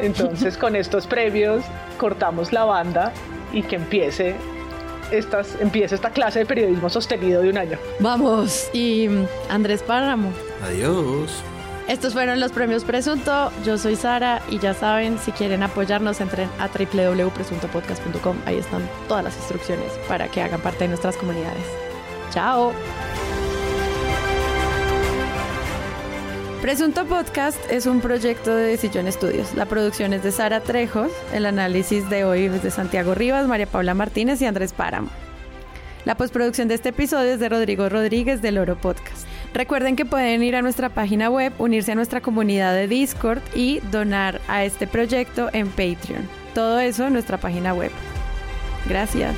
Entonces 0.02 0.58
con 0.58 0.76
estos 0.76 1.06
previos 1.06 1.64
cortamos 1.98 2.52
la 2.52 2.64
banda 2.66 3.14
y 3.52 3.62
que 3.62 3.76
empiece 3.76 4.36
estas, 5.12 5.56
empiece 5.62 5.96
esta 5.96 6.10
clase 6.10 6.40
de 6.40 6.46
periodismo 6.46 6.90
sostenido 6.90 7.42
de 7.42 7.50
un 7.50 7.58
año. 7.58 7.78
Vamos, 8.00 8.70
y 8.74 9.08
Andrés 9.50 9.84
Páramo. 9.84 10.32
Adiós. 10.66 11.44
Estos 11.88 12.14
fueron 12.14 12.40
los 12.40 12.52
premios 12.52 12.86
Presunto. 12.86 13.52
Yo 13.66 13.78
soy 13.78 13.96
Sara 13.96 14.42
y 14.50 14.58
ya 14.60 14.74
saben, 14.74 15.20
si 15.20 15.32
quieren 15.32 15.64
apoyarnos, 15.64 16.22
entren 16.22 16.50
a 16.60 16.68
www.presuntopodcast.com. 16.68 18.38
Ahí 18.46 18.58
están 18.58 18.88
todas 19.08 19.24
las 19.24 19.36
instrucciones 19.36 19.92
para 20.08 20.30
que 20.30 20.42
hagan 20.42 20.62
parte 20.62 20.86
de 20.86 20.90
nuestras 20.90 21.18
comunidades. 21.18 21.64
Chao. 22.32 22.74
Presunto 26.62 27.06
Podcast 27.06 27.60
es 27.70 27.86
un 27.86 28.00
proyecto 28.00 28.56
de 28.56 28.64
Decisión 28.68 29.06
Estudios. 29.08 29.54
La 29.54 29.66
producción 29.66 30.14
es 30.14 30.24
de 30.24 30.32
Sara 30.32 30.62
Trejos, 30.62 31.12
el 31.34 31.46
análisis 31.46 32.10
de 32.10 32.24
hoy 32.24 32.46
es 32.46 32.64
de 32.64 32.72
Santiago 32.72 33.14
Rivas, 33.14 33.48
María 33.50 33.68
Paula 33.68 33.94
Martínez 33.94 34.42
y 34.42 34.46
Andrés 34.46 34.72
Páramo. 34.72 35.10
La 36.06 36.16
postproducción 36.16 36.70
de 36.70 36.76
este 36.76 36.90
episodio 36.90 37.34
es 37.34 37.42
de 37.42 37.50
Rodrigo 37.50 37.90
Rodríguez 37.90 38.42
del 38.42 38.58
Oro 38.58 38.78
Podcast. 38.78 39.28
Recuerden 39.54 39.96
que 39.96 40.06
pueden 40.06 40.42
ir 40.42 40.56
a 40.56 40.62
nuestra 40.62 40.90
página 40.90 41.30
web, 41.30 41.54
unirse 41.60 41.92
a 41.92 41.96
nuestra 41.96 42.22
comunidad 42.22 42.74
de 42.74 42.88
Discord 42.88 43.42
y 43.54 43.80
donar 43.92 44.42
a 44.48 44.64
este 44.64 44.88
proyecto 44.88 45.50
en 45.54 45.68
Patreon. 45.68 46.28
Todo 46.56 46.80
eso 46.80 47.06
en 47.06 47.14
nuestra 47.14 47.38
página 47.38 47.74
web. 47.74 47.92
Gracias. 48.88 49.36